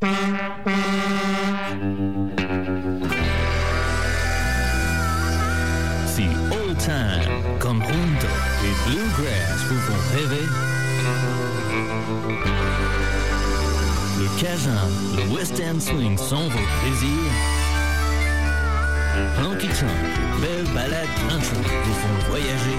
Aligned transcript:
Si 0.00 0.06
old 6.50 6.78
time, 6.78 7.28
conjunto 7.58 8.26
et 8.64 8.74
bluegrass 8.86 9.60
vous 9.68 9.80
font 9.80 10.02
rêver, 10.14 10.46
le 14.18 14.26
cajun, 14.40 14.88
le 15.18 15.24
western 15.34 15.78
swing 15.78 16.16
sont 16.16 16.48
vos 16.48 16.66
plaisirs. 16.80 17.34
Honky 19.38 19.68
Tonk, 19.68 20.40
belle 20.40 20.64
balade 20.74 21.08
country 21.28 21.58
vous 21.84 21.92
font 21.92 22.30
voyager. 22.30 22.78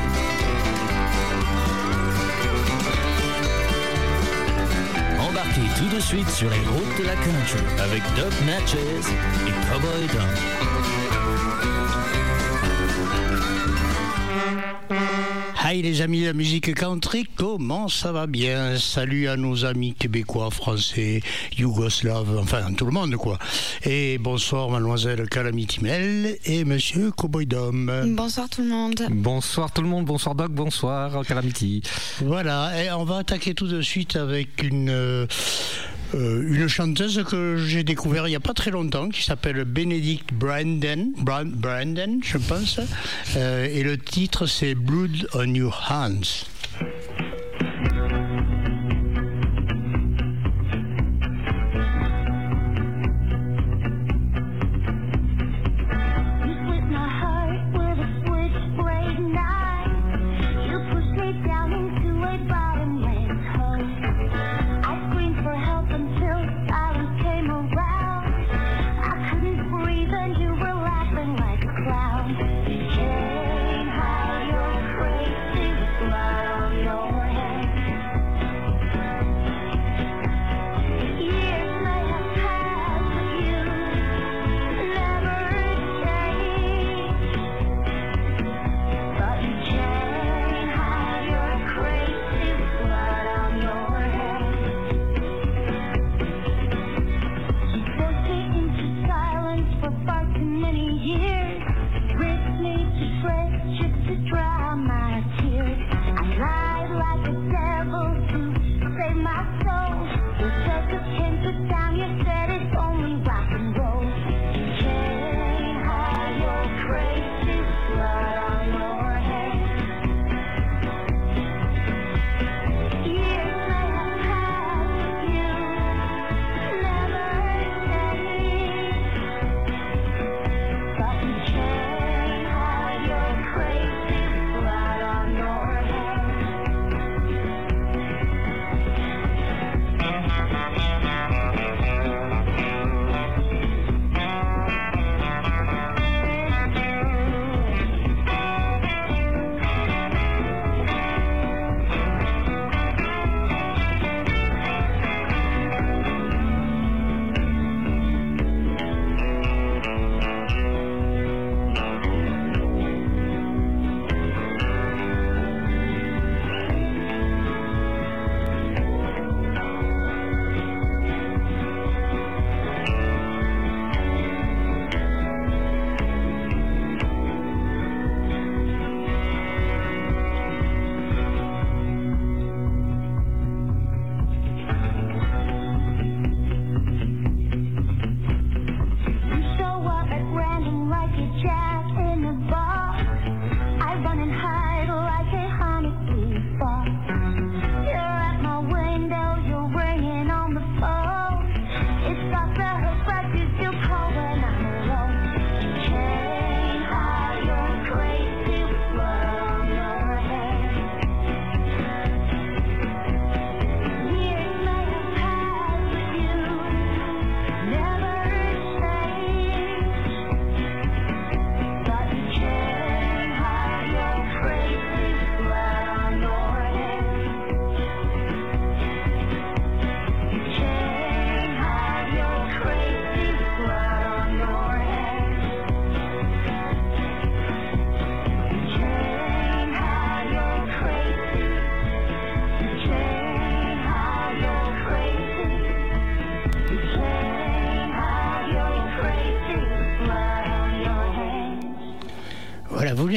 Embarquez 5.42 5.62
tout 5.76 5.96
de 5.96 6.00
suite 6.00 6.30
sur 6.30 6.50
les 6.50 6.60
routes 6.60 7.00
de 7.00 7.06
la 7.06 7.16
country 7.16 7.60
avec 7.80 8.04
Doc 8.16 8.34
Natchez 8.46 8.78
et 8.78 9.72
Cowboy 9.72 10.08
Dom. 10.14 11.01
Hi 15.72 15.82
les 15.82 16.02
amis 16.02 16.20
de 16.20 16.26
la 16.26 16.34
musique 16.34 16.74
country, 16.74 17.26
comment 17.36 17.88
ça 17.88 18.12
va 18.12 18.28
bien? 18.28 18.78
Salut 18.78 19.30
à 19.30 19.38
nos 19.38 19.64
amis 19.64 19.94
québécois, 19.94 20.52
français, 20.52 21.22
yougoslaves, 21.58 22.38
enfin 22.38 22.74
tout 22.74 22.84
le 22.84 22.92
monde 22.92 23.16
quoi. 23.16 23.40
Et 23.86 24.18
bonsoir 24.18 24.70
mademoiselle 24.70 25.30
Calamity 25.30 25.82
Mel 25.82 26.38
et 26.44 26.66
monsieur 26.66 27.12
Cowboy 27.12 27.46
Dom. 27.46 27.90
Bonsoir 28.18 28.50
tout 28.50 28.64
le 28.64 28.68
monde. 28.68 29.02
Bonsoir 29.12 29.72
tout 29.72 29.82
le 29.82 29.88
monde, 29.88 30.04
bonsoir 30.04 30.36
Doc, 30.36 30.52
bonsoir 30.52 31.26
Calamity. 31.26 31.84
Voilà, 32.20 32.84
et 32.84 32.92
on 32.92 33.06
va 33.06 33.20
attaquer 33.20 33.54
tout 33.54 33.68
de 33.68 33.82
suite 33.82 34.18
avec 34.18 34.62
une, 34.64 34.90
euh, 34.90 35.26
euh, 36.16 36.44
une 36.48 36.68
chanteuse 36.68 37.24
que 37.30 37.58
j'ai 37.58 37.84
découvert 37.84 38.28
il 38.28 38.32
n'y 38.32 38.36
a 38.36 38.40
pas 38.42 38.54
très 38.54 38.72
longtemps 38.72 39.10
qui 39.10 39.24
s'appelle 39.24 39.64
Benedict 39.66 40.34
Brandon, 40.34 41.12
Bran- 41.18 41.46
Brandon 41.46 42.20
je 42.24 42.38
pense, 42.38 42.80
Euh, 43.38 43.66
et 43.66 43.84
le 43.84 43.98
titre 43.98 44.46
c'est 44.46 44.76
Blood 44.76 45.28
on 45.34 45.54
Your 45.54 45.86
Hands. 45.90 46.46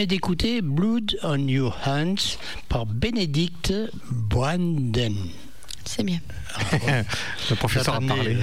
Venez 0.05 0.07
d'écouter 0.07 0.61
Blood 0.61 1.17
on 1.23 1.49
Your 1.49 1.75
Hands 1.87 2.37
par 2.69 2.85
Benedict 2.85 3.73
Brandon. 4.11 5.15
C'est 5.87 6.03
bien. 6.03 6.21
Le 7.51 7.55
professeur 7.57 7.95
a 7.95 8.01
parlé. 8.01 8.37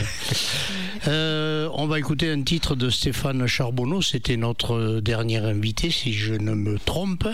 euh, 1.08 1.70
on 1.74 1.86
va 1.86 2.00
écouter 2.00 2.32
un 2.32 2.42
titre 2.42 2.76
de 2.76 2.90
Stéphane 2.90 3.46
Charbonneau. 3.46 4.02
C'était 4.02 4.38
notre 4.38 5.02
dernier 5.02 5.38
invité, 5.38 5.92
si 5.92 6.14
je 6.14 6.34
ne 6.34 6.54
me 6.54 6.80
trompe. 6.80 7.28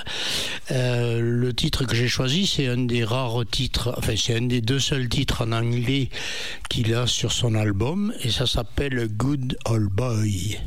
Euh, 0.71 1.21
le 1.21 1.53
titre 1.53 1.85
que 1.85 1.95
j'ai 1.95 2.09
choisi, 2.09 2.47
c'est 2.47 2.67
un 2.67 2.85
des 2.85 3.05
rares 3.05 3.45
titres, 3.49 3.93
enfin, 3.97 4.15
c'est 4.17 4.35
un 4.35 4.47
des 4.47 4.61
deux 4.61 4.79
seuls 4.79 5.07
titres 5.07 5.45
en 5.45 5.53
anglais 5.53 6.09
qu'il 6.69 6.93
a 6.93 7.07
sur 7.07 7.31
son 7.31 7.55
album, 7.55 8.13
et 8.23 8.29
ça 8.29 8.45
s'appelle 8.45 9.07
Good 9.07 9.57
Old 9.65 9.89
Boy. 9.89 10.57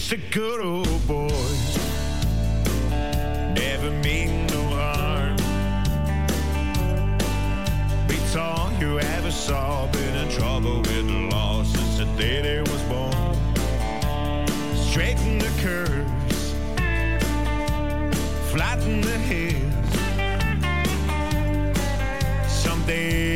Just 0.00 0.12
a 0.12 0.16
good 0.30 0.60
old 0.62 1.06
boy. 1.06 1.28
Never 3.54 3.90
mean 4.02 4.46
no 4.46 4.62
harm. 4.80 5.36
Beats 8.08 8.34
all 8.34 8.72
you 8.80 8.98
ever 8.98 9.30
saw. 9.30 9.86
Been 9.92 10.16
in 10.16 10.30
trouble 10.30 10.78
with 10.78 11.06
the 11.06 11.28
law 11.30 11.62
since 11.64 11.98
the 11.98 12.06
day 12.16 12.40
they 12.40 12.60
was 12.62 12.82
born. 12.84 13.36
Straighten 14.88 15.38
the 15.38 15.52
curves. 15.60 16.54
Flatten 18.50 19.02
the 19.02 19.18
hills. 19.28 19.60
Someday 22.50 23.29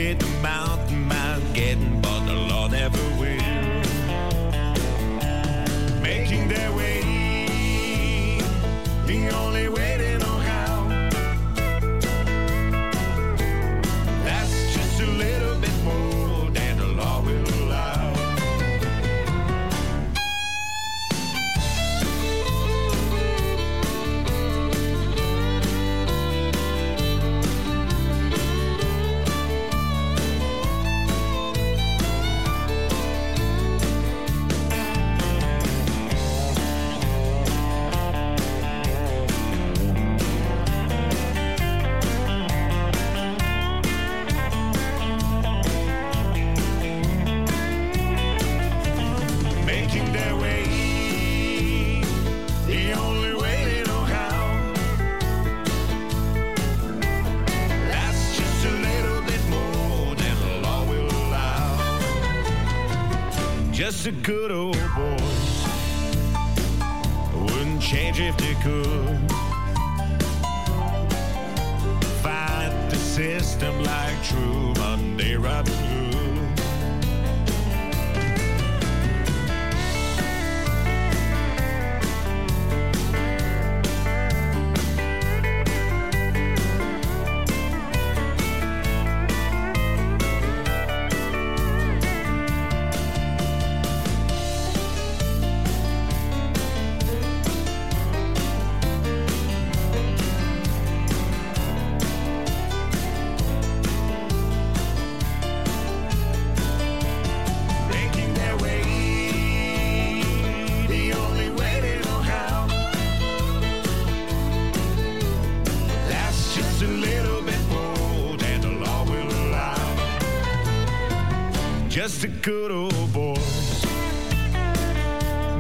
Just 121.95 122.25
a 122.25 122.27
good 122.27 122.73
old 122.73 123.13
boy. 123.13 123.37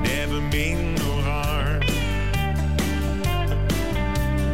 Never 0.02 0.40
mean 0.40 0.96
no 0.96 1.20
harm. 1.22 1.78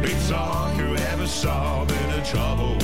Beats 0.03 0.31
all 0.31 0.71
you 0.75 0.95
ever 0.95 1.25
saw. 1.25 1.83
Been 1.85 2.11
in 2.11 2.23
trouble 2.23 2.80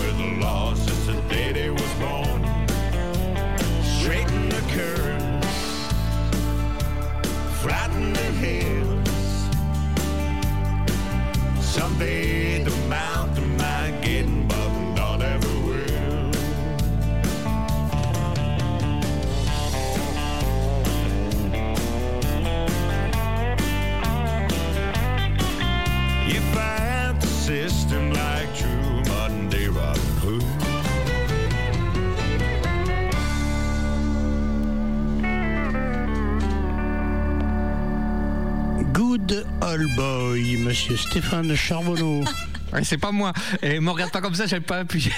Boy, 39.76 40.56
monsieur 40.58 40.96
Stéphane 40.96 41.54
Charbonneau. 41.54 42.24
C'est 42.84 42.98
pas 42.98 43.12
moi. 43.12 43.34
Et 43.62 43.82
me 43.82 43.92
regarde 43.92 44.12
pas 44.12 44.22
comme 44.22 44.34
ça, 44.34 44.46
j'avais 44.46 44.62
pas 44.62 44.80
appuyé. 44.80 45.12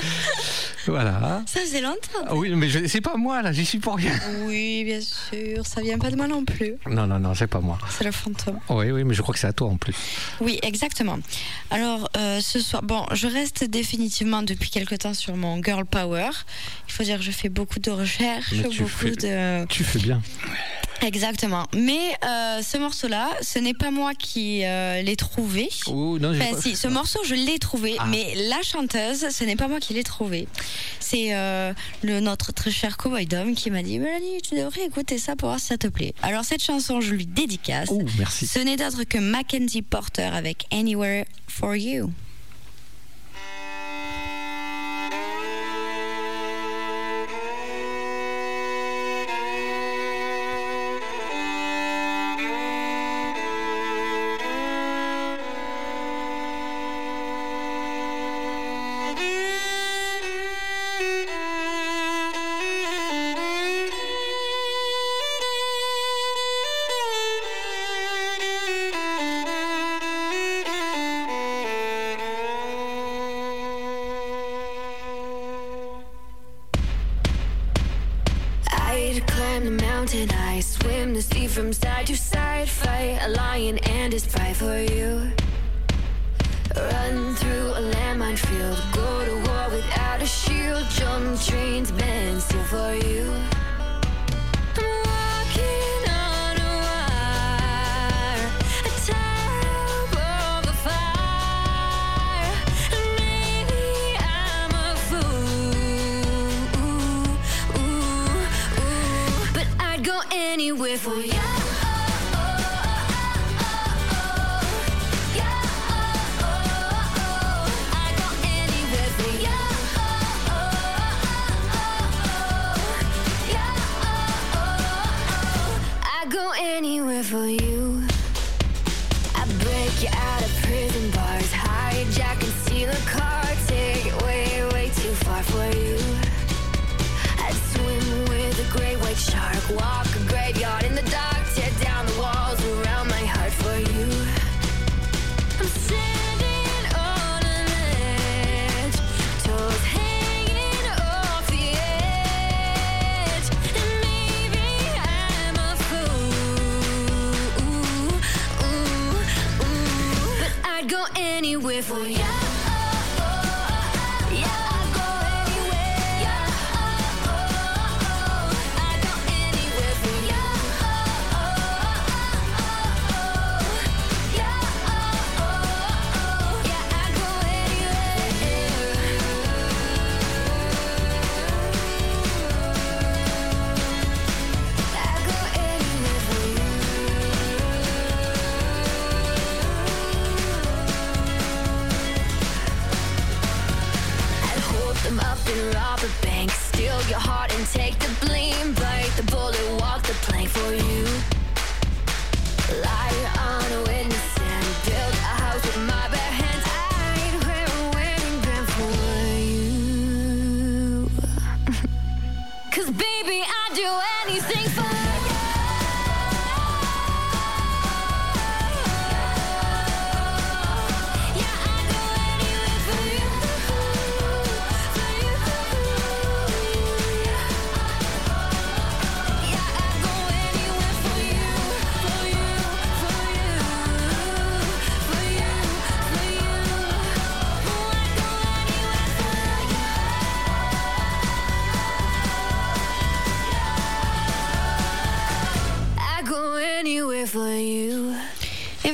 voilà. 0.87 1.41
Ça 1.45 1.59
faisait 1.61 1.81
longtemps. 1.81 2.25
Ah 2.27 2.35
oui, 2.35 2.49
mais 2.55 2.87
c'est 2.87 3.01
pas 3.01 3.15
moi 3.17 3.41
là, 3.41 3.51
j'y 3.51 3.65
suis 3.65 3.79
pour 3.79 3.95
rien. 3.95 4.13
Oui, 4.45 4.83
bien 4.85 4.99
sûr. 5.01 5.65
Ça 5.65 5.81
vient 5.81 5.97
pas 5.97 6.09
de 6.11 6.15
moi 6.15 6.27
non 6.27 6.43
plus. 6.45 6.75
Non, 6.89 7.07
non, 7.07 7.19
non, 7.19 7.33
c'est 7.33 7.47
pas 7.47 7.59
moi. 7.59 7.77
C'est 7.89 8.03
le 8.03 8.11
fantôme. 8.11 8.59
Oui, 8.69 8.91
oui, 8.91 9.03
mais 9.03 9.13
je 9.13 9.21
crois 9.21 9.33
que 9.33 9.39
c'est 9.39 9.47
à 9.47 9.53
toi 9.53 9.69
en 9.69 9.77
plus. 9.77 9.95
Oui, 10.41 10.59
exactement. 10.63 11.17
Alors, 11.71 12.09
euh, 12.17 12.39
ce 12.41 12.59
soir, 12.59 12.83
bon, 12.83 13.05
je 13.13 13.27
reste 13.27 13.63
définitivement 13.63 14.41
depuis 14.43 14.69
quelque 14.69 14.95
temps 14.95 15.13
sur 15.13 15.35
mon 15.35 15.61
girl 15.63 15.85
power. 15.85 16.29
Il 16.87 16.93
faut 16.93 17.03
dire 17.03 17.17
que 17.17 17.23
je 17.23 17.31
fais 17.31 17.49
beaucoup 17.49 17.79
de 17.79 17.91
recherches, 17.91 18.53
beaucoup 18.55 18.87
fais- 18.87 19.11
de. 19.11 19.65
Tu 19.67 19.83
fais 19.83 19.99
bien. 19.99 20.21
Exactement. 21.01 21.65
Mais 21.75 21.99
euh, 22.23 22.61
ce 22.61 22.77
morceau-là, 22.77 23.29
ce 23.41 23.59
n'est 23.59 23.73
pas 23.73 23.91
moi 23.91 24.13
qui 24.17 24.63
euh, 24.63 25.01
l'ai 25.01 25.15
trouvé. 25.17 25.69
Oh, 25.87 26.17
non, 26.19 26.33
Enfin, 26.33 26.51
pas- 26.55 26.61
si, 26.61 26.75
ce 26.77 26.87
morceau, 26.87 27.19
je 27.25 27.35
l'ai 27.35 27.59
trouvé, 27.59 27.95
Ah. 27.99 28.05
mais 28.09 28.33
la 28.47 28.61
chanteuse, 28.61 29.27
ce 29.29 29.43
n'est 29.43 29.57
pas 29.57 29.67
moi 29.67 29.79
qui 29.81 29.93
l'ai 29.93 30.03
trouvé. 30.03 30.47
C'est 30.99 31.35
euh, 31.35 31.73
le 32.03 32.19
notre 32.19 32.53
très 32.53 32.71
cher 32.71 32.97
Cowboy 32.97 33.25
Dom 33.25 33.55
qui 33.55 33.71
m'a 33.71 33.83
dit 33.83 33.99
Mélanie, 33.99 34.41
tu 34.41 34.55
devrais 34.55 34.85
écouter 34.85 35.17
ça 35.17 35.35
pour 35.35 35.49
voir 35.49 35.59
si 35.59 35.67
ça 35.67 35.77
te 35.77 35.87
plaît. 35.87 36.13
Alors, 36.21 36.43
cette 36.43 36.63
chanson, 36.63 37.01
je 37.01 37.13
lui 37.13 37.25
dédicace. 37.25 37.89
Oh, 37.91 38.01
merci. 38.17 38.47
Ce 38.47 38.59
n'est 38.59 38.77
d'autre 38.77 39.03
que 39.03 39.17
Mackenzie 39.17 39.81
Porter 39.81 40.29
avec 40.33 40.65
Anywhere 40.71 41.25
for 41.47 41.75
you. 41.75 42.11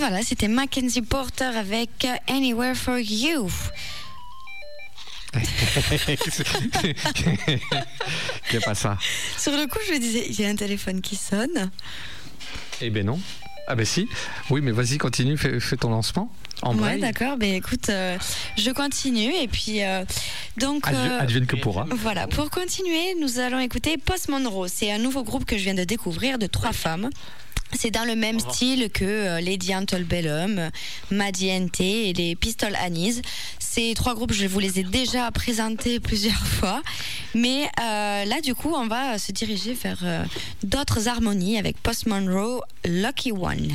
Voilà, 0.09 0.23
c'était 0.23 0.47
Mackenzie 0.47 1.03
Porter 1.03 1.55
avec 1.55 2.07
Anywhere 2.27 2.75
for 2.75 2.97
You. 2.97 3.47
Qu'est 8.49 8.65
pas 8.65 8.73
ça 8.73 8.97
Sur 9.37 9.51
le 9.51 9.67
coup, 9.67 9.77
je 9.87 9.93
me 9.93 9.99
disais, 9.99 10.25
il 10.27 10.41
y 10.41 10.45
a 10.45 10.49
un 10.49 10.55
téléphone 10.55 11.01
qui 11.01 11.15
sonne. 11.15 11.69
Eh 12.81 12.89
ben 12.89 13.05
non. 13.05 13.19
Ah 13.67 13.75
ben 13.75 13.85
si. 13.85 14.07
Oui, 14.49 14.61
mais 14.61 14.71
vas-y, 14.71 14.97
continue, 14.97 15.37
fais, 15.37 15.59
ton 15.77 15.91
lancement. 15.91 16.33
En 16.63 16.75
ouais, 16.79 16.97
d'accord. 16.97 17.37
Ben 17.37 17.53
écoute, 17.53 17.89
euh, 17.89 18.17
je 18.57 18.71
continue 18.71 19.35
et 19.35 19.47
puis 19.47 19.83
euh, 19.83 20.03
donc. 20.57 20.87
Euh, 20.87 21.19
advienne 21.19 21.45
que 21.45 21.55
pourra. 21.55 21.85
Voilà. 21.91 22.25
Pour 22.25 22.49
continuer, 22.49 23.13
nous 23.21 23.37
allons 23.37 23.59
écouter 23.59 23.99
Post 23.99 24.29
Monroe. 24.29 24.69
C'est 24.69 24.91
un 24.91 24.97
nouveau 24.97 25.23
groupe 25.23 25.45
que 25.45 25.55
je 25.55 25.65
viens 25.65 25.75
de 25.75 25.83
découvrir 25.83 26.39
de 26.39 26.47
trois 26.47 26.73
femmes. 26.73 27.11
C'est 27.73 27.91
dans 27.91 28.05
le 28.05 28.15
même 28.15 28.39
style 28.39 28.89
que 28.89 29.05
euh, 29.05 29.41
les 29.41 29.59
Antolbellum, 29.73 30.69
Madiente 31.11 31.81
et 31.81 32.13
les 32.13 32.35
Pistol 32.35 32.75
Anis. 32.75 33.21
Ces 33.59 33.93
trois 33.93 34.15
groupes, 34.15 34.33
je 34.33 34.47
vous 34.47 34.59
les 34.59 34.79
ai 34.79 34.83
déjà 34.83 35.29
présentés 35.31 35.99
plusieurs 35.99 36.45
fois. 36.59 36.81
Mais 37.35 37.65
euh, 37.79 38.25
là, 38.25 38.41
du 38.41 38.55
coup, 38.55 38.73
on 38.73 38.87
va 38.87 39.17
se 39.17 39.31
diriger 39.31 39.73
vers 39.73 39.99
euh, 40.03 40.23
d'autres 40.63 41.07
harmonies 41.07 41.57
avec 41.57 41.77
Post 41.81 42.07
Monroe, 42.07 42.61
Lucky 42.85 43.31
One. 43.31 43.71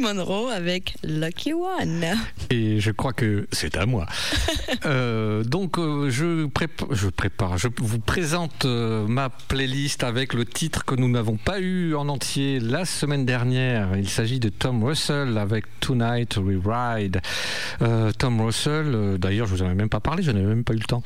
Monroe 0.00 0.50
avec 0.50 0.94
Lucky 1.04 1.52
One. 1.52 2.06
Et 2.52 2.80
je 2.80 2.90
crois 2.90 3.12
que 3.12 3.46
c'est 3.52 3.76
à 3.76 3.86
moi. 3.86 4.06
Euh, 4.86 5.44
donc, 5.44 5.78
euh, 5.78 6.08
je, 6.10 6.46
prépa- 6.46 6.86
je 6.92 7.08
prépare, 7.08 7.58
je 7.58 7.68
vous 7.80 7.98
présente 7.98 8.64
euh, 8.64 9.06
ma 9.06 9.28
playlist 9.28 10.04
avec 10.04 10.32
le 10.32 10.46
titre 10.46 10.84
que 10.86 10.94
nous 10.94 11.08
n'avons 11.08 11.36
pas 11.36 11.60
eu 11.60 11.94
en 11.94 12.08
entier 12.08 12.60
la 12.60 12.86
semaine 12.86 13.26
dernière. 13.26 13.90
Il 13.98 14.08
s'agit 14.08 14.38
de 14.40 14.48
Tom 14.48 14.82
Russell 14.82 15.36
avec 15.36 15.66
Tonight 15.80 16.38
We 16.38 16.56
Ride. 16.64 17.20
Euh, 17.82 18.10
Tom 18.16 18.40
Russell, 18.40 19.18
d'ailleurs, 19.18 19.46
je 19.48 19.54
vous 19.56 19.62
en 19.62 19.70
ai 19.70 19.74
même 19.74 19.90
pas 19.90 20.00
parlé, 20.00 20.22
je 20.22 20.30
n'avais 20.30 20.46
même 20.46 20.64
pas 20.64 20.72
eu 20.72 20.78
le 20.78 20.84
temps. 20.84 21.02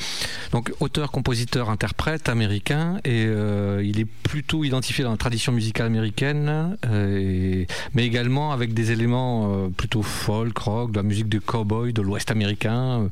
Donc, 0.53 0.73
auteur, 0.79 1.11
compositeur, 1.11 1.69
interprète 1.71 2.29
américain, 2.29 2.99
et 3.05 3.25
euh, 3.27 3.83
il 3.85 3.99
est 3.99 4.05
plutôt 4.23 4.63
identifié 4.63 5.03
dans 5.03 5.11
la 5.11 5.17
tradition 5.17 5.51
musicale 5.53 5.87
américaine, 5.87 6.77
et- 6.93 7.67
mais 7.95 8.05
également 8.07 8.53
avec 8.53 8.73
des 8.73 8.93
éléments 8.93 9.69
plutôt 9.77 10.03
folk, 10.03 10.57
rock, 10.59 10.93
de 10.93 10.97
la 10.97 11.03
musique 11.03 11.29
de 11.29 11.34
cowboy, 11.41 11.93
de 11.93 12.03
l'Ouest 12.03 12.31
américain. 12.31 13.03
euh, 13.03 13.09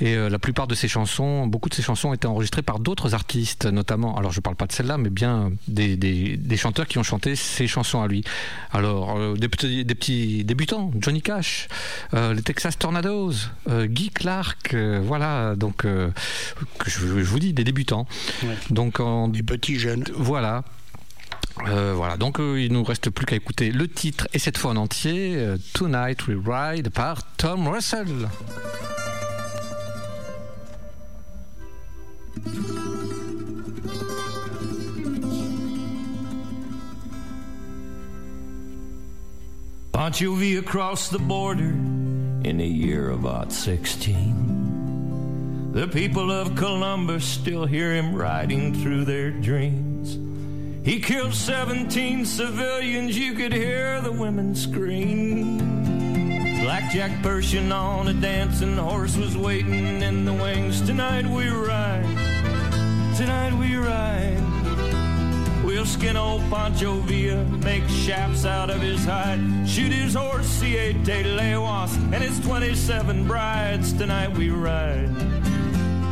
Et 0.00 0.14
euh, 0.16 0.28
la 0.28 0.38
plupart 0.38 0.66
de 0.66 0.74
ses 0.74 0.88
chansons, 0.88 1.46
beaucoup 1.46 1.68
de 1.68 1.74
ses 1.74 1.82
chansons 1.82 2.08
ont 2.10 2.14
été 2.14 2.26
enregistrées 2.26 2.62
par 2.62 2.78
d'autres 2.78 3.14
artistes, 3.14 3.66
notamment, 3.66 4.16
alors 4.16 4.32
je 4.32 4.40
parle 4.40 4.56
pas 4.56 4.66
de 4.66 4.72
celle-là, 4.72 4.98
mais 4.98 5.10
bien 5.10 5.52
des, 5.68 5.96
des- 5.96 6.36
des 6.36 6.56
chanteurs 6.56 6.86
qui 6.86 6.98
ont 6.98 7.02
chanté 7.02 7.36
ses 7.36 7.66
chansons 7.66 8.00
à 8.02 8.08
lui. 8.08 8.24
Alors, 8.72 9.16
euh, 9.18 9.34
des, 9.34 9.48
petits, 9.48 9.84
des 9.84 9.94
petits 9.94 10.44
débutants, 10.44 10.90
Johnny 10.98 11.22
Cash, 11.22 11.68
euh, 12.14 12.34
les 12.34 12.42
Texas 12.42 12.78
Tornadoes, 12.78 13.32
euh, 13.68 13.86
Guy 13.86 14.10
Clark, 14.10 14.74
euh, 14.74 15.00
voilà, 15.04 15.54
donc, 15.56 15.84
je, 15.84 16.10
je 16.86 17.06
vous 17.06 17.38
dis, 17.38 17.52
des 17.52 17.64
débutants. 17.64 18.06
Ouais. 18.42 18.56
Donc, 18.70 19.00
en 19.00 19.28
Des 19.28 19.42
petits 19.42 19.78
jeunes. 19.78 20.04
voilà. 20.16 20.64
Euh, 21.68 21.92
voilà, 21.94 22.16
donc 22.16 22.40
euh, 22.40 22.60
il 22.60 22.72
nous 22.72 22.82
reste 22.82 23.10
plus 23.10 23.26
qu'à 23.26 23.36
écouter 23.36 23.70
le 23.70 23.86
titre 23.86 24.26
et 24.32 24.38
cette 24.38 24.58
fois 24.58 24.72
en 24.72 24.76
entier, 24.76 25.36
euh, 25.36 25.56
Tonight 25.74 26.26
We 26.26 26.36
Ride 26.44 26.90
par 26.90 27.22
Tom 27.36 27.68
Russell. 27.68 28.28
Pancho 39.92 40.34
V 40.34 40.56
across 40.56 41.10
the 41.10 41.18
border 41.18 41.74
in 42.44 42.58
the 42.58 42.66
year 42.66 43.08
of 43.08 43.24
odd 43.24 43.52
16. 43.52 45.70
The 45.74 45.86
people 45.86 46.32
of 46.32 46.56
Columbus 46.56 47.24
still 47.24 47.66
hear 47.66 47.94
him 47.94 48.14
riding 48.14 48.74
through 48.74 49.04
their 49.04 49.30
dreams. 49.30 50.18
He 50.84 50.98
killed 50.98 51.32
17 51.32 52.26
civilians, 52.26 53.16
you 53.16 53.34
could 53.34 53.52
hear 53.52 54.00
the 54.00 54.10
women 54.10 54.52
scream. 54.52 55.58
Blackjack 56.60 57.22
Persian 57.22 57.70
on 57.70 58.08
a 58.08 58.12
dancing 58.12 58.76
horse 58.76 59.16
was 59.16 59.36
waiting 59.36 60.02
in 60.02 60.24
the 60.24 60.32
wings. 60.32 60.82
Tonight 60.82 61.24
we 61.24 61.46
ride, 61.48 62.02
tonight 63.16 63.56
we 63.60 63.76
ride. 63.76 64.42
We'll 65.64 65.86
skin 65.86 66.16
old 66.16 66.42
Pancho 66.50 66.94
Villa, 67.02 67.44
make 67.44 67.88
shafts 67.88 68.44
out 68.44 68.68
of 68.68 68.80
his 68.80 69.04
hide, 69.04 69.68
shoot 69.68 69.92
his 69.92 70.14
horse, 70.14 70.46
Siete 70.46 70.96
Lewas, 71.04 71.94
and 72.12 72.24
his 72.24 72.40
27 72.40 73.24
brides. 73.28 73.92
Tonight 73.92 74.36
we 74.36 74.50
ride, 74.50 75.14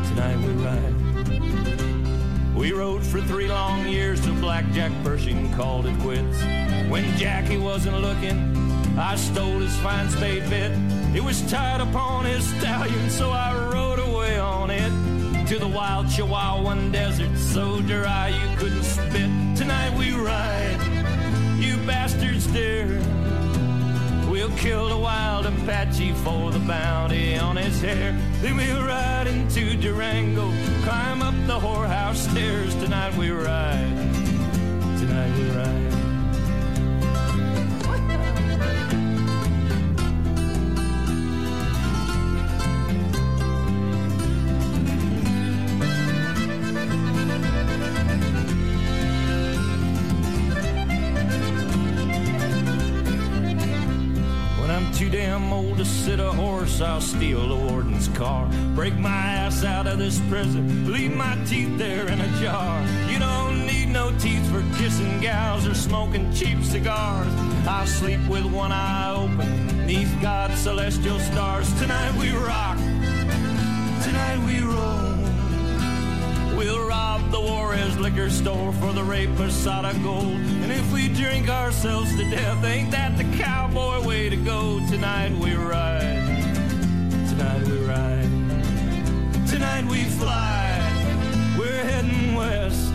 tonight 0.05 0.39
we 0.39 0.53
ride. 0.63 1.10
We 2.61 2.73
rode 2.73 3.03
for 3.03 3.23
three 3.23 3.49
long 3.49 3.89
years 3.89 4.21
till 4.21 4.35
Blackjack 4.35 4.93
Pershing 5.03 5.51
called 5.55 5.87
it 5.87 5.99
quits. 6.01 6.43
When 6.91 7.17
Jackie 7.17 7.57
wasn't 7.57 7.99
looking, 8.03 8.55
I 8.99 9.17
stole 9.17 9.61
his 9.61 9.75
fine 9.79 10.11
spade 10.11 10.43
bit. 10.51 10.71
It 11.17 11.25
was 11.25 11.41
tied 11.51 11.81
upon 11.81 12.27
his 12.27 12.45
stallion, 12.59 13.09
so 13.09 13.31
I 13.31 13.55
rode 13.73 13.99
away 13.99 14.39
on 14.39 14.69
it 14.69 15.47
to 15.49 15.59
the 15.59 15.67
wild 15.67 16.09
Chihuahuan 16.09 16.93
desert, 16.93 17.35
so 17.39 17.81
dry 17.81 18.29
you 18.29 18.59
couldn't 18.59 18.85
spit. 18.85 19.31
Tonight 19.57 19.97
we 19.97 20.13
ride, 20.13 21.57
you 21.59 21.79
bastards 21.87 22.47
dare. 22.49 23.01
We'll 24.41 24.57
kill 24.57 24.89
the 24.89 24.97
wild 24.97 25.45
Apache 25.45 26.13
for 26.25 26.51
the 26.51 26.61
bounty 26.61 27.37
on 27.37 27.57
his 27.57 27.79
hair. 27.83 28.19
Then 28.41 28.57
we'll 28.57 28.87
ride 28.87 29.27
into 29.27 29.77
Durango, 29.77 30.51
climb 30.83 31.21
up 31.21 31.35
the 31.47 31.61
whorehouse 31.61 32.17
stairs. 32.31 32.75
Tonight 32.77 33.15
we 33.19 33.29
ride, 33.29 34.15
tonight 34.99 35.37
we 35.37 35.51
ride. 35.51 36.00
Too 55.01 55.09
damn 55.09 55.51
old 55.51 55.79
to 55.79 55.85
sit 55.87 56.21
a 56.21 56.31
horse, 56.31 56.83
I'll 56.83 57.01
steal 57.01 57.49
the 57.49 57.57
warden's 57.57 58.09
car. 58.09 58.47
Break 58.75 58.99
my 58.99 59.09
ass 59.09 59.65
out 59.65 59.87
of 59.87 59.99
this 59.99 60.21
prison, 60.29 60.93
leave 60.93 61.17
my 61.17 61.39
teeth 61.47 61.79
there 61.79 62.07
in 62.07 62.21
a 62.21 62.29
jar. 62.39 62.83
You 63.09 63.19
don't 63.19 63.65
need 63.65 63.89
no 63.89 64.11
teeth 64.19 64.47
for 64.53 64.61
kissing 64.77 65.19
gals 65.21 65.67
or 65.67 65.73
smoking 65.73 66.31
cheap 66.35 66.63
cigars. 66.63 67.33
I'll 67.67 67.87
sleep 67.87 68.21
with 68.29 68.45
one 68.45 68.73
eye 68.73 69.15
open, 69.15 69.87
neath 69.87 70.15
God's 70.21 70.59
celestial 70.59 71.19
stars. 71.19 71.73
Tonight 71.81 72.15
we 72.21 72.29
rock, 72.33 72.77
tonight 74.05 74.39
we 74.45 74.61
roll. 74.61 75.10
We'll 76.61 76.87
rob 76.87 77.31
the 77.31 77.41
Juarez 77.41 77.99
liquor 77.99 78.29
store 78.29 78.71
for 78.75 78.93
the 78.93 79.03
rape 79.03 79.35
Posada 79.35 79.99
gold. 80.03 80.27
And 80.27 80.71
if 80.71 80.93
we 80.93 81.09
drink 81.09 81.49
ourselves 81.49 82.15
to 82.17 82.31
death, 82.31 82.63
ain't 82.63 82.91
that 82.91 83.17
the 83.17 83.25
cowboy 83.39 84.07
way 84.07 84.29
to 84.29 84.37
go? 84.37 84.79
Tonight 84.87 85.33
we 85.39 85.55
ride. 85.55 86.21
Tonight 87.31 87.67
we 87.67 87.79
ride. 87.79 88.29
Tonight 89.49 89.87
we 89.87 90.05
fly. 90.05 91.57
We're 91.59 91.83
heading 91.83 92.35
west 92.35 92.93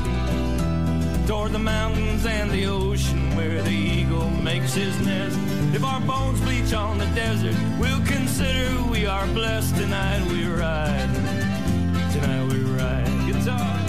toward 1.27 1.51
the 1.51 1.57
mountains 1.57 2.23
and 2.23 2.51
the 2.51 2.67
ocean 2.67 3.35
where 3.35 3.63
the 3.63 3.71
eagle 3.71 4.29
makes 4.29 4.75
his 4.75 4.95
nest. 4.99 5.39
If 5.73 5.83
our 5.83 6.01
bones 6.01 6.39
bleach 6.41 6.71
on 6.75 6.99
the 6.99 7.07
desert, 7.15 7.55
we'll 7.79 8.05
consider 8.05 8.83
we 8.91 9.07
are 9.07 9.25
blessed. 9.25 9.75
Tonight 9.75 10.23
we 10.27 10.45
ride. 10.45 11.34
Tonight 13.45 13.61
we 13.61 13.75
ride. 13.75 13.84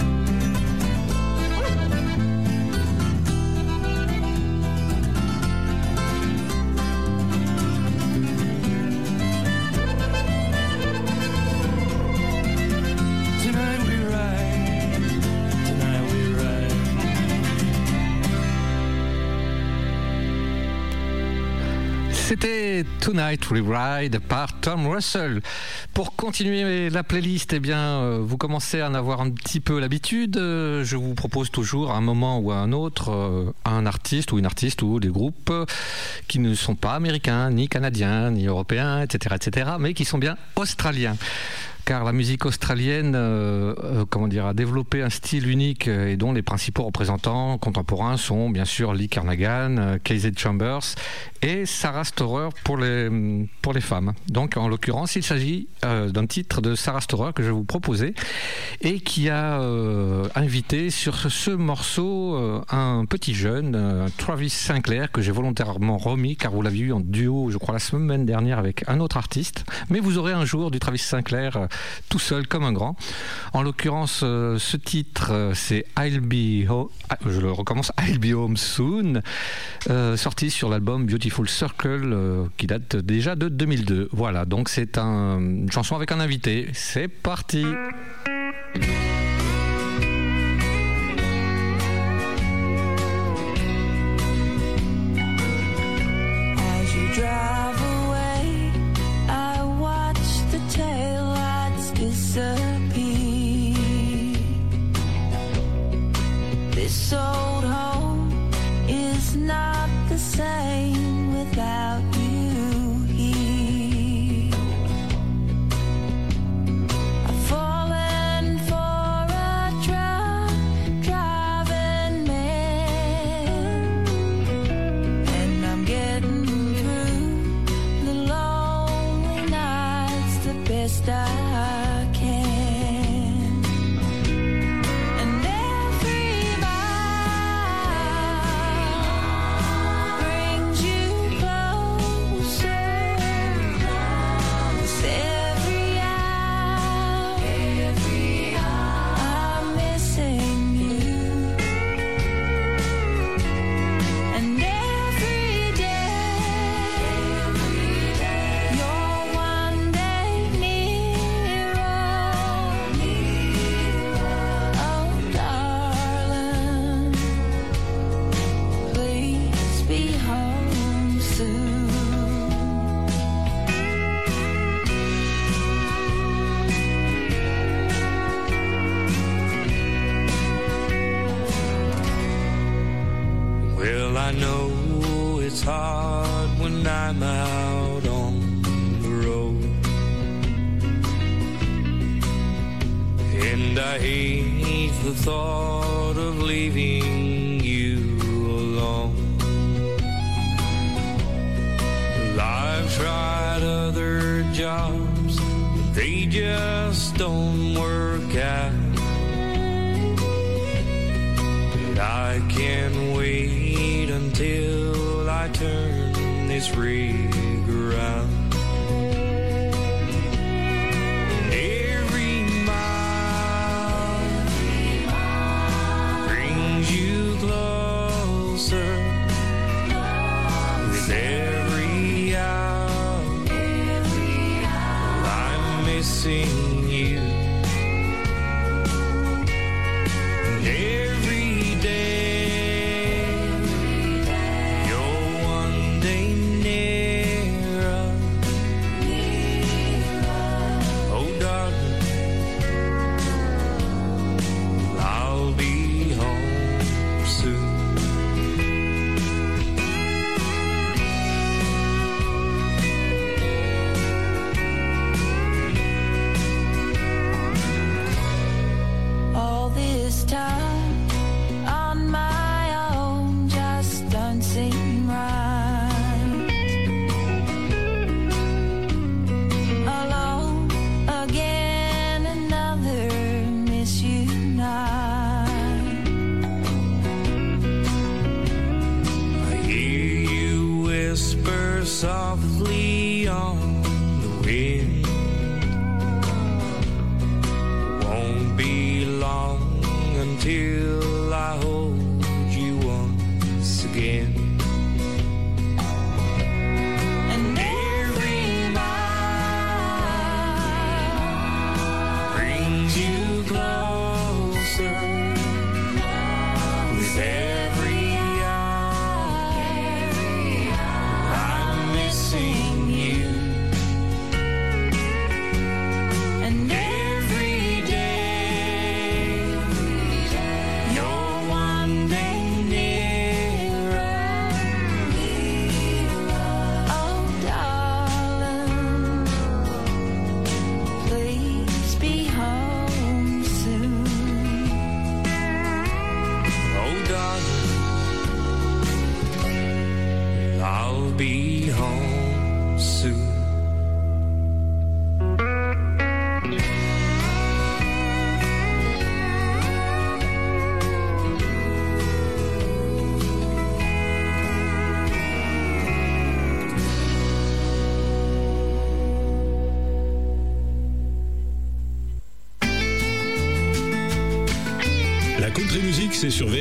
C'était 22.27 22.83
Tonight 22.99 23.49
We 23.51 23.63
Ride 23.65 24.19
par 24.19 24.59
Tom 24.59 24.85
Russell. 24.85 25.41
Pour 25.93 26.13
continuer 26.17 26.89
la 26.89 27.01
playlist, 27.01 27.53
eh 27.53 27.61
bien, 27.61 27.79
euh, 27.79 28.19
vous 28.21 28.35
commencez 28.35 28.81
à 28.81 28.89
en 28.89 28.95
avoir 28.95 29.21
un 29.21 29.29
petit 29.29 29.61
peu 29.61 29.79
l'habitude. 29.79 30.35
Euh, 30.35 30.83
Je 30.83 30.97
vous 30.97 31.13
propose 31.13 31.51
toujours 31.51 31.91
à 31.91 31.95
un 31.95 32.01
moment 32.01 32.39
ou 32.39 32.51
à 32.51 32.57
un 32.57 32.73
autre 32.73 33.13
euh, 33.13 33.53
un 33.63 33.85
artiste 33.85 34.33
ou 34.33 34.39
une 34.39 34.45
artiste 34.45 34.81
ou 34.81 34.99
des 34.99 35.07
groupes 35.07 35.53
qui 36.27 36.39
ne 36.39 36.53
sont 36.53 36.75
pas 36.75 36.95
américains, 36.95 37.49
ni 37.49 37.69
canadiens, 37.69 38.29
ni 38.31 38.45
européens, 38.45 39.03
etc., 39.03 39.35
etc., 39.35 39.71
mais 39.79 39.93
qui 39.93 40.03
sont 40.03 40.17
bien 40.17 40.35
australiens 40.57 41.15
car 41.87 42.03
la 42.03 42.11
musique 42.11 42.45
australienne 42.45 43.13
euh, 43.15 43.73
euh, 43.81 44.05
comment 44.09 44.27
dire, 44.27 44.45
a 44.45 44.53
développé 44.53 45.01
un 45.03 45.09
style 45.09 45.47
unique 45.47 45.87
euh, 45.87 46.09
et 46.09 46.17
dont 46.17 46.33
les 46.33 46.41
principaux 46.41 46.83
représentants 46.83 47.57
contemporains 47.57 48.17
sont 48.17 48.49
bien 48.49 48.65
sûr 48.65 48.93
Lee 48.93 49.07
Carnagan, 49.07 49.97
Casey 50.03 50.33
Chambers 50.35 50.95
et 51.41 51.65
Sarah 51.65 52.03
Storer 52.03 52.49
pour 52.65 52.75
les, 52.75 53.47
pour 53.61 53.71
les 53.71 53.79
femmes. 53.79 54.11
Donc 54.27 54.57
en 54.57 54.67
l'occurrence, 54.67 55.15
il 55.15 55.23
s'agit 55.23 55.69
d'un 55.81 56.25
titre 56.25 56.61
de 56.61 56.75
Sarah 56.75 56.99
Storer 56.99 57.31
que 57.31 57.41
je 57.41 57.47
vais 57.47 57.53
vous 57.53 57.63
proposer 57.63 58.15
et 58.81 58.99
qui 58.99 59.29
a 59.29 59.61
invité 60.35 60.89
sur 60.89 61.15
ce, 61.15 61.29
ce 61.29 61.51
morceau 61.51 62.35
un 62.69 63.05
petit 63.05 63.35
jeune, 63.35 64.09
Travis 64.17 64.49
Sinclair, 64.49 65.11
que 65.11 65.21
j'ai 65.21 65.31
volontairement 65.31 65.97
remis 65.97 66.35
car 66.35 66.51
vous 66.51 66.63
l'avez 66.63 66.79
eu 66.79 66.91
en 66.91 66.99
duo, 66.99 67.51
je 67.51 67.57
crois, 67.57 67.73
la 67.73 67.79
semaine 67.79 68.25
dernière 68.25 68.57
avec 68.57 68.83
un 68.87 68.99
autre 68.99 69.17
artiste. 69.17 69.63
Mais 69.89 69.99
vous 69.99 70.17
aurez 70.17 70.33
un 70.33 70.45
jour 70.45 70.71
du 70.71 70.79
Travis 70.79 70.97
Sinclair 70.97 71.67
tout 72.09 72.19
seul 72.19 72.47
comme 72.47 72.63
un 72.63 72.71
grand. 72.71 72.95
En 73.53 73.61
l'occurrence, 73.61 74.21
euh, 74.23 74.57
ce 74.59 74.77
titre, 74.77 75.31
euh, 75.31 75.53
c'est 75.53 75.85
I'll 75.97 76.19
Be 76.19 76.69
Home, 76.69 76.89
ah, 77.09 77.17
I'll 78.07 78.19
Be 78.19 78.33
Home 78.33 78.57
Soon, 78.57 79.21
euh, 79.89 80.17
sorti 80.17 80.49
sur 80.49 80.69
l'album 80.69 81.05
Beautiful 81.05 81.47
Circle 81.49 82.49
qui 82.57 82.67
date 82.67 82.95
déjà 82.95 83.35
de 83.35 83.49
2002. 83.49 84.09
Voilà, 84.11 84.45
donc 84.45 84.69
c'est 84.69 84.97
un, 84.97 85.39
une 85.39 85.71
chanson 85.71 85.95
avec 85.95 86.11
un 86.11 86.19
invité. 86.19 86.67
C'est 86.73 87.07
parti. 87.07 87.65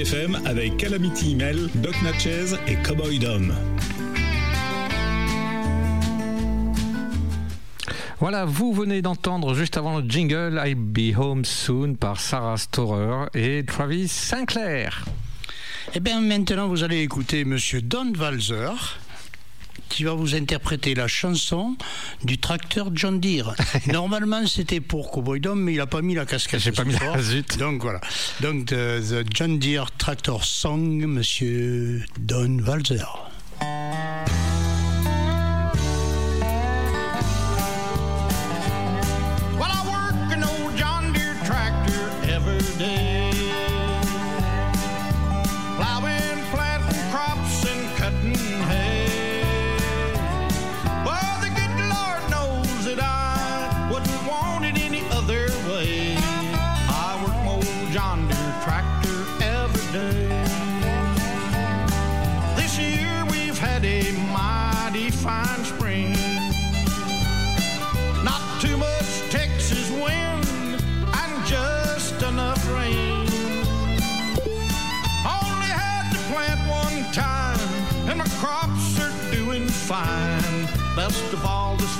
VFM 0.06 0.38
avec 0.44 0.76
Calamity 0.76 1.32
Email, 1.32 1.68
Doc 1.76 1.94
Natchez 2.02 2.54
et 2.68 2.76
Cowboy 2.76 3.18
Dom. 3.18 3.52
Voilà, 8.20 8.44
vous 8.44 8.72
venez 8.72 9.02
d'entendre 9.02 9.54
juste 9.54 9.76
avant 9.76 9.98
le 9.98 10.08
jingle 10.08 10.62
I'll 10.64 10.76
Be 10.76 11.16
Home 11.18 11.44
Soon 11.44 11.94
par 11.94 12.20
Sarah 12.20 12.56
Storer 12.56 13.26
et 13.34 13.64
Travis 13.64 14.06
Sinclair. 14.06 15.06
Eh 15.94 16.00
bien, 16.00 16.20
maintenant, 16.20 16.68
vous 16.68 16.84
allez 16.84 17.00
écouter 17.00 17.44
Monsieur 17.44 17.82
Don 17.82 18.12
Walzer 18.16 18.98
qui 19.88 20.04
va 20.04 20.12
vous 20.14 20.34
interpréter 20.34 20.94
la 20.94 21.08
chanson 21.08 21.76
du 22.24 22.38
tracteur 22.38 22.90
John 22.94 23.20
Deere. 23.20 23.54
Normalement, 23.92 24.46
c'était 24.46 24.80
pour 24.80 25.10
Cowboy 25.10 25.40
Dom, 25.40 25.60
mais 25.60 25.72
il 25.74 25.76
n'a 25.78 25.86
pas 25.86 26.02
mis 26.02 26.14
la 26.14 26.26
casquette. 26.26 26.60
J'ai 26.60 26.72
pas 26.72 26.84
mis 26.84 26.94
la- 26.94 27.20
zut. 27.22 27.58
Donc 27.58 27.82
voilà. 27.82 28.00
Donc, 28.40 28.66
the, 28.66 29.00
the 29.00 29.24
John 29.34 29.58
Deere 29.58 29.90
Tractor 29.98 30.44
Song, 30.44 31.04
Monsieur 31.06 32.04
Don 32.18 32.58
Walzer. 32.66 33.25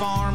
All, 0.02 0.30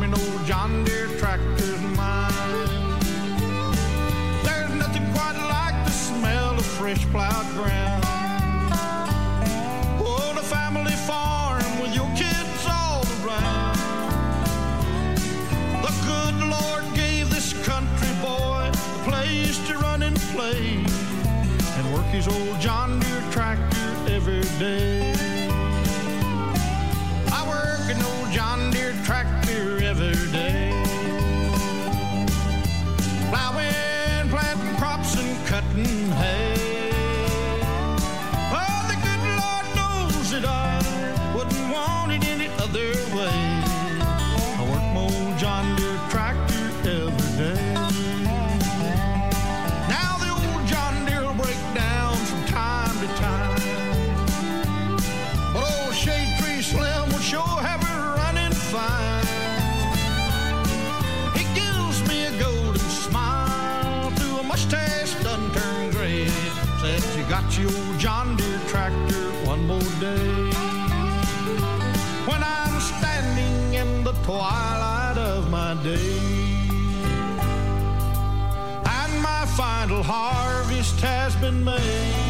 harvest 80.04 81.00
has 81.02 81.36
been 81.36 81.64
made. 81.64 82.21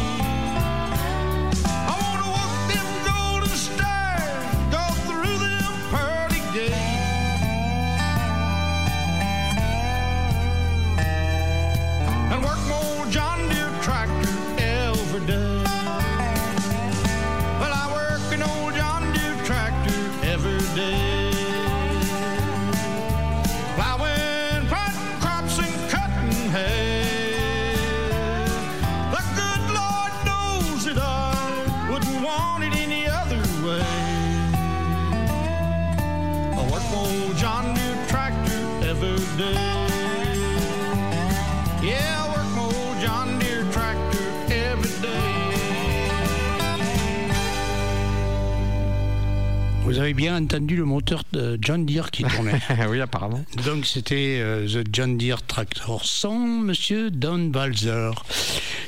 Avez 50.02 50.14
bien 50.14 50.36
entendu 50.36 50.76
le 50.76 50.84
moteur 50.84 51.22
de 51.32 51.56
John 51.60 51.86
Deere 51.86 52.10
qui 52.10 52.24
tournait. 52.24 52.60
oui, 52.90 53.00
apparemment. 53.00 53.44
Donc 53.64 53.86
c'était 53.86 54.38
euh, 54.40 54.66
The 54.66 54.86
John 54.92 55.16
Deere 55.16 55.42
Tractor 55.42 56.04
sans 56.04 56.38
Monsieur 56.38 57.10
Don 57.10 57.46
Balzer. 57.46 58.12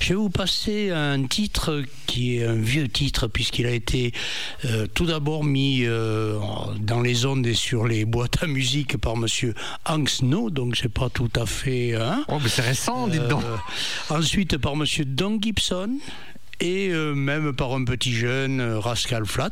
Je 0.00 0.08
vais 0.10 0.14
vous 0.16 0.28
passer 0.30 0.90
un 0.90 1.24
titre 1.26 1.82
qui 2.06 2.36
est 2.38 2.44
un 2.46 2.54
vieux 2.56 2.88
titre 2.88 3.28
puisqu'il 3.28 3.66
a 3.66 3.70
été 3.70 4.12
euh, 4.64 4.86
tout 4.92 5.06
d'abord 5.06 5.44
mis 5.44 5.84
euh, 5.84 6.38
dans 6.80 7.00
les 7.00 7.24
ondes 7.26 7.46
et 7.46 7.54
sur 7.54 7.86
les 7.86 8.04
boîtes 8.04 8.42
à 8.42 8.46
musique 8.46 8.96
par 8.98 9.16
Monsieur 9.16 9.54
Hank 9.86 10.08
Snow, 10.08 10.50
donc 10.50 10.76
c'est 10.76 10.92
pas 10.92 11.08
tout 11.10 11.30
à 11.36 11.46
fait. 11.46 11.94
hein. 11.94 12.24
Oh, 12.28 12.38
mais 12.42 12.48
c'est 12.48 12.62
récent, 12.62 13.06
dites 13.08 13.28
donc. 13.28 13.42
Ensuite 14.10 14.58
par 14.58 14.74
Monsieur 14.76 15.04
Don 15.04 15.38
Gibson. 15.40 15.90
Et 16.60 16.88
euh, 16.88 17.14
même 17.14 17.52
par 17.52 17.72
un 17.74 17.84
petit 17.84 18.12
jeune, 18.12 18.60
euh, 18.60 18.78
Rascal 18.78 19.26
Flat. 19.26 19.50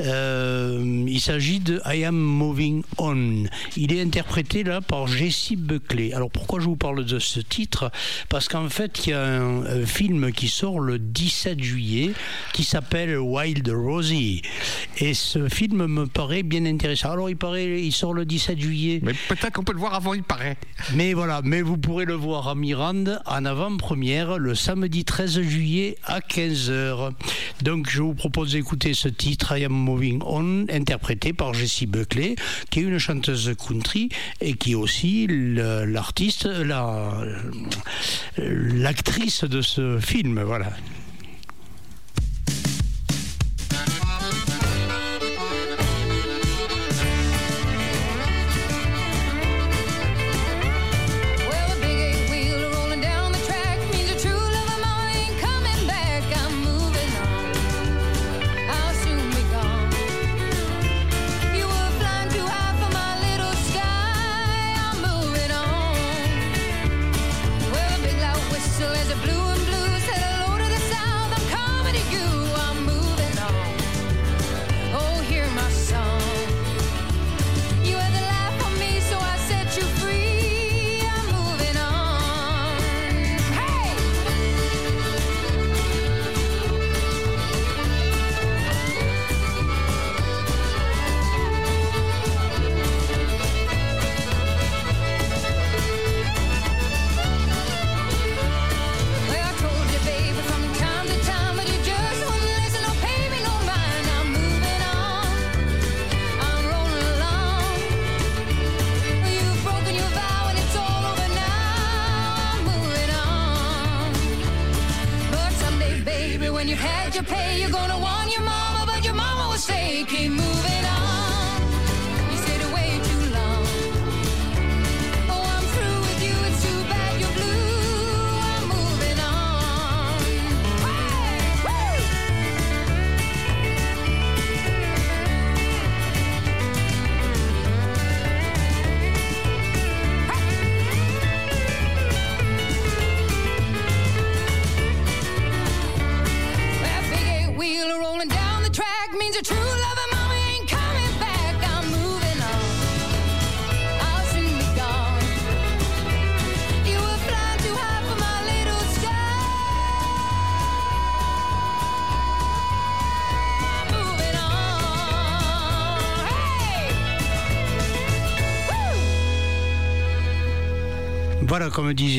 Euh, 0.00 1.04
il 1.06 1.20
s'agit 1.20 1.60
de 1.60 1.80
I 1.86 2.04
Am 2.04 2.16
Moving 2.16 2.82
On. 2.98 3.44
Il 3.76 3.92
est 3.92 4.02
interprété 4.02 4.62
là 4.62 4.80
par 4.80 5.06
Jesse 5.06 5.52
Buckley. 5.56 6.12
Alors 6.12 6.30
pourquoi 6.30 6.60
je 6.60 6.66
vous 6.66 6.76
parle 6.76 7.04
de 7.04 7.18
ce 7.18 7.40
titre? 7.40 7.90
Parce 8.28 8.48
qu'en 8.48 8.68
fait, 8.68 9.06
il 9.06 9.10
y 9.10 9.12
a 9.12 9.22
un, 9.22 9.62
un 9.64 9.86
film 9.86 10.32
qui 10.32 10.48
sort 10.48 10.80
le 10.80 10.98
17 10.98 11.62
juillet 11.62 12.12
qui 12.52 12.64
s'appelle 12.64 13.18
Wild 13.18 13.68
Rosie. 13.68 14.42
Et 14.98 15.14
ce 15.14 15.48
film 15.48 15.86
me 15.86 16.06
paraît 16.06 16.42
bien 16.42 16.64
intéressant. 16.66 17.12
Alors 17.12 17.30
il 17.30 17.36
paraît, 17.36 17.82
il 17.82 17.92
sort 17.92 18.14
le 18.14 18.24
17 18.24 18.58
juillet. 18.58 19.00
Mais 19.02 19.12
peut-être 19.28 19.52
qu'on 19.52 19.64
peut 19.64 19.72
le 19.72 19.78
voir 19.78 19.94
avant, 19.94 20.14
il 20.14 20.22
paraît. 20.22 20.56
Mais 20.94 21.14
voilà, 21.14 21.40
mais 21.44 21.62
vous 21.62 21.76
pourrez 21.76 22.04
le 22.04 22.14
voir 22.14 22.48
à 22.48 22.54
Mirande 22.54 23.20
en 23.26 23.44
avant-première 23.44 24.38
le 24.38 24.54
samedi 24.54 25.04
13 25.04 25.40
juillet 25.40 25.96
à 26.04 26.20
15h. 26.28 27.12
Donc 27.62 27.88
je 27.90 28.02
vous 28.02 28.14
propose 28.14 28.52
d'écouter 28.52 28.94
ce 28.94 29.08
titre 29.08 29.56
I 29.56 29.64
Am 29.64 29.72
Moving 29.72 30.20
On, 30.26 30.66
interprété 30.70 31.32
par 31.32 31.54
Jessie 31.54 31.86
Buckley, 31.86 32.36
qui 32.70 32.80
est 32.80 32.82
une 32.82 32.98
chanteuse 32.98 33.52
country 33.56 34.08
et 34.40 34.54
qui 34.54 34.72
est 34.72 34.74
aussi 34.76 35.26
l'artiste, 35.28 36.46
la- 36.46 37.22
l'actrice 38.38 39.44
de 39.44 39.62
ce 39.62 39.98
film. 39.98 40.40
Voilà. 40.42 40.72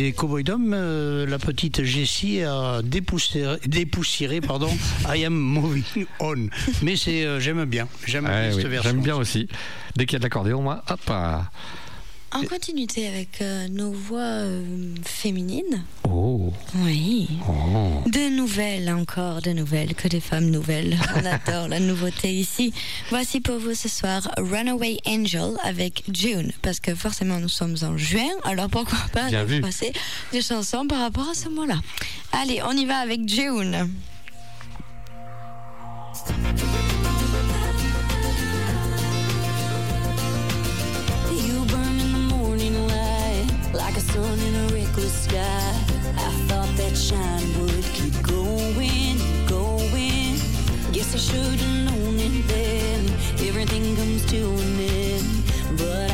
Disait 0.07 0.15
Cowboy 0.15 0.43
Dom, 0.45 0.71
euh, 0.73 1.25
la 1.25 1.37
petite 1.37 1.83
Jessie 1.83 2.41
a 2.41 2.81
dépoussiéré, 2.81 3.57
dépoussiéré 3.65 4.39
pardon, 4.39 4.69
I 5.13 5.25
am 5.25 5.33
moving 5.33 5.83
on. 6.21 6.47
Mais 6.81 6.95
c'est, 6.95 7.25
euh, 7.25 7.41
j'aime 7.41 7.65
bien, 7.65 7.89
j'aime 8.05 8.23
Ouais, 8.23 8.47
bien 8.47 8.55
oui, 8.55 8.61
cette 8.61 8.71
version. 8.71 8.91
J'aime 8.91 9.01
bien 9.01 9.17
aussi. 9.17 9.49
Dès 9.97 10.05
qu'il 10.05 10.13
y 10.13 10.15
a 10.15 10.19
de 10.19 10.23
l'accordéon, 10.23 10.61
moi, 10.61 10.81
hop. 10.89 10.99
ah. 11.09 11.49
En 12.37 12.43
continuité 12.43 13.07
avec 13.07 13.41
euh, 13.41 13.67
nos 13.67 13.91
voix 13.91 14.19
euh, 14.19 14.63
féminines? 15.03 15.83
Oh. 16.07 16.53
Oui. 16.75 17.27
Oh. 17.49 18.07
De 18.07 18.29
nouvelles 18.29 18.91
encore, 18.91 19.41
de 19.41 19.53
nouvelles, 19.53 19.95
que 19.95 20.07
des 20.07 20.19
femmes 20.19 20.51
nouvelles. 20.51 20.95
On 21.15 21.25
adore 21.25 21.67
la 21.67 21.79
nouveauté 21.79 22.31
ici. 22.31 22.75
Voici 23.09 23.39
pour 23.39 23.57
vous 23.57 23.73
ce 23.73 23.89
soir 23.89 24.29
Runaway 24.37 24.99
Angel 25.07 25.53
avec 25.63 26.03
June, 26.13 26.51
parce 26.61 26.79
que 26.79 26.93
forcément 26.93 27.39
nous 27.39 27.49
sommes 27.49 27.75
en 27.81 27.97
juin, 27.97 28.29
alors 28.43 28.69
pourquoi 28.69 28.99
pas 29.11 29.29
Bien 29.29 29.43
vu. 29.43 29.59
passer 29.59 29.91
des 30.31 30.43
chansons 30.43 30.85
par 30.85 30.99
rapport 30.99 31.27
à 31.29 31.33
ce 31.33 31.49
mois-là. 31.49 31.79
Allez, 32.33 32.61
on 32.63 32.71
y 32.73 32.85
va 32.85 32.97
avec 32.97 33.27
June. 33.27 33.89
Like 43.87 43.95
a 43.95 44.01
sun 44.01 44.37
in 44.39 44.53
a 44.53 44.67
reckless 44.73 45.23
sky. 45.23 45.71
I 46.25 46.29
thought 46.47 46.71
that 46.75 46.93
shine 46.97 47.49
would 47.61 47.85
keep 47.97 48.15
going, 48.21 49.15
going. 49.47 50.33
Guess 50.91 51.15
I 51.15 51.19
should 51.27 51.59
have 51.65 51.85
known 51.85 52.15
it 52.19 52.47
then. 52.49 53.05
Everything 53.47 53.95
comes 53.95 54.25
to 54.25 54.39
an 54.63 54.79
end, 54.79 55.43
but 55.77 56.06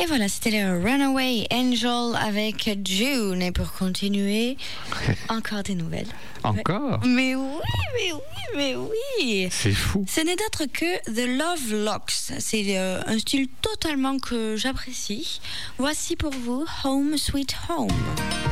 Et 0.00 0.06
voilà, 0.06 0.28
c'était 0.28 0.50
le 0.50 0.82
Runaway 0.82 1.46
Angel 1.52 2.16
avec 2.18 2.70
June. 2.86 3.42
Et 3.42 3.52
pour 3.52 3.72
continuer, 3.72 4.56
encore 5.28 5.62
des 5.62 5.74
nouvelles. 5.74 6.08
Encore? 6.42 7.00
Mais 7.04 7.34
oui, 7.34 7.60
mais 7.94 8.12
oui, 8.12 8.56
mais 8.56 8.76
oui. 8.76 9.48
C'est 9.50 9.72
fou. 9.74 10.06
Ce 10.08 10.22
n'est 10.22 10.36
d'autre 10.36 10.64
que 10.72 11.12
The 11.12 11.28
Love 11.38 11.84
Locks. 11.84 12.32
C'est 12.38 12.78
euh, 12.78 13.02
un 13.06 13.18
style 13.18 13.48
totalement 13.60 14.18
que 14.18 14.56
j'apprécie. 14.56 15.42
Voici 15.76 16.16
pour 16.16 16.32
vous 16.32 16.64
Home 16.84 17.18
Sweet 17.18 17.54
Home. 17.68 17.90
Home 17.90 18.49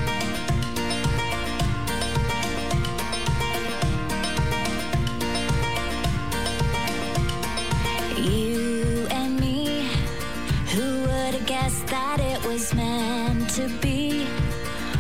was 12.69 12.75
meant 12.75 13.51
to 13.51 13.69
be. 13.81 14.27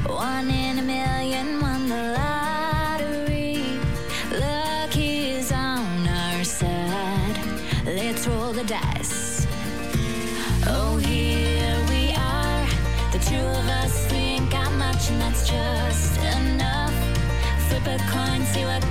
One 0.06 0.50
in 0.50 0.78
a 0.78 0.82
million 0.82 1.60
won 1.60 1.88
the 1.88 2.14
lottery. 2.16 3.62
Luck 4.30 4.96
is 4.96 5.52
on 5.52 6.06
our 6.06 6.44
side. 6.44 7.38
Let's 7.84 8.26
roll 8.26 8.52
the 8.52 8.64
dice. 8.64 9.46
Oh, 10.66 10.96
here 10.96 11.78
we 11.88 12.12
are. 12.14 12.66
The 13.12 13.18
two 13.18 13.36
of 13.36 13.68
us, 13.82 14.12
ain't 14.12 14.50
got 14.50 14.72
much, 14.74 15.10
and 15.10 15.20
that's 15.20 15.48
just 15.48 16.18
enough. 16.36 16.94
Flip 17.68 17.86
a 17.86 17.98
coin, 18.10 18.44
see 18.46 18.64
what 18.64 18.82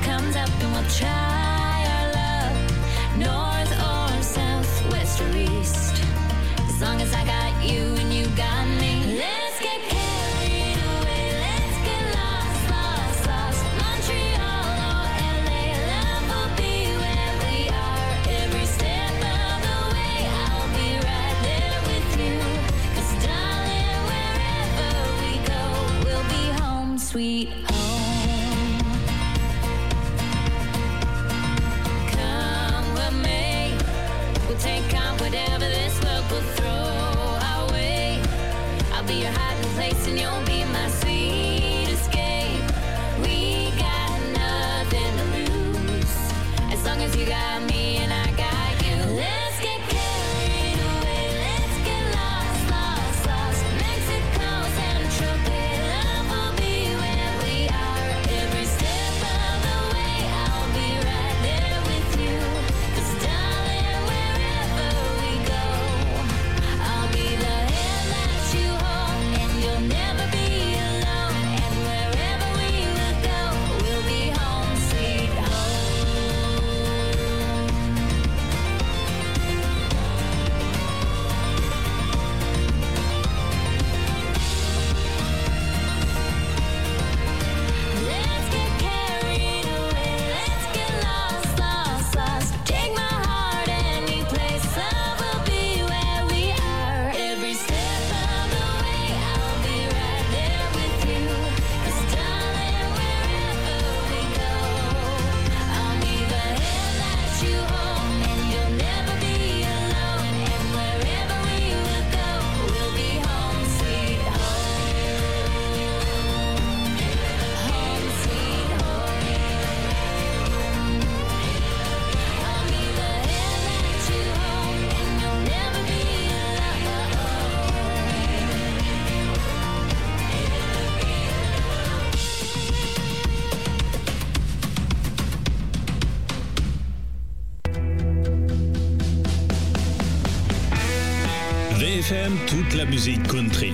la 142.77 142.85
musique 142.85 143.23
country. 143.27 143.73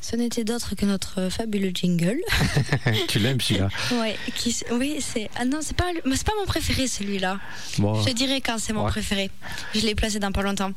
Ce 0.00 0.16
n'était 0.16 0.44
d'autre 0.44 0.74
que 0.74 0.84
notre 0.84 1.30
fabuleux 1.30 1.70
jingle. 1.72 2.18
tu 3.08 3.18
l'aimes 3.18 3.40
celui-là 3.40 3.68
Ouais, 3.92 4.16
qui, 4.34 4.50
s- 4.50 4.64
oui, 4.72 4.98
c'est. 5.00 5.30
Ah 5.36 5.44
non, 5.46 5.60
c'est 5.62 5.76
pas, 5.76 5.86
c'est 6.14 6.26
pas 6.26 6.32
mon 6.38 6.44
préféré 6.46 6.86
celui-là. 6.86 7.38
Bon. 7.78 7.94
Je 8.02 8.10
te 8.10 8.14
dirai 8.14 8.40
quand 8.42 8.58
c'est 8.58 8.72
mon 8.74 8.84
Ouais. 8.84 8.90
préféré. 8.90 9.30
Je 9.74 9.80
l'ai 9.80 9.94
placé 9.94 10.18
dans 10.18 10.30
pas 10.32 10.42
longtemps. 10.42 10.70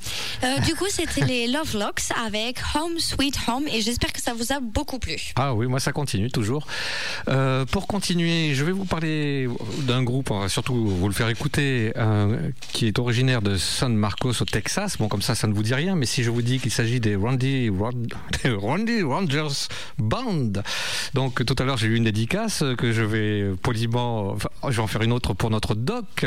Euh, 0.46 0.60
du 0.60 0.76
coup, 0.76 0.86
c'était 0.90 1.26
les 1.26 1.48
Love 1.48 1.76
Locks 1.76 2.04
avec 2.24 2.58
Home 2.76 3.00
Sweet 3.00 3.36
Home 3.48 3.64
et 3.68 3.82
j'espère 3.82 4.14
que 4.14 4.22
ça 4.22 4.34
vous 4.34 4.52
a 4.54 4.60
beaucoup 4.60 5.00
plu. 5.00 5.16
Ah 5.36 5.56
oui, 5.56 5.66
moi 5.66 5.80
ça 5.80 5.92
continue 5.92 6.30
toujours. 6.30 6.68
Euh, 7.30 7.66
pour 7.66 7.88
continuer, 7.88 8.54
je 8.54 8.64
vais 8.64 8.72
vous 8.72 8.86
parler 8.86 9.48
d'un 9.88 10.04
groupe, 10.04 10.30
va 10.30 10.48
surtout 10.48 10.76
vous 10.88 11.08
le 11.08 11.14
faire 11.14 11.30
écouter, 11.30 11.94
euh, 11.98 12.50
qui 12.74 12.86
est 12.88 13.00
originaire 13.00 13.42
de 13.42 13.58
San 13.58 13.96
Marcos 13.96 14.40
au 14.42 14.46
Texas. 14.46 14.98
Bon, 15.00 15.08
comme 15.08 15.24
ça, 15.24 15.34
ça 15.34 15.48
ne 15.48 15.54
vous 15.54 15.64
dit 15.64 15.74
rien, 15.74 15.96
mais 15.96 16.06
si 16.06 16.24
je 16.24 16.30
vous 16.30 16.44
dis 16.44 16.60
qu'il 16.60 16.72
s'agit 16.72 17.00
des 17.00 17.16
Randy, 17.16 17.70
Rod- 17.70 18.14
Randy 18.46 19.02
Rangers 19.02 19.68
Band. 19.98 20.52
Donc 21.16 21.44
tout 21.44 21.56
à 21.58 21.64
l'heure, 21.64 21.78
j'ai 21.78 21.88
eu 21.88 21.96
une 21.96 22.04
dédicace 22.04 22.64
que 22.78 22.92
je 22.92 23.02
vais 23.02 23.52
poliment, 23.64 24.38
je 24.68 24.76
vais 24.76 24.82
en 24.84 24.88
faire 24.88 25.02
une 25.02 25.12
autre 25.14 25.34
pour 25.34 25.50
notre 25.50 25.74
doc. 25.74 26.26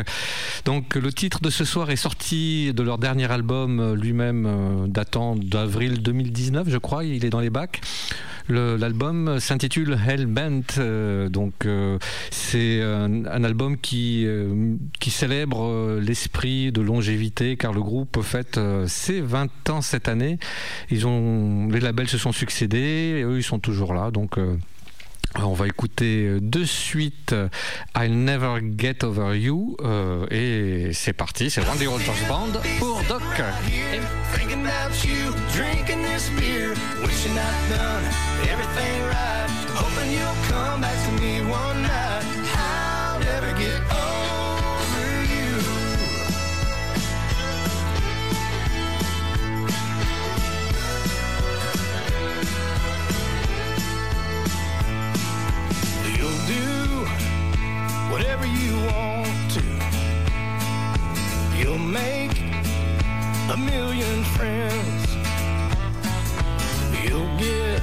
Donc 0.65 0.97
le 0.97 1.13
titre 1.13 1.41
de 1.41 1.51
ce 1.51 1.65
soir 1.65 1.91
est 1.91 1.97
sorti 1.97 2.73
de 2.75 2.83
leur 2.83 2.99
dernier 2.99 3.31
album 3.31 3.79
euh, 3.81 3.95
lui-même 4.09 4.47
euh, 4.47 4.87
datant 4.87 5.37
d'avril 5.37 6.03
2019, 6.03 6.69
je 6.69 6.79
crois, 6.79 7.05
il 7.05 7.25
est 7.25 7.31
dans 7.31 7.41
les 7.41 7.51
bacs. 7.51 7.81
L'album 8.49 9.39
s'intitule 9.41 9.99
Hellbent, 10.09 10.63
euh, 10.79 11.29
donc 11.29 11.67
euh, 11.67 11.99
c'est 12.31 12.81
un, 12.81 13.45
album 13.45 13.77
qui, 13.77 14.27
qui 14.99 15.11
célèbre 15.11 15.99
l'esprit 16.01 16.73
de 16.73 16.81
longévité 16.81 17.59
car 17.59 17.75
le 17.75 17.83
groupe 17.83 18.23
fête 18.23 18.59
ses 18.87 19.21
20 19.21 19.69
ans 19.69 19.83
cette 19.83 20.09
année. 20.09 20.39
Ils 20.91 21.07
ont, 21.07 21.69
les 21.69 21.81
labels 21.81 22.09
se 22.09 22.17
sont 22.17 22.33
succédés, 22.33 23.19
et 23.19 23.23
eux 23.23 23.37
ils 23.37 23.43
sont 23.43 23.59
toujours 23.59 23.93
là, 23.93 24.11
donc 24.11 24.39
on 25.45 25.53
va 25.53 25.67
écouter 25.67 26.39
de 26.41 26.65
suite 26.65 27.33
euh, 27.33 27.49
I'll 27.97 28.13
Never 28.13 28.59
Get 28.77 29.05
Over 29.05 29.39
You 29.39 29.77
euh, 29.81 30.27
et 30.31 30.93
c'est 30.93 31.13
parti, 31.13 31.51
c'est 31.51 31.63
Randy 31.63 31.87
Rogers 31.87 32.13
Band 32.29 32.61
pour 32.79 33.03
Doc. 33.09 33.23
You'll 61.59 61.77
make 61.77 62.31
a 63.51 63.57
million 63.57 64.23
friends. 64.37 65.17
You'll 67.03 67.37
get 67.37 67.81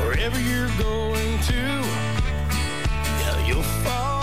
wherever 0.00 0.40
you're 0.40 0.72
going 0.76 1.38
to. 1.50 1.62
Yeah, 3.20 3.46
you'll 3.46 3.62
fall 3.62 4.17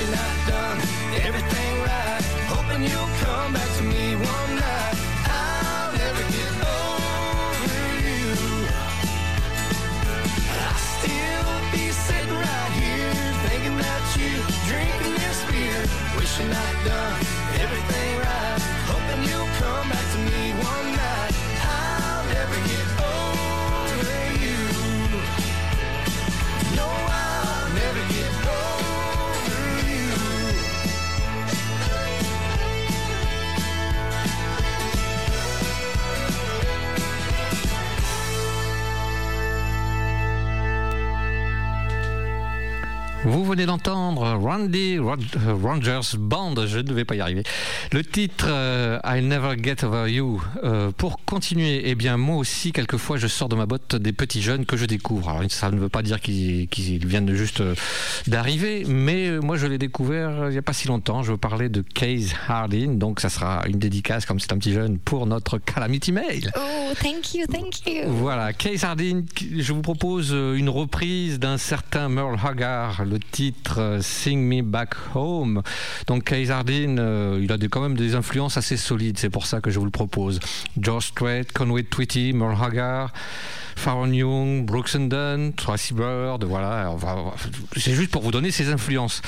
You're 0.00 0.10
not 0.12 0.39
Vous 43.30 43.44
venez 43.44 43.64
d'entendre 43.64 44.32
Randy 44.42 44.96
euh, 44.96 45.54
Rogers 45.62 46.16
Band, 46.18 46.66
je 46.66 46.80
ne 46.80 46.92
vais 46.92 47.04
pas 47.04 47.14
y 47.14 47.20
arriver. 47.20 47.44
Le 47.92 48.04
titre 48.04 48.46
euh, 48.48 49.00
I'll 49.04 49.26
Never 49.26 49.56
Get 49.60 49.84
Over 49.84 50.08
You. 50.08 50.40
Euh, 50.62 50.92
pour 50.96 51.24
continuer, 51.24 51.82
eh 51.86 51.96
bien 51.96 52.16
moi 52.16 52.36
aussi 52.36 52.70
quelquefois 52.70 53.16
je 53.16 53.26
sors 53.26 53.48
de 53.48 53.56
ma 53.56 53.66
botte 53.66 53.96
des 53.96 54.12
petits 54.12 54.42
jeunes 54.42 54.64
que 54.64 54.76
je 54.76 54.84
découvre. 54.84 55.28
Alors 55.30 55.42
ça 55.50 55.72
ne 55.72 55.78
veut 55.80 55.88
pas 55.88 56.02
dire 56.02 56.20
qu'ils 56.20 56.68
viennent 57.04 57.34
juste 57.34 57.62
euh, 57.62 57.74
d'arriver, 58.28 58.84
mais 58.86 59.32
moi 59.40 59.56
je 59.56 59.66
l'ai 59.66 59.76
découvert 59.76 60.44
il 60.46 60.52
n'y 60.52 60.58
a 60.58 60.62
pas 60.62 60.72
si 60.72 60.86
longtemps. 60.86 61.24
Je 61.24 61.32
veux 61.32 61.36
parler 61.36 61.68
de 61.68 61.82
Case 61.82 62.32
Hardin, 62.46 62.92
donc 62.94 63.18
ça 63.18 63.28
sera 63.28 63.64
une 63.66 63.80
dédicace 63.80 64.24
comme 64.24 64.38
c'est 64.38 64.52
un 64.52 64.58
petit 64.58 64.72
jeune 64.72 64.98
pour 64.98 65.26
notre 65.26 65.58
Calamity 65.58 66.12
Mail. 66.12 66.52
Oh, 66.56 66.92
thank 67.02 67.34
you, 67.34 67.44
thank 67.48 67.84
you. 67.88 68.04
Voilà, 68.06 68.52
Case 68.52 68.84
Hardin, 68.84 69.22
je 69.58 69.72
vous 69.72 69.82
propose 69.82 70.30
une 70.30 70.68
reprise 70.68 71.40
d'un 71.40 71.58
certain 71.58 72.08
Merle 72.08 72.36
Haggard, 72.40 73.04
le 73.04 73.18
titre 73.18 73.98
Sing 74.00 74.40
Me 74.46 74.62
Back 74.62 74.94
Home. 75.16 75.62
Donc 76.06 76.22
Case 76.22 76.52
Hardin, 76.52 77.36
il 77.40 77.50
a 77.50 77.58
des- 77.58 77.68
même 77.80 77.96
des 77.96 78.14
influences 78.14 78.56
assez 78.56 78.76
solides, 78.76 79.18
c'est 79.18 79.30
pour 79.30 79.46
ça 79.46 79.60
que 79.60 79.70
je 79.70 79.78
vous 79.78 79.84
le 79.84 79.90
propose. 79.90 80.40
George 80.80 81.06
Strait, 81.08 81.46
Conway 81.52 81.82
Twitty, 81.84 82.32
Merle 82.32 82.56
Haggard. 82.60 83.12
Faron 83.80 84.12
Young, 84.12 84.66
Brooks 84.66 84.94
and 84.94 85.06
Dunn, 85.06 85.54
Tracy 85.54 85.94
Bird, 85.94 86.44
voilà, 86.44 86.94
c'est 87.74 87.94
juste 87.94 88.10
pour 88.10 88.20
vous 88.20 88.30
donner 88.30 88.50
ses 88.50 88.68
influences. 88.68 89.22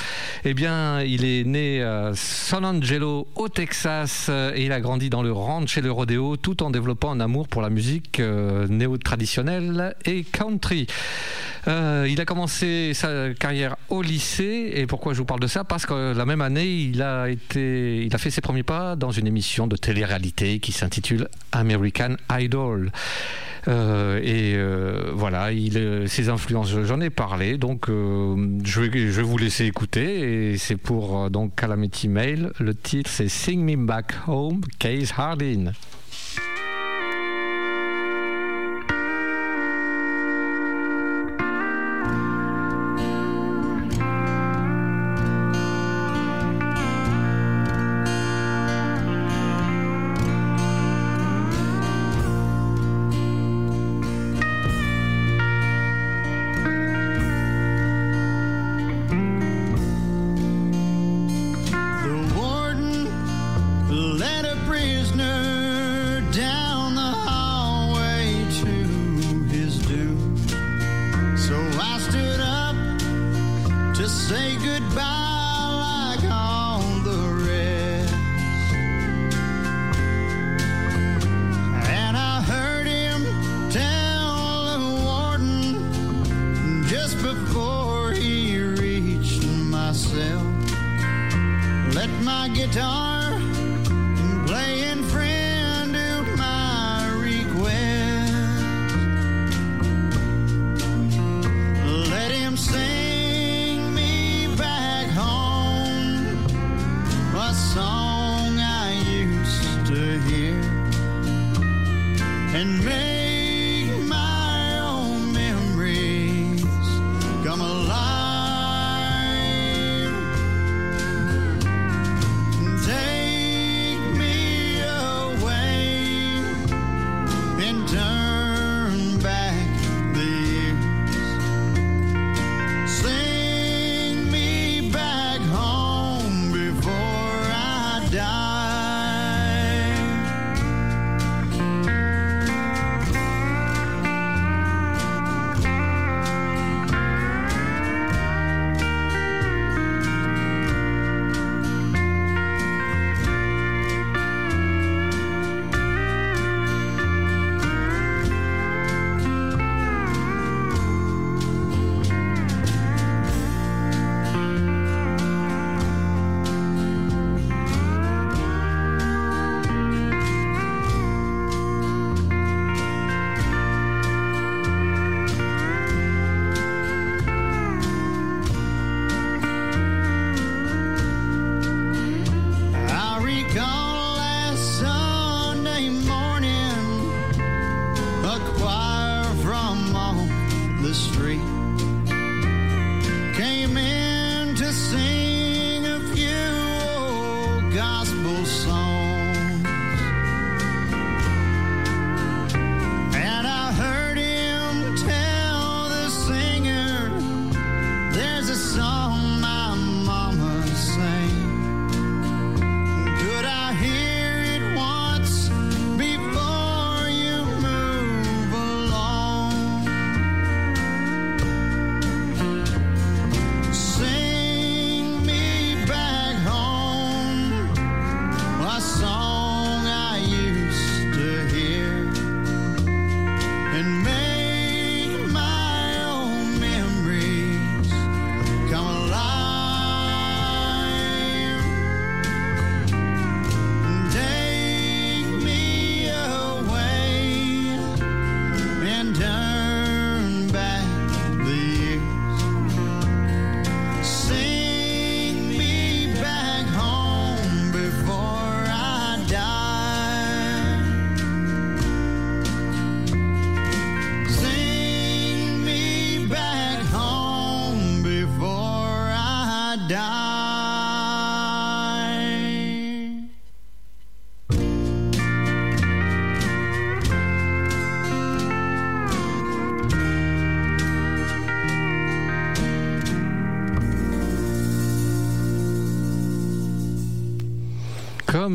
Eh 0.45 0.53
bien, 0.53 1.01
il 1.01 1.25
est 1.25 1.43
né 1.43 1.81
à 1.81 2.11
San 2.13 2.63
Angelo, 2.63 3.27
au 3.33 3.49
Texas, 3.49 4.27
euh, 4.29 4.53
et 4.53 4.65
il 4.65 4.71
a 4.71 4.79
grandi 4.79 5.09
dans 5.09 5.23
le 5.23 5.31
ranch 5.31 5.79
et 5.79 5.81
le 5.81 5.91
rodéo, 5.91 6.37
tout 6.37 6.61
en 6.61 6.69
développant 6.69 7.11
un 7.11 7.19
amour 7.19 7.47
pour 7.47 7.63
la 7.63 7.71
musique 7.71 8.19
euh, 8.19 8.67
néo-traditionnelle 8.67 9.95
et 10.05 10.23
country. 10.23 10.85
Euh, 11.67 12.07
il 12.07 12.21
a 12.21 12.25
commencé 12.25 12.93
sa 12.93 13.33
carrière 13.33 13.75
au 13.89 14.03
lycée, 14.03 14.73
et 14.75 14.85
pourquoi 14.85 15.13
je 15.13 15.17
vous 15.17 15.25
parle 15.25 15.39
de 15.39 15.47
ça? 15.47 15.63
Parce 15.63 15.87
que 15.87 16.13
la 16.15 16.25
même 16.27 16.41
année, 16.41 16.67
il 16.67 17.01
a, 17.01 17.27
été, 17.27 18.05
il 18.05 18.13
a 18.13 18.19
fait 18.19 18.29
ses 18.29 18.41
premiers 18.41 18.61
pas 18.61 18.95
dans 18.95 19.11
une 19.11 19.25
émission 19.25 19.65
de 19.65 19.77
télé-réalité 19.77 20.59
qui 20.59 20.73
s'intitule 20.73 21.27
American 21.53 22.17
Idol. 22.29 22.91
Euh, 23.67 24.19
et 24.21 24.55
euh, 24.55 25.11
voilà, 25.13 25.51
il, 25.51 25.77
euh, 25.77 26.07
ses 26.07 26.29
influences, 26.29 26.75
j'en 26.83 26.99
ai 26.99 27.09
parlé, 27.09 27.57
donc 27.57 27.89
euh, 27.89 28.35
je, 28.63 28.81
vais, 28.81 28.91
je 28.91 29.11
vais 29.11 29.23
vous 29.23 29.37
laisser 29.37 29.65
écouter. 29.65 30.51
Et 30.51 30.57
c'est 30.57 30.75
pour 30.75 31.25
euh, 31.25 31.29
donc 31.29 31.55
Calamity 31.55 32.09
Mail. 32.09 32.51
Le 32.59 32.75
titre 32.75 33.09
c'est 33.09 33.29
Sing 33.29 33.63
Me 33.63 33.77
Back 33.85 34.13
Home, 34.27 34.61
Case 34.79 35.13
Hardin. 35.15 35.71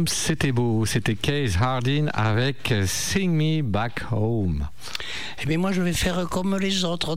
C'était 0.09 0.53
beau. 0.53 0.85
C'était 0.87 1.15
Case 1.15 1.57
Hardin 1.61 2.07
avec 2.13 2.73
Sing 2.87 3.31
Me 3.31 3.63
Back 3.63 4.05
Home. 4.11 4.69
Eh 5.41 5.47
bien, 5.47 5.59
moi, 5.59 5.71
je 5.71 5.83
vais 5.83 5.93
faire 5.93 6.27
comme 6.29 6.57
les 6.59 6.85
autres. 6.85 7.17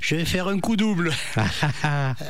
Je 0.00 0.14
vais 0.14 0.24
faire 0.24 0.48
un 0.48 0.60
coup 0.60 0.76
double. 0.76 1.12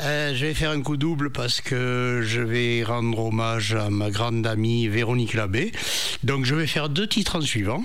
Euh, 0.05 0.35
je 0.35 0.47
vais 0.47 0.55
faire 0.55 0.71
un 0.71 0.81
coup 0.81 0.97
double 0.97 1.31
parce 1.31 1.61
que 1.61 2.23
je 2.25 2.41
vais 2.41 2.83
rendre 2.83 3.27
hommage 3.27 3.75
à 3.75 3.91
ma 3.91 4.11
grande 4.11 4.47
amie 4.47 4.89
Véronique 4.89 5.35
Labbé. 5.35 5.73
Donc, 6.23 6.45
je 6.45 6.55
vais 6.55 6.67
faire 6.67 6.89
deux 6.89 7.07
titres 7.07 7.37
en 7.37 7.41
suivant. 7.41 7.83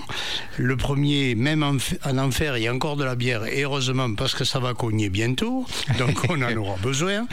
Le 0.56 0.76
premier, 0.76 1.34
même 1.34 1.62
en 1.62 2.18
enfer, 2.18 2.56
il 2.56 2.64
y 2.64 2.68
a 2.68 2.74
encore 2.74 2.96
de 2.96 3.04
la 3.04 3.14
bière. 3.14 3.44
Et 3.46 3.62
heureusement, 3.62 4.14
parce 4.14 4.34
que 4.34 4.44
ça 4.44 4.58
va 4.58 4.74
cogner 4.74 5.10
bientôt. 5.10 5.66
Donc, 5.98 6.24
on 6.28 6.40
en 6.42 6.56
aura 6.56 6.76
besoin. 6.76 7.26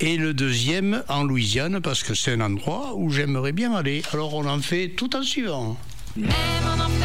Et 0.00 0.16
le 0.16 0.32
deuxième, 0.32 1.02
en 1.08 1.24
Louisiane, 1.24 1.80
parce 1.80 2.02
que 2.02 2.14
c'est 2.14 2.32
un 2.32 2.40
endroit 2.40 2.94
où 2.94 3.10
j'aimerais 3.10 3.52
bien 3.52 3.74
aller. 3.74 4.02
Alors, 4.12 4.34
on 4.34 4.46
en 4.46 4.60
fait 4.60 4.90
tout 4.90 5.16
en 5.16 5.22
suivant. 5.22 5.76
Même 6.16 6.30
en 6.64 6.99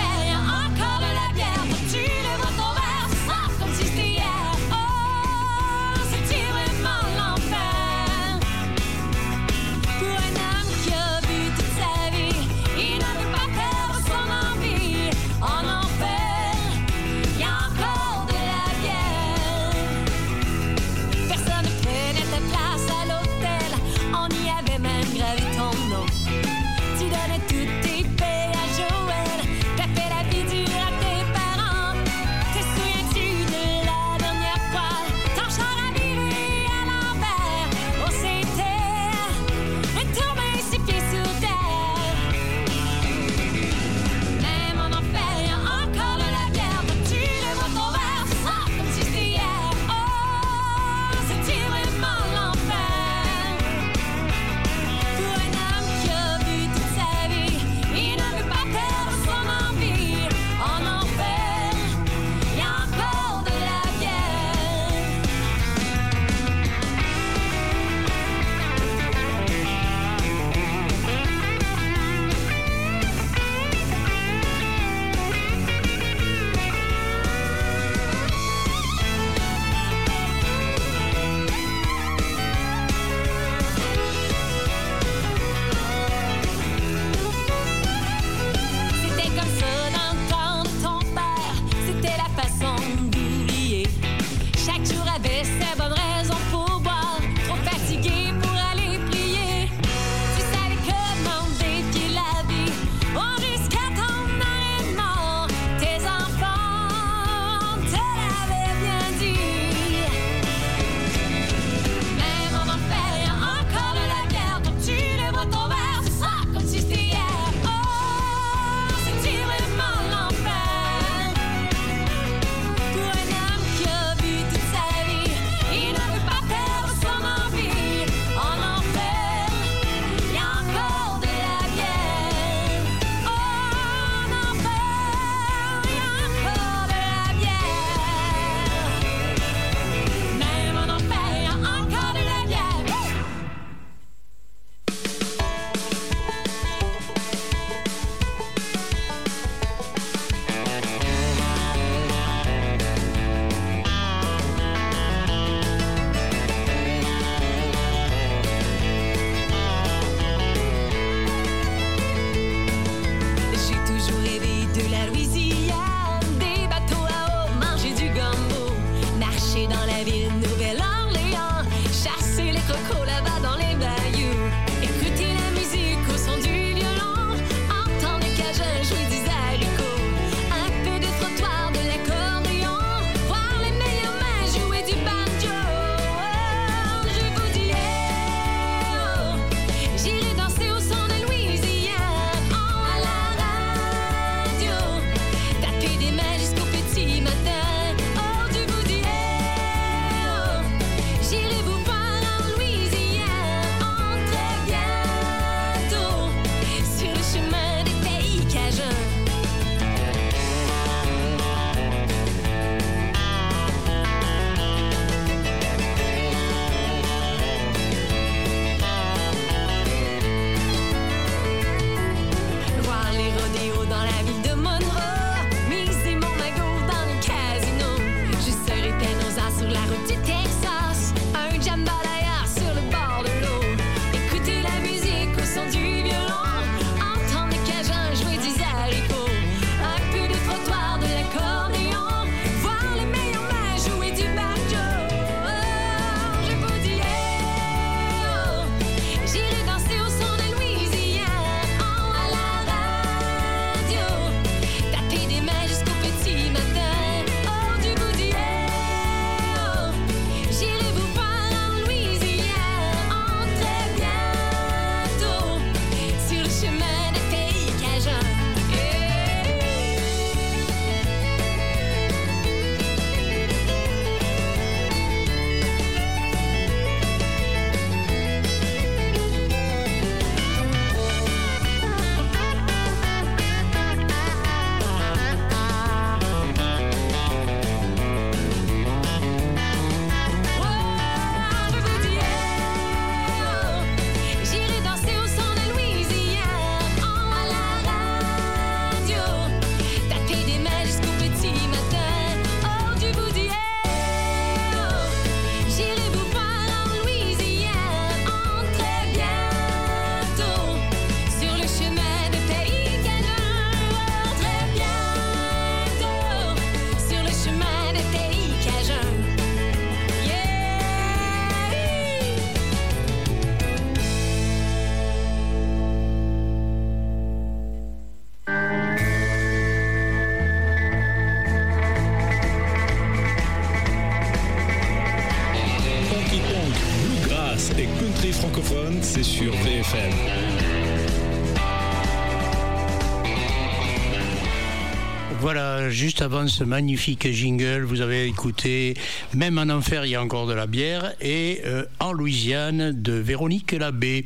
juste 345.95 346.21
avant 346.21 346.45
ce 346.47 346.65
magnifique 346.65 347.31
jingle, 347.31 347.83
vous 347.83 348.01
avez 348.01 348.25
écouté 348.25 348.95
Même 349.33 349.57
en 349.57 349.69
enfer, 349.69 350.05
il 350.05 350.11
y 350.11 350.15
a 350.15 350.21
encore 350.21 350.45
de 350.45 350.53
la 350.53 350.67
bière 350.67 351.13
et 351.21 351.61
euh, 351.65 351.85
En 352.01 352.11
Louisiane 352.11 352.91
de 352.91 353.13
Véronique 353.13 353.71
Labbé. 353.71 354.25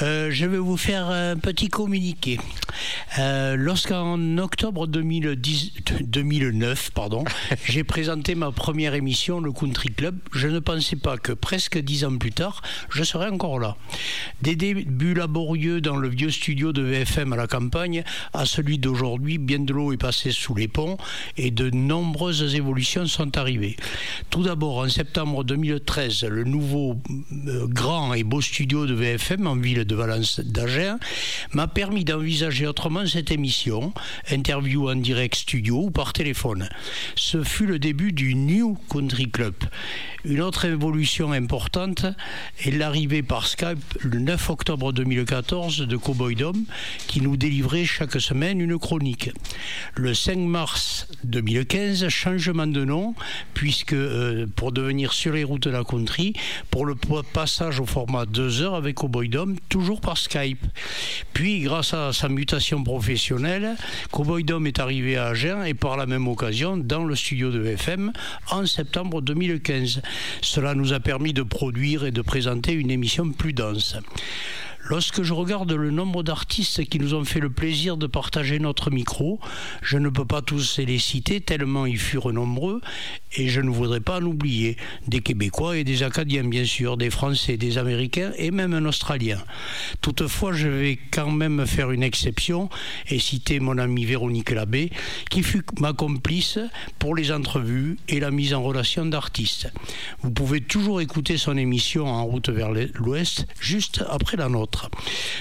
Euh, 0.00 0.30
je 0.30 0.46
vais 0.46 0.58
vous 0.58 0.76
faire 0.76 1.08
un 1.08 1.36
petit 1.36 1.68
communiqué. 1.68 2.38
Euh, 3.18 3.56
Lorsqu'en 3.56 4.38
octobre 4.38 4.86
2010, 4.86 5.72
2009, 5.90 6.90
pardon, 6.92 7.24
j'ai 7.64 7.84
présenté 7.84 8.34
ma 8.34 8.52
première 8.52 8.94
émission, 8.94 9.40
le 9.40 9.52
Country 9.52 9.88
Club, 9.88 10.16
je 10.32 10.48
ne 10.48 10.58
pensais 10.58 10.96
pas 10.96 11.16
que 11.16 11.32
presque 11.32 11.78
dix 11.78 12.04
ans 12.04 12.16
plus 12.16 12.32
tard, 12.32 12.62
je 12.90 13.02
serais 13.02 13.28
encore 13.28 13.58
là. 13.58 13.76
Des 14.42 14.54
débuts 14.54 15.14
laborieux 15.14 15.80
dans 15.80 15.96
le 15.96 16.08
vieux 16.08 16.30
studio 16.30 16.72
de 16.72 16.82
VFM 16.82 17.32
à 17.32 17.36
la 17.36 17.46
campagne 17.46 18.04
à 18.32 18.46
celui 18.46 18.78
d'aujourd'hui, 18.78 19.38
bien 19.38 19.60
de 19.60 19.72
l'eau 19.72 19.92
est 19.92 19.96
passée 19.96 20.30
sous 20.30 20.54
les 20.54 20.68
ponts 20.68 20.96
et 21.36 21.50
de 21.50 21.70
nombreuses 21.70 22.54
évolutions 22.54 23.06
sont 23.06 23.36
arrivées. 23.36 23.76
Tout 24.30 24.42
d'abord, 24.42 24.78
en 24.78 24.88
septembre 24.88 25.44
2013, 25.44 26.24
le 26.24 26.44
nouveau 26.44 26.96
euh, 27.46 27.66
grand 27.66 28.14
et 28.14 28.24
beau 28.24 28.40
studio 28.40 28.86
de 28.86 28.94
VFM 28.94 29.46
en 29.46 29.56
ville 29.56 29.84
de 29.84 29.94
Valence 29.94 30.40
d'Agen 30.40 30.98
m'a 31.52 31.66
permis 31.66 32.04
d'envisager 32.04 32.66
autrement 32.66 33.06
cette 33.06 33.30
émission, 33.30 33.92
interview 34.30 34.88
en 34.88 34.96
direct 34.96 35.34
studio 35.34 35.71
ou 35.78 35.90
par 35.90 36.12
téléphone. 36.12 36.68
Ce 37.14 37.42
fut 37.42 37.66
le 37.66 37.78
début 37.78 38.12
du 38.12 38.34
New 38.34 38.78
Country 38.90 39.30
Club. 39.30 39.54
Une 40.24 40.40
autre 40.40 40.66
évolution 40.66 41.32
importante 41.32 42.06
est 42.64 42.70
l'arrivée 42.70 43.24
par 43.24 43.48
Skype 43.48 43.82
le 44.02 44.20
9 44.20 44.50
octobre 44.50 44.92
2014 44.92 45.78
de 45.78 45.96
Cowboy 45.96 46.36
Dom 46.36 46.64
qui 47.08 47.20
nous 47.20 47.36
délivrait 47.36 47.84
chaque 47.84 48.20
semaine 48.20 48.60
une 48.60 48.78
chronique. 48.78 49.30
Le 49.96 50.14
5 50.14 50.38
mars 50.38 51.08
2015, 51.24 52.06
changement 52.08 52.68
de 52.68 52.84
nom 52.84 53.16
puisque 53.52 53.94
euh, 53.94 54.46
pour 54.54 54.70
devenir 54.70 55.12
sur 55.12 55.32
les 55.32 55.42
routes 55.42 55.64
de 55.64 55.70
la 55.70 55.82
country, 55.82 56.34
pour 56.70 56.86
le 56.86 56.94
passage 57.32 57.80
au 57.80 57.86
format 57.86 58.24
2 58.24 58.62
heures 58.62 58.76
avec 58.76 58.94
Cowboy 58.94 59.28
Dom, 59.28 59.56
toujours 59.68 60.00
par 60.00 60.18
Skype. 60.18 60.64
Puis 61.32 61.62
grâce 61.62 61.94
à 61.94 62.12
sa 62.12 62.28
mutation 62.28 62.84
professionnelle, 62.84 63.74
Cowboy 64.12 64.44
Dom 64.44 64.68
est 64.68 64.78
arrivé 64.78 65.16
à 65.16 65.26
Agen 65.26 65.64
et 65.64 65.74
par 65.74 65.96
la 65.96 66.06
même 66.06 66.28
occasion 66.28 66.76
dans 66.76 67.02
le 67.02 67.16
studio 67.16 67.50
de 67.50 67.64
FM 67.66 68.12
en 68.52 68.66
septembre 68.66 69.20
2015. 69.20 70.00
Cela 70.40 70.74
nous 70.74 70.92
a 70.92 71.00
permis 71.00 71.32
de 71.32 71.42
produire 71.42 72.04
et 72.04 72.10
de 72.10 72.22
présenter 72.22 72.72
une 72.72 72.90
émission 72.90 73.30
plus 73.30 73.52
dense. 73.52 73.96
Lorsque 74.92 75.22
je 75.22 75.32
regarde 75.32 75.72
le 75.72 75.90
nombre 75.90 76.22
d'artistes 76.22 76.84
qui 76.84 76.98
nous 76.98 77.14
ont 77.14 77.24
fait 77.24 77.40
le 77.40 77.48
plaisir 77.48 77.96
de 77.96 78.06
partager 78.06 78.58
notre 78.58 78.90
micro, 78.90 79.40
je 79.80 79.96
ne 79.96 80.10
peux 80.10 80.26
pas 80.26 80.42
tous 80.42 80.78
les 80.80 80.98
citer 80.98 81.40
tellement 81.40 81.86
ils 81.86 81.98
furent 81.98 82.30
nombreux 82.30 82.82
et 83.34 83.48
je 83.48 83.62
ne 83.62 83.70
voudrais 83.70 84.00
pas 84.00 84.18
en 84.18 84.24
oublier. 84.24 84.76
Des 85.08 85.20
Québécois 85.20 85.78
et 85.78 85.84
des 85.84 86.02
Acadiens 86.02 86.44
bien 86.44 86.66
sûr, 86.66 86.98
des 86.98 87.08
Français, 87.08 87.56
des 87.56 87.78
Américains 87.78 88.32
et 88.36 88.50
même 88.50 88.74
un 88.74 88.84
Australien. 88.84 89.38
Toutefois, 90.02 90.52
je 90.52 90.68
vais 90.68 90.98
quand 91.10 91.30
même 91.30 91.66
faire 91.66 91.90
une 91.90 92.02
exception 92.02 92.68
et 93.08 93.18
citer 93.18 93.60
mon 93.60 93.78
amie 93.78 94.04
Véronique 94.04 94.50
Labbé 94.50 94.92
qui 95.30 95.42
fut 95.42 95.64
ma 95.80 95.94
complice 95.94 96.58
pour 96.98 97.14
les 97.14 97.32
entrevues 97.32 97.96
et 98.08 98.20
la 98.20 98.30
mise 98.30 98.52
en 98.52 98.62
relation 98.62 99.06
d'artistes. 99.06 99.72
Vous 100.20 100.32
pouvez 100.32 100.60
toujours 100.60 101.00
écouter 101.00 101.38
son 101.38 101.56
émission 101.56 102.08
en 102.08 102.26
route 102.26 102.50
vers 102.50 102.72
l'ouest 102.72 103.46
juste 103.58 104.04
après 104.10 104.36
la 104.36 104.50
nôtre. 104.50 104.81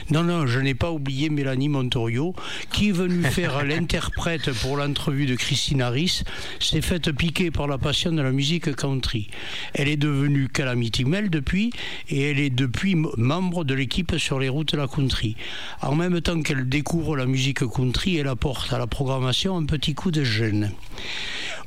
Non, 0.10 0.24
non, 0.24 0.46
je 0.46 0.60
n'ai 0.60 0.74
pas 0.74 0.92
oublié 0.92 1.30
Mélanie 1.30 1.70
Montorio, 1.70 2.36
qui 2.72 2.90
est 2.90 2.94
venue 2.94 3.24
faire 3.32 3.64
l'interprète 3.64 4.52
pour 4.62 4.78
l'entrevue 4.78 5.26
de 5.26 5.36
Christine 5.36 5.82
Harris, 5.82 6.24
s'est 6.60 6.82
faite 6.82 7.12
piquer 7.12 7.52
par 7.52 7.68
la 7.68 7.78
passion 7.78 8.12
de 8.12 8.22
la 8.22 8.32
musique 8.32 8.76
country. 8.76 9.30
Elle 9.74 9.88
est 9.88 9.98
devenue 9.98 10.48
Calamity 10.48 11.06
Mel 11.06 11.30
depuis, 11.30 11.72
et 12.10 12.30
elle 12.30 12.40
est 12.40 12.50
depuis 12.50 12.96
membre 12.96 13.64
de 13.64 13.74
l'équipe 13.74 14.18
sur 14.18 14.40
les 14.40 14.50
routes 14.50 14.74
de 14.74 14.78
la 14.78 14.88
country. 14.88 15.36
En 15.82 15.96
même 15.96 16.22
temps 16.22 16.42
qu'elle 16.42 16.68
découvre 16.68 17.16
la 17.16 17.26
musique 17.26 17.66
country, 17.68 18.18
elle 18.18 18.28
apporte 18.28 18.74
à 18.74 18.78
la 18.78 18.88
programmation 18.88 19.58
un 19.58 19.66
petit 19.66 19.94
coup 19.94 20.12
de 20.12 20.24
gêne. 20.24 20.72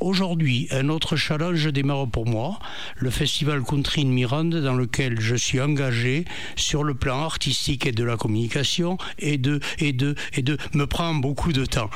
Aujourd'hui, 0.01 0.69
un 0.71 0.89
autre 0.89 1.17
challenge 1.17 1.67
démarre 1.73 2.09
pour 2.09 2.27
moi, 2.27 2.59
le 2.97 3.11
festival 3.11 3.63
Country 3.63 4.03
in 4.03 4.07
Mirande 4.07 4.57
dans 4.57 4.75
lequel 4.75 5.21
je 5.21 5.35
suis 5.35 5.61
engagé 5.61 6.25
sur 6.57 6.85
le 6.85 6.95
plan 6.95 7.23
artistique 7.23 7.54
et 7.87 7.93
de 7.93 8.05
la 8.05 8.17
communication 8.17 8.99
et 9.19 9.39
de 9.39 9.61
et 9.79 9.93
de 9.93 10.15
et 10.35 10.43
de 10.43 10.59
me 10.75 10.87
prend 10.87 11.15
beaucoup 11.15 11.53
de 11.53 11.65
temps. 11.65 11.91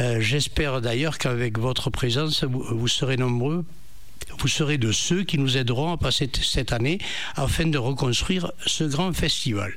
Euh, 0.00 0.20
J'espère 0.20 0.80
d'ailleurs 0.80 1.18
qu'avec 1.18 1.58
votre 1.58 1.90
présence, 1.90 2.44
vous, 2.44 2.64
vous 2.70 2.88
serez 2.88 3.16
nombreux 3.16 3.64
vous 4.42 4.48
serez 4.48 4.76
de 4.76 4.90
ceux 4.90 5.22
qui 5.22 5.38
nous 5.38 5.56
aideront 5.56 5.92
à 5.92 5.96
passer 5.96 6.28
cette 6.42 6.72
année 6.72 6.98
afin 7.36 7.64
de 7.64 7.78
reconstruire 7.78 8.50
ce 8.66 8.82
grand 8.82 9.12
festival. 9.12 9.72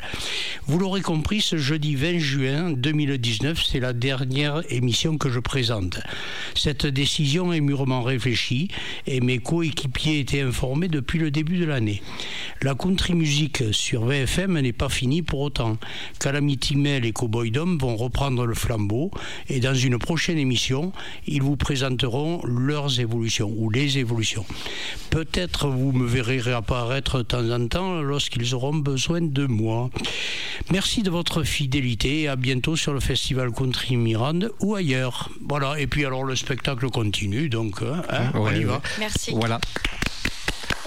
Vous 0.65 0.79
l'aurez 0.79 1.01
compris, 1.01 1.41
ce 1.41 1.57
jeudi 1.57 1.95
20 1.95 2.17
juin 2.17 2.71
2019, 2.71 3.63
c'est 3.63 3.79
la 3.79 3.93
dernière 3.93 4.63
émission 4.71 5.19
que 5.19 5.29
je 5.29 5.39
présente. 5.39 5.99
Cette 6.55 6.87
décision 6.87 7.53
est 7.53 7.61
mûrement 7.61 8.01
réfléchie 8.01 8.69
et 9.05 9.21
mes 9.21 9.37
coéquipiers 9.37 10.21
étaient 10.21 10.41
informés 10.41 10.87
depuis 10.87 11.19
le 11.19 11.29
début 11.29 11.59
de 11.59 11.65
l'année. 11.65 12.01
La 12.63 12.73
country 12.73 13.13
music 13.13 13.65
sur 13.71 14.05
VFM 14.05 14.59
n'est 14.59 14.73
pas 14.73 14.89
finie 14.89 15.21
pour 15.21 15.41
autant. 15.41 15.77
Calamity 16.19 16.75
Mail 16.75 17.05
et 17.05 17.11
Cowboy 17.11 17.51
Dom 17.51 17.77
vont 17.77 17.95
reprendre 17.95 18.47
le 18.47 18.55
flambeau 18.55 19.11
et 19.47 19.59
dans 19.59 19.75
une 19.75 19.99
prochaine 19.99 20.39
émission, 20.39 20.91
ils 21.27 21.43
vous 21.43 21.55
présenteront 21.55 22.41
leurs 22.45 22.99
évolutions 22.99 23.53
ou 23.55 23.69
les 23.69 23.99
évolutions. 23.99 24.45
Peut-être 25.09 25.67
vous 25.67 25.91
me 25.91 26.05
verrez 26.05 26.39
réapparaître 26.39 27.19
de 27.19 27.23
temps 27.23 27.49
en 27.49 27.67
temps 27.67 28.01
lorsqu'ils 28.01 28.53
auront 28.53 28.75
besoin 28.75 29.21
de 29.21 29.45
moi. 29.45 29.89
Merci 30.71 31.03
de 31.03 31.09
votre 31.09 31.43
fidélité 31.43 32.21
et 32.21 32.27
à 32.27 32.35
bientôt 32.35 32.75
sur 32.75 32.93
le 32.93 32.99
festival 32.99 33.51
Country 33.51 33.97
Mirande 33.97 34.51
ou 34.59 34.75
ailleurs. 34.75 35.29
Voilà, 35.47 35.79
et 35.79 35.87
puis 35.87 36.05
alors 36.05 36.23
le 36.23 36.35
spectacle 36.35 36.89
continue, 36.89 37.49
donc 37.49 37.81
hein, 37.81 38.01
hein, 38.09 38.31
on 38.33 38.51
y 38.53 38.63
va. 38.63 38.73
ouais. 38.73 38.79
Merci. 38.99 39.31
Voilà. 39.31 39.59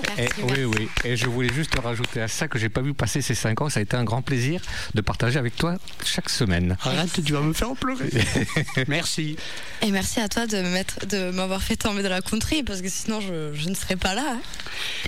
Merci, 0.06 0.22
Et, 0.22 0.42
merci. 0.42 0.60
oui, 0.60 0.64
oui. 0.78 0.88
Et 1.04 1.16
je 1.16 1.26
voulais 1.26 1.52
juste 1.52 1.74
rajouter 1.78 2.20
à 2.22 2.28
ça 2.28 2.48
que 2.48 2.58
j'ai 2.58 2.68
pas 2.68 2.80
vu 2.82 2.94
passer 2.94 3.20
ces 3.22 3.34
cinq 3.34 3.60
ans. 3.60 3.68
Ça 3.68 3.80
a 3.80 3.82
été 3.82 3.96
un 3.96 4.04
grand 4.04 4.22
plaisir 4.22 4.60
de 4.94 5.00
partager 5.00 5.38
avec 5.38 5.56
toi 5.56 5.76
chaque 6.04 6.28
semaine. 6.30 6.76
Arrête, 6.82 7.22
tu 7.24 7.32
vas 7.32 7.40
me 7.40 7.52
faire 7.52 7.72
pleurer. 7.74 8.08
Merci. 8.88 9.36
Et 9.82 9.90
merci 9.90 10.20
à 10.20 10.28
toi 10.28 10.46
de 10.46 10.56
me 10.60 10.70
mettre, 10.70 11.06
de 11.06 11.30
m'avoir 11.30 11.62
fait 11.62 11.76
tomber 11.76 12.02
de 12.02 12.08
la 12.08 12.20
country 12.20 12.62
parce 12.62 12.82
que 12.82 12.88
sinon 12.88 13.20
je, 13.20 13.52
je 13.54 13.68
ne 13.68 13.74
serais 13.74 13.96
pas 13.96 14.14
là. 14.14 14.34
hein. 14.34 14.40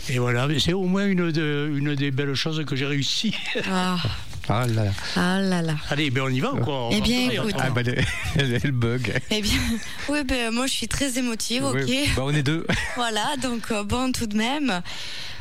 Et 0.09 0.19
voilà, 0.19 0.47
mais 0.47 0.59
c'est 0.61 0.73
au 0.73 0.85
moins 0.85 1.07
une, 1.07 1.31
de- 1.33 1.73
une 1.77 1.95
des 1.95 2.11
belles 2.11 2.35
choses 2.35 2.65
que 2.65 2.77
j'ai 2.77 2.87
réussi. 2.87 3.35
Ah, 3.71 3.97
Ah 4.49 4.67
là 4.67 4.85
là. 4.85 4.91
ah 5.17 5.41
là 5.41 5.63
là. 5.63 5.75
Allez, 5.91 6.11
ben 6.11 6.23
on 6.25 6.29
y 6.29 6.41
va 6.41 6.53
ou 6.53 6.59
quoi? 6.59 6.89
On 6.89 6.91
Eh 6.91 7.01
bien, 7.01 7.31
écoute. 7.31 7.55
Ah 7.59 7.71
bah, 7.71 7.83
le, 8.37 8.59
le 8.59 8.71
bug. 8.71 9.21
Eh 9.31 9.41
bien, 9.43 9.59
oui, 10.09 10.25
ben, 10.25 10.51
moi 10.53 10.67
je 10.67 10.73
suis 10.73 10.89
très 10.89 11.19
émotive, 11.19 11.65
ok? 11.65 11.77
Oui. 11.87 12.09
Bah, 12.17 12.23
on 12.25 12.35
est 12.35 12.43
deux. 12.43 12.67
Voilà, 12.97 13.37
donc 13.43 13.71
euh, 13.71 13.85
bon, 13.85 14.13
tout 14.13 14.27
de 14.27 14.37
même, 14.37 14.83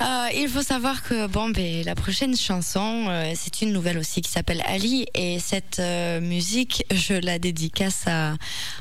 euh, 0.01 0.27
il 0.35 0.47
faut 0.47 0.61
savoir 0.61 1.03
que 1.03 1.27
bon, 1.27 1.49
ben, 1.49 1.83
la 1.83 1.95
prochaine 1.95 2.35
chanson, 2.37 3.07
euh, 3.09 3.33
c'est 3.35 3.61
une 3.61 3.73
nouvelle 3.73 3.97
aussi 3.97 4.21
qui 4.21 4.31
s'appelle 4.31 4.61
Ali, 4.65 5.05
et 5.13 5.39
cette 5.39 5.79
euh, 5.79 6.21
musique, 6.21 6.85
je 6.91 7.13
la 7.13 7.39
dédicace 7.39 8.03
à, 8.07 8.35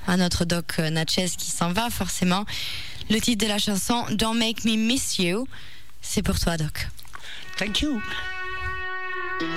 à 0.07 0.16
notre 0.16 0.45
doc 0.45 0.79
Natchez 0.79 1.27
qui 1.37 1.51
s'en 1.51 1.73
va 1.73 1.91
forcément. 1.91 2.45
Le 3.11 3.21
titre 3.21 3.45
de 3.45 3.51
la 3.51 3.59
chanson, 3.59 4.05
Don't 4.11 4.37
Make 4.39 4.64
Me 4.64 4.77
Miss 4.77 5.19
You, 5.19 5.47
c'est 6.03 6.23
pour 6.23 6.39
toi, 6.39 6.57
doc. 6.57 6.89
Thank 7.57 7.81
you. 7.81 8.01
Tears 9.39 9.55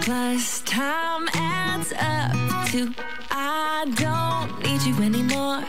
plus 0.00 0.62
time 0.62 1.28
adds 1.34 1.92
up 1.92 2.32
to 2.70 2.94
I 3.30 3.84
don't 3.96 4.58
need 4.64 4.82
you 4.82 4.94
anymore. 5.02 5.62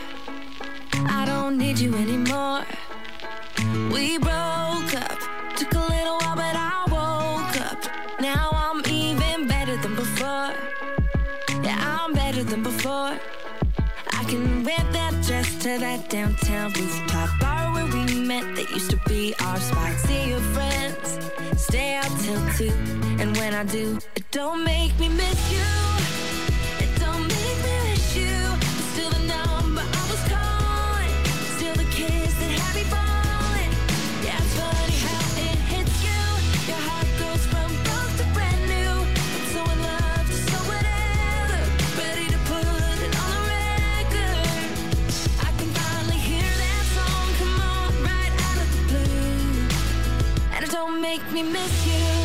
I 0.94 1.26
don't 1.26 1.58
need 1.58 1.78
you 1.78 1.94
anymore. 1.94 2.64
We 3.92 4.16
broke 4.16 4.94
up, 4.94 5.18
took 5.56 5.74
a 5.74 5.86
little 5.90 6.16
while, 6.20 6.36
but 6.36 6.56
I 6.56 6.86
woke 6.88 7.60
up. 7.60 7.76
Now 8.22 8.48
I'm 8.52 8.82
even 8.90 9.48
better 9.48 9.76
than 9.76 9.94
before. 9.96 10.54
Yeah, 11.62 11.76
I'm 11.78 12.14
better 12.14 12.42
than 12.42 12.62
before. 12.62 13.18
I 14.12 14.24
can 14.24 14.64
wear 14.64 14.82
that 14.92 15.19
to 15.60 15.78
that 15.78 16.08
downtown 16.08 16.72
rooftop 16.72 17.38
bar 17.38 17.74
where 17.74 17.84
we 17.84 18.14
met. 18.14 18.42
That 18.56 18.70
used 18.70 18.90
to 18.92 18.96
be 19.06 19.34
our 19.40 19.58
spot. 19.60 19.92
See 19.98 20.30
your 20.30 20.40
friends, 20.40 21.18
stay 21.56 21.96
out 21.96 22.10
till 22.20 22.40
two. 22.56 22.72
And 23.20 23.36
when 23.36 23.52
I 23.52 23.64
do, 23.64 23.98
it 24.16 24.24
don't 24.30 24.64
make 24.64 24.98
me 24.98 25.10
miss 25.10 25.52
you. 25.52 25.99
miss 51.42 51.86
you. 51.86 52.19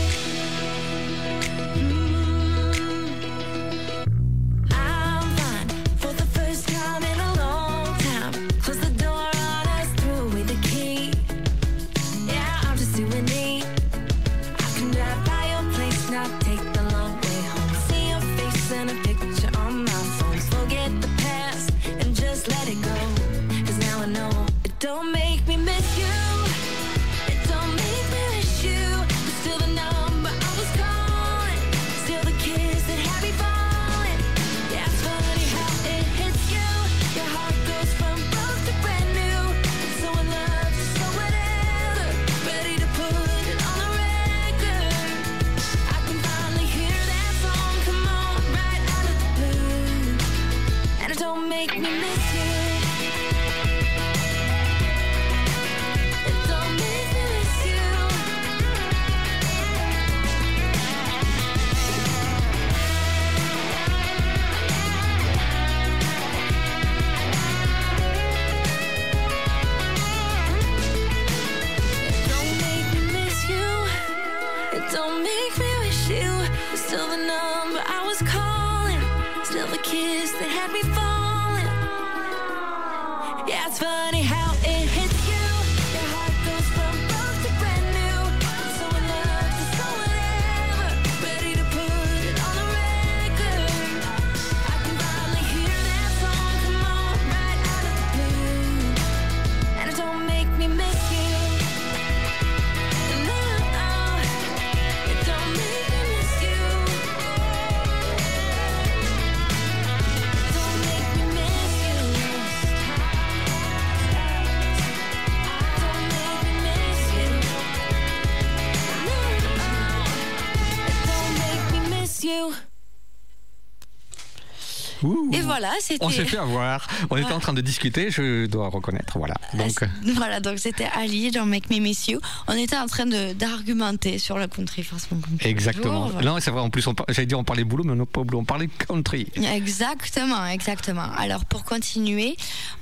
Voilà, 125.66 125.82
c'était. 125.82 126.06
On 126.06 126.10
s'est 126.10 126.26
fait 126.26 126.38
avoir. 126.38 126.88
On 127.10 127.18
était 127.18 127.32
en 127.32 127.40
train 127.40 127.54
de 127.54 127.62
discuter, 127.62 128.12
je 128.12 128.46
dois 128.46 128.70
reconnaître. 128.70 129.18
Voilà. 129.18 129.36
Donc, 129.54 129.82
euh, 129.84 129.88
Voilà, 130.16 130.40
donc 130.40 130.60
c'était 130.60 130.88
Ali 130.96 131.32
dans 131.32 131.46
Make 131.46 131.70
Me 131.70 131.80
Miss 131.80 132.08
You. 132.08 132.20
On 132.48 132.54
était 132.54 132.78
en 132.78 132.88
train 132.88 133.06
d'argumenter 133.06 134.20
sur 134.20 134.38
la 134.38 134.48
country 134.48 134.84
façon 134.84 135.16
toujours, 135.16 135.38
exactement. 135.42 136.08
voilà. 136.08 136.32
Non, 136.32 136.38
c'est 136.40 136.52
vrai. 136.52 136.62
En 136.62 136.70
plus, 136.70 136.88
j'allais 137.10 137.26
dire 137.26 137.40
on 137.40 137.44
parlait 137.44 137.64
boulot, 137.64 137.84
mais 137.84 137.94
on 137.94 137.96
n'a 137.96 138.06
pas 138.06 138.24
boulot. 138.24 138.40
On 138.40 138.46
parlait 138.46 138.68
country. 138.68 139.28
Exactement, 139.36 140.46
exactement. 140.46 141.08
Alors 141.18 141.46
pour 141.46 141.64
continuer, 141.64 142.36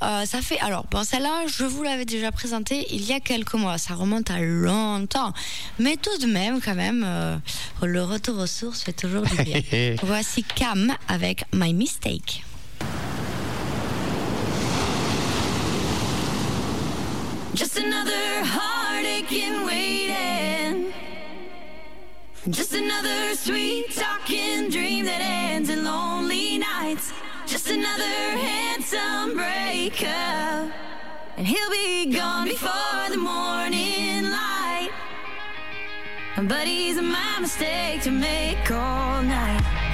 euh, 0.03 0.25
ça 0.25 0.41
fait 0.41 0.59
alors 0.59 0.85
bon 0.89 1.03
celle-là 1.03 1.45
je 1.47 1.63
vous 1.63 1.83
l'avais 1.83 2.05
déjà 2.05 2.31
présentée 2.31 2.85
il 2.91 3.05
y 3.05 3.13
a 3.13 3.19
quelques 3.19 3.53
mois, 3.53 3.77
ça 3.77 3.93
remonte 3.93 4.29
à 4.31 4.39
longtemps, 4.39 5.33
mais 5.79 5.97
tout 5.97 6.17
de 6.19 6.31
même 6.31 6.59
quand 6.61 6.75
même 6.75 7.03
euh, 7.05 7.37
le 7.81 8.03
retour 8.03 8.37
aux 8.39 8.47
sources 8.47 8.83
fait 8.83 8.93
toujours 8.93 9.23
du 9.23 9.35
bien. 9.43 9.61
Voici 10.03 10.43
Cam 10.43 10.93
avec 11.07 11.43
My 11.53 11.73
Mistake. 11.73 12.43
Just 17.53 17.77
another 17.77 18.43
heartache 18.43 19.31
in 19.31 19.65
waiting. 19.65 20.93
Just 22.49 22.73
another 22.73 23.35
sweet 23.35 23.93
talking 23.95 24.69
dream 24.69 25.05
that 25.05 25.21
ends 25.21 25.69
in 25.69 25.83
lonely 25.83 26.57
nights. 26.57 27.13
Just 27.45 27.69
another 27.69 28.03
handsome 28.03 29.35
breakup. 29.35 30.71
And 31.37 31.47
he'll 31.47 31.69
be 31.69 32.11
gone 32.11 32.47
before 32.47 33.09
the 33.09 33.17
morning 33.17 34.23
light. 34.31 34.89
But 36.35 36.67
he's 36.67 36.99
my 36.99 37.37
mistake 37.39 38.01
to 38.01 38.11
make 38.11 38.71
all 38.71 39.21
night. 39.21 39.92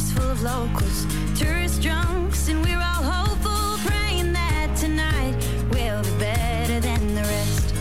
Bar 0.00 0.20
full 0.20 0.30
of 0.30 0.42
locals, 0.42 1.06
tourist 1.38 1.82
drunks, 1.82 2.48
and 2.48 2.62
we're 2.64 2.76
all 2.76 3.02
hopeful, 3.02 3.78
praying 3.86 4.32
that 4.32 4.74
tonight 4.76 5.34
will 5.72 6.02
be 6.02 6.18
better 6.18 6.80
than 6.80 7.14
the 7.14 7.22
rest. 7.22 7.74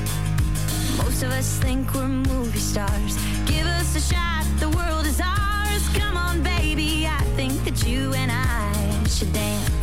Most 0.98 1.24
of 1.24 1.32
us 1.32 1.60
think 1.60 1.94
we're 1.94 2.08
movie 2.08 2.60
stars. 2.60 3.18
Give 3.46 3.66
us 3.66 3.96
a 3.96 4.02
shot, 4.02 4.46
the 4.60 4.70
world 4.70 5.06
is 5.06 5.22
ours. 5.22 5.88
Come 5.94 6.18
on, 6.18 6.44
baby, 6.44 7.08
I 7.08 7.22
think 7.36 7.64
that 7.66 7.88
you 7.88 8.14
and 8.14 8.32
I 8.32 9.08
should 9.08 9.32
dance. 9.34 9.79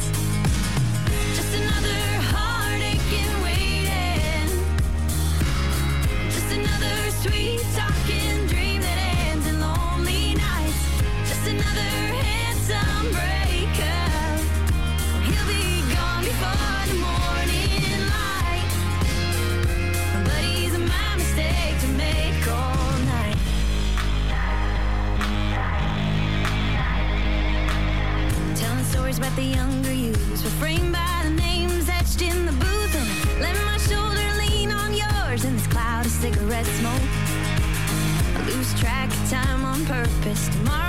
Stories 29.17 29.33
about 29.33 29.37
the 29.37 29.57
younger 29.57 29.93
youths 29.93 30.45
were 30.45 30.51
framed 30.61 30.93
by 30.93 31.21
the 31.25 31.31
names 31.31 31.89
etched 31.89 32.21
in 32.21 32.45
the 32.45 32.53
booth. 32.53 32.95
And 33.31 33.41
let 33.41 33.57
my 33.65 33.79
shoulder 33.79 34.27
lean 34.37 34.71
on 34.73 34.93
yours 34.93 35.45
in 35.45 35.57
this 35.57 35.67
cloud 35.69 36.05
of 36.05 36.13
cigarette 36.13 36.67
smoke. 36.67 37.01
I 38.35 38.45
lose 38.47 38.79
track 38.79 39.09
of 39.09 39.31
time 39.31 39.65
on 39.65 39.85
purpose. 39.87 40.49
Tomorrow's 40.49 40.86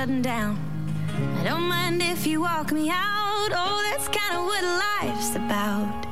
shutting 0.00 0.22
down. 0.22 0.56
I 1.40 1.44
don't 1.44 1.68
mind 1.68 2.00
if 2.00 2.26
you 2.26 2.40
walk 2.40 2.72
me 2.72 2.88
out. 2.88 3.50
Oh, 3.52 3.90
that's 3.90 4.08
kind 4.08 4.34
of 4.38 4.46
what 4.46 4.64
life's 4.64 5.36
about. 5.36 6.09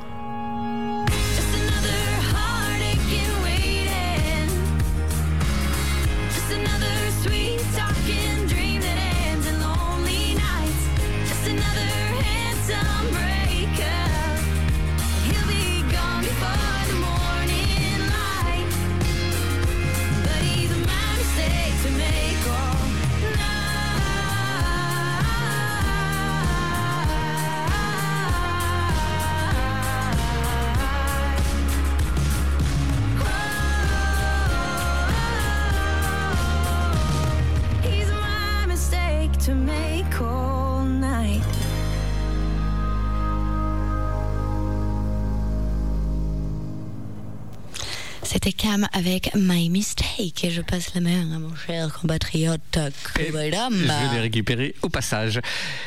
Avec 48.93 49.35
My 49.35 49.71
Mistake. 49.71 50.45
Et 50.45 50.51
je 50.51 50.61
passe 50.61 50.95
la 50.95 51.01
main 51.01 51.23
à 51.35 51.39
mon 51.39 51.55
cher 51.57 51.91
compatriote. 51.99 52.79
Je 53.17 53.33
vais 53.33 53.51
les 53.51 54.21
récupérer 54.21 54.75
au 54.83 54.91
passage. 54.91 55.41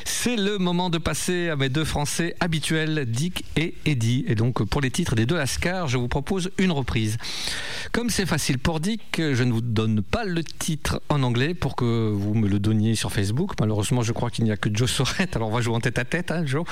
C'est 0.03 0.35
le 0.35 0.57
moment 0.57 0.89
de 0.89 0.97
passer 0.97 1.49
à 1.49 1.55
mes 1.55 1.69
deux 1.69 1.85
Français 1.85 2.35
habituels, 2.39 3.05
Dick 3.05 3.45
et 3.55 3.75
Eddie. 3.85 4.25
Et 4.27 4.33
donc, 4.33 4.63
pour 4.63 4.81
les 4.81 4.89
titres 4.89 5.13
des 5.13 5.27
deux 5.27 5.35
Lascars, 5.35 5.87
je 5.89 5.97
vous 5.97 6.07
propose 6.07 6.49
une 6.57 6.71
reprise. 6.71 7.17
Comme 7.91 8.09
c'est 8.09 8.25
facile 8.25 8.57
pour 8.57 8.79
Dick, 8.79 9.17
je 9.17 9.43
ne 9.43 9.51
vous 9.51 9.61
donne 9.61 10.01
pas 10.01 10.23
le 10.23 10.43
titre 10.43 11.03
en 11.09 11.21
anglais 11.21 11.53
pour 11.53 11.75
que 11.75 12.09
vous 12.09 12.33
me 12.33 12.47
le 12.47 12.57
donniez 12.57 12.95
sur 12.95 13.11
Facebook. 13.11 13.51
Malheureusement, 13.59 14.01
je 14.01 14.11
crois 14.11 14.31
qu'il 14.31 14.45
n'y 14.45 14.51
a 14.51 14.57
que 14.57 14.69
Joe 14.73 14.89
Sorette. 14.89 15.35
Alors, 15.35 15.49
on 15.49 15.53
va 15.53 15.61
jouer 15.61 15.75
en 15.75 15.81
tête 15.81 15.99
à 15.99 16.05
tête, 16.05 16.31
hein, 16.31 16.47
Joe. 16.47 16.65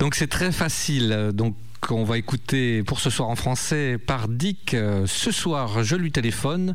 Donc, 0.00 0.16
c'est 0.16 0.26
très 0.26 0.50
facile. 0.50 1.30
Donc, 1.32 1.54
on 1.90 2.04
va 2.04 2.18
écouter 2.18 2.82
pour 2.82 3.00
ce 3.00 3.10
soir 3.10 3.28
en 3.28 3.36
français 3.36 3.98
par 3.98 4.28
Dick. 4.28 4.74
euh, 4.74 5.06
ce 5.06 5.30
soir, 5.30 5.82
je 5.82 5.96
lui 5.96 6.12
téléphone. 6.12 6.74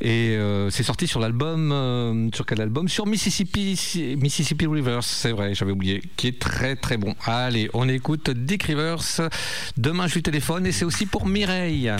Et 0.00 0.36
euh, 0.36 0.70
c'est 0.70 0.82
sorti 0.82 1.06
sur 1.06 1.20
l'album. 1.20 1.72
euh, 1.72 2.28
sur 2.34 2.46
quel 2.46 2.60
album? 2.60 2.88
Sur 2.88 3.06
Mississippi, 3.06 4.16
Mississippi 4.18 4.66
Rivers, 4.66 5.04
c'est 5.04 5.32
vrai, 5.32 5.54
j'avais 5.54 5.72
oublié. 5.72 6.02
Qui 6.16 6.28
est 6.28 6.38
très 6.38 6.76
très 6.76 6.96
bon. 6.96 7.14
Allez, 7.24 7.70
on 7.74 7.88
écoute 7.88 8.30
Dick 8.30 8.64
Rivers. 8.64 9.28
Demain, 9.76 10.06
je 10.06 10.14
lui 10.14 10.22
téléphone. 10.22 10.66
Et 10.66 10.72
c'est 10.72 10.84
aussi 10.84 11.06
pour 11.06 11.26
Mireille. 11.26 11.92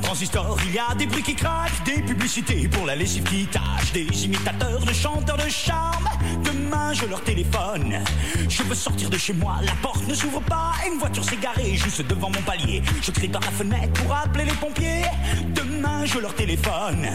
Transistor, 0.00 0.56
il 0.64 0.74
y 0.74 0.78
a 0.78 0.94
des 0.94 1.06
bruits 1.06 1.22
qui 1.22 1.34
craquent, 1.34 1.84
des 1.84 2.02
publicités 2.02 2.68
pour 2.68 2.86
la 2.86 2.94
lessive 2.94 3.24
qui 3.24 3.46
tâche, 3.46 3.92
des 3.92 4.06
imitateurs 4.24 4.80
de 4.80 4.92
chanteurs 4.92 5.36
de 5.36 5.48
charme. 5.48 6.08
Demain, 6.44 6.92
je 6.94 7.04
leur 7.06 7.22
téléphone. 7.22 8.02
Je 8.48 8.62
veux 8.62 8.74
sortir 8.74 9.10
de 9.10 9.18
chez 9.18 9.32
moi, 9.32 9.56
la 9.62 9.72
porte 9.82 10.06
ne 10.06 10.14
s'ouvre 10.14 10.40
pas, 10.40 10.72
une 10.90 10.98
voiture 10.98 11.24
s'est 11.24 11.36
garée 11.36 11.76
juste 11.76 12.06
devant 12.06 12.30
mon 12.30 12.40
palier. 12.42 12.82
Je 13.02 13.10
crie 13.10 13.28
par 13.28 13.42
la 13.42 13.50
fenêtre 13.50 14.02
pour 14.02 14.14
appeler 14.14 14.44
les 14.44 14.52
pompiers. 14.52 15.04
Demain, 15.54 16.04
je 16.06 16.18
leur 16.18 16.34
téléphone. 16.34 17.08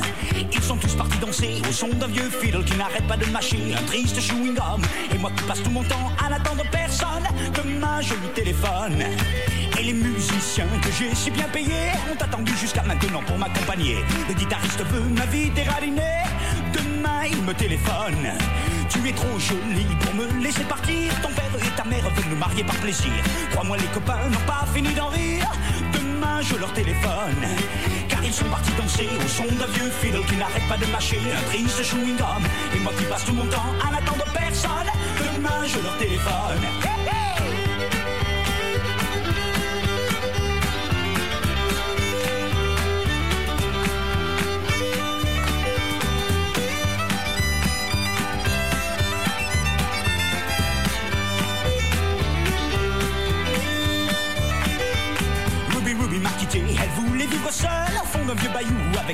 Ils 0.52 0.62
sont 0.62 0.78
tous 0.78 0.94
partis 0.96 1.18
danser 1.20 1.62
au 1.68 1.72
son 1.72 1.90
d'un 1.90 2.08
vieux 2.08 2.30
fiddle 2.30 2.64
qui 2.64 2.76
n'arrête 2.76 3.08
pas 3.08 3.18
de 3.18 3.26
mâcher 3.28 3.60
un 3.78 3.84
triste 3.84 4.20
chewing-gum. 4.20 4.82
Et 5.14 5.18
moi 5.18 5.32
qui 5.36 5.44
passe 5.44 5.64
tout 5.64 5.72
mon 5.72 5.84
temps 5.84 6.12
à 6.24 6.30
n'attendre 6.30 6.64
personne, 6.72 7.24
demain, 7.64 8.02
je 8.02 8.14
lui 8.14 8.30
téléphone. 8.36 9.04
Et 9.80 9.84
les 9.84 9.94
musiciens 9.94 10.68
que 10.82 10.92
j'ai 10.92 11.16
si 11.16 11.32
bien 11.32 11.48
payés 11.50 11.92
ont 12.12 12.24
attendu 12.24 12.54
jusqu'à 12.58 12.84
maintenant 12.84 13.22
pour 13.26 13.38
m'accompagner. 13.38 13.98
Le 14.28 14.34
guitariste 14.34 14.84
veut 14.86 15.02
m'inviter 15.02 15.66
à 15.76 15.82
dîner. 15.82 16.24
Demain, 16.74 17.26
il 17.30 17.42
me 17.42 17.54
téléphone. 17.54 18.28
Tu 18.90 19.00
es 19.10 19.14
trop 19.14 19.40
jolie 19.40 19.96
pour 20.00 20.14
me 20.14 20.44
laisser 20.44 20.64
partir. 20.64 21.12
Ton 21.22 21.30
père 21.30 21.50
et 21.58 21.76
ta 21.76 21.84
mère 21.86 22.08
veulent 22.16 22.30
nous 22.30 22.38
marier 22.38 22.64
par 22.64 22.76
plaisir. 22.76 23.12
Crois-moi, 23.52 23.78
les 23.78 23.88
copains 23.88 24.30
n'ont 24.30 24.46
pas 24.46 24.66
fini 24.74 24.94
d'en 24.94 25.08
rire. 25.08 25.50
Demain, 25.92 26.42
je 26.42 26.56
leur 26.56 26.72
téléphone. 26.74 27.44
Car 28.08 28.24
ils 28.24 28.34
sont 28.34 28.46
partis 28.46 28.72
danser 28.78 29.10
au 29.26 29.28
son 29.28 29.46
d'un 29.46 29.72
vieux 29.74 29.90
fiddle 30.02 30.24
qui 30.28 30.36
n'arrête 30.36 30.68
pas 30.70 30.78
de 30.78 30.86
mâcher 30.92 31.20
un 31.36 31.50
triste 31.50 31.82
chewing-gum. 31.82 32.44
Et 32.76 32.80
moi 32.80 32.94
qui 32.98 33.06
passe 33.06 33.26
tout 33.26 33.34
mon 33.34 33.48
temps 33.48 33.74
à 33.88 33.92
n'attendre 33.92 34.26
personne. 34.34 34.90
Demain, 35.36 35.66
je 35.66 35.80
leur 35.82 35.98
téléphone. 35.98 36.93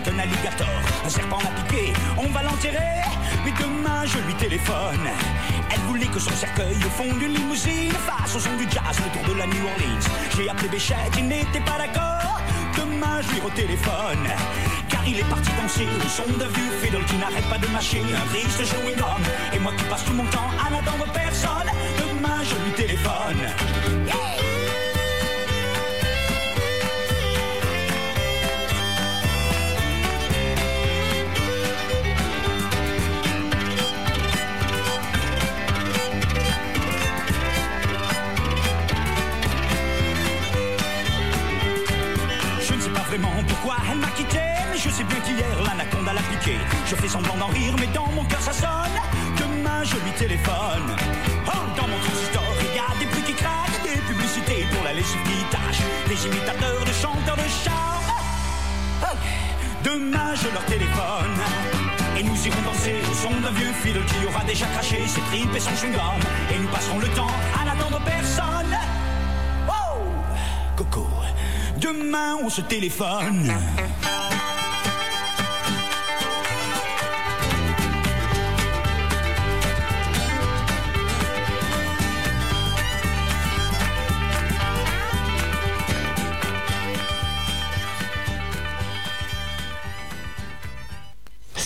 Un 0.08 0.20
alligator. 0.20 0.68
Un 1.06 1.10
serpent 1.10 1.40
l'a 1.44 1.52
piqué, 1.62 1.94
on 2.18 2.28
va 2.30 2.44
l'enterrer, 2.44 3.02
mais 3.44 3.52
demain 3.52 4.06
je 4.06 4.20
lui 4.20 4.34
téléphone. 4.36 5.10
Elle 5.72 5.80
voulait 5.82 6.08
que 6.08 6.20
son 6.20 6.32
cercueil 6.32 6.76
au 6.86 6.90
fond 6.90 7.14
d'une 7.18 7.34
limousine 7.34 7.92
fasse 8.08 8.36
au 8.36 8.40
son 8.40 8.56
du 8.56 8.64
jazz 8.64 8.98
le 9.04 9.10
tour 9.12 9.34
de 9.34 9.40
la 9.40 9.46
New 9.48 9.66
Orleans. 9.66 10.06
J'ai 10.36 10.50
appelé 10.50 10.70
Béchette, 10.70 11.14
il 11.18 11.28
n'était 11.28 11.60
pas 11.62 11.78
d'accord. 11.78 12.40
Demain 12.78 13.22
je 13.22 13.34
lui 13.34 13.42
retéléphone. 13.42 14.28
Car 14.88 15.02
il 15.08 15.20
est 15.20 15.30
parti 15.30 15.50
danser 15.62 15.88
au 16.06 16.10
son 16.10 16.38
d'un 16.38 16.48
vieux 16.48 16.72
fiddle 16.82 17.04
qui 17.06 17.16
n'arrête 17.18 17.50
pas 17.50 17.58
de 17.58 17.68
mâcher 17.68 18.02
un 18.02 18.28
triste 18.34 18.62
chewing-gum. 18.62 19.22
Et 19.54 19.60
moi 19.60 19.74
qui 19.78 19.84
passe 19.86 20.06
tout 20.06 20.14
mon 20.14 20.26
temps 20.26 20.50
à 20.66 20.70
n'attendre 20.70 21.06
personne, 21.14 21.70
demain 21.98 22.40
je 22.44 22.56
lui 22.66 22.72
téléphone. 22.76 23.69
Je 46.86 46.96
fais 46.96 47.08
semblant 47.08 47.36
d'en 47.38 47.48
rire, 47.48 47.76
mais 47.80 47.88
dans 47.88 48.08
mon 48.08 48.24
cœur 48.26 48.42
ça 48.42 48.54
sonne. 48.54 48.98
Demain 49.38 49.84
je 49.84 49.96
lui 49.96 50.12
téléphone. 50.18 50.96
Oh, 51.48 51.52
dans 51.78 51.88
mon 51.88 52.00
transistor, 52.00 52.44
il 52.62 52.76
y 52.76 52.80
a 52.80 53.00
des 53.00 53.06
bruits 53.06 53.24
qui 53.24 53.34
craquent, 53.34 53.84
des 53.84 54.02
publicités 54.02 54.66
pour 54.74 54.84
la 54.84 54.94
lessive 54.94 55.22
qui 55.24 55.44
tâche, 55.52 55.82
des 56.08 56.26
imitateurs 56.26 56.84
de 56.86 56.94
chanteurs 56.94 57.38
de 57.38 57.50
charme. 57.64 58.10
Oh, 59.04 59.16
Demain 59.84 60.34
je 60.36 60.50
leur 60.54 60.66
téléphone. 60.66 61.36
Et 62.18 62.24
nous 62.24 62.48
irons 62.48 62.62
danser 62.66 62.96
au 63.10 63.14
son 63.14 63.40
d'un 63.42 63.52
vieux 63.52 63.72
fiddle 63.82 64.04
qui 64.06 64.26
aura 64.26 64.44
déjà 64.44 64.66
craché 64.66 64.98
ses 65.08 65.22
tripes 65.22 65.56
et 65.56 65.60
son 65.60 65.72
chewing-gum. 65.72 66.20
Et 66.54 66.60
nous 66.60 66.68
passerons 66.70 67.00
le 67.00 67.08
temps 67.10 67.36
à 67.60 67.66
n'attendre 67.66 68.02
personne. 68.04 68.76
Oh, 69.70 70.00
Coco, 70.76 71.08
demain 71.78 72.38
on 72.44 72.50
se 72.50 72.62
téléphone. 72.62 73.54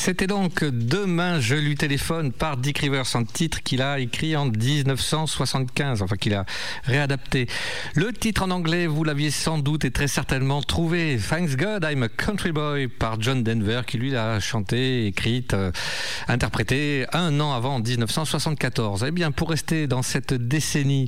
C'était 0.06 0.28
donc 0.28 0.66
Demain 0.66 1.40
je 1.40 1.56
lui 1.56 1.76
téléphone 1.76 2.34
par 2.34 2.58
Dick 2.58 2.80
Rivers, 2.80 3.16
un 3.16 3.24
titre 3.24 3.64
qu'il 3.64 3.82
a 3.82 4.00
écrit 4.00 4.36
en 4.36 4.48
1975, 4.48 6.02
enfin 6.02 6.18
qu'il 6.18 6.34
a 6.34 6.46
réadapté. 6.84 7.48
Le 7.96 8.12
titre 8.12 8.44
en 8.44 8.52
anglais, 8.52 8.86
vous 8.86 9.06
l'aviez 9.06 9.32
sans 9.32 9.60
doute 9.60 9.86
et 9.86 9.92
très 9.92 10.10
certainement 10.10 10.62
trouvé, 10.62 11.18
Thanks 11.18 11.56
God 11.56 11.88
I'm 11.90 12.04
a 12.04 12.10
Country 12.10 12.52
Boy 12.52 12.90
par 12.90 13.22
John 13.22 13.44
Denver, 13.44 13.84
qui 13.88 13.98
lui 13.98 14.12
l'a 14.12 14.42
chanté, 14.42 15.06
écrite, 15.06 15.54
euh, 15.54 15.72
interprété 16.28 17.06
un 17.14 17.40
an 17.40 17.54
avant, 17.54 17.76
en 17.76 17.80
1974. 17.80 19.06
Eh 19.08 19.12
bien, 19.12 19.32
pour 19.32 19.52
rester 19.52 19.88
dans 19.88 20.02
cette 20.02 20.34
décennie, 20.34 21.08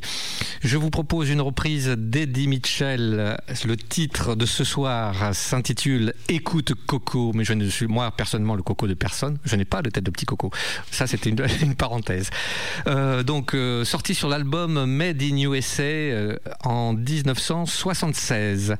je 0.63 0.77
vous 0.77 0.89
propose 0.89 1.29
une 1.29 1.41
reprise 1.41 1.89
d'Eddie 1.97 2.47
Mitchell. 2.47 3.35
Le 3.65 3.75
titre 3.75 4.35
de 4.35 4.45
ce 4.45 4.63
soir 4.63 5.35
s'intitule 5.35 6.13
Écoute 6.29 6.71
Coco, 6.87 7.33
mais 7.35 7.43
je 7.43 7.51
ne 7.51 7.67
suis 7.67 7.87
moi 7.87 8.09
personnellement 8.11 8.55
le 8.55 8.63
coco 8.63 8.84
de 8.87 8.93
personne. 8.93 9.37
Je 9.45 9.55
n'ai 9.55 9.65
pas 9.65 9.81
de 9.81 9.89
tête 9.89 10.03
de 10.03 10.11
petit 10.11 10.25
coco. 10.25 10.51
Ça, 10.91 11.07
c'était 11.07 11.29
une, 11.29 11.75
parenthèse. 11.77 12.29
Euh, 12.87 13.23
donc, 13.23 13.53
euh, 13.53 13.85
sorti 13.85 14.15
sur 14.15 14.29
l'album 14.29 14.85
Made 14.85 15.21
in 15.21 15.37
USA 15.37 15.83
euh, 15.83 16.37
en 16.63 16.93
1976. 16.93 18.75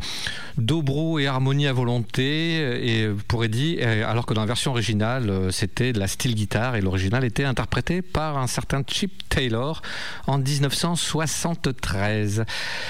Dobro 0.57 1.19
et 1.19 1.27
harmonie 1.27 1.67
à 1.67 1.73
volonté, 1.73 2.87
et 2.87 3.09
pour 3.27 3.43
Eddie, 3.43 3.77
euh, 3.81 4.09
alors 4.09 4.25
que 4.25 4.33
dans 4.33 4.39
la 4.41 4.47
version 4.47 4.71
originale, 4.71 5.49
c'était 5.51 5.91
de 5.91 5.99
la 5.99 6.07
steel 6.07 6.33
guitare 6.33 6.77
et 6.77 6.81
l'original 6.81 7.25
était 7.25 7.43
interprété 7.43 8.01
par 8.01 8.37
un 8.37 8.47
certain 8.47 8.81
Chip 8.87 9.27
Taylor 9.27 9.81
en 10.27 10.37
1973. 10.37 12.45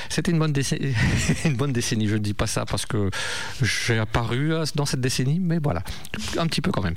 C'était 0.09 0.31
une 0.31 0.37
bonne 0.39 0.53
décennie, 0.53 0.93
une 1.45 1.55
bonne 1.55 1.73
décennie. 1.73 2.07
Je 2.07 2.13
ne 2.15 2.19
dis 2.19 2.35
pas 2.35 2.47
ça 2.47 2.65
parce 2.65 2.85
que 2.85 3.09
j'ai 3.61 3.97
apparu 3.97 4.51
dans 4.75 4.85
cette 4.85 5.01
décennie, 5.01 5.39
mais 5.39 5.57
voilà, 5.57 5.81
un 6.37 6.45
petit 6.45 6.61
peu 6.61 6.69
quand 6.71 6.83
même. 6.83 6.93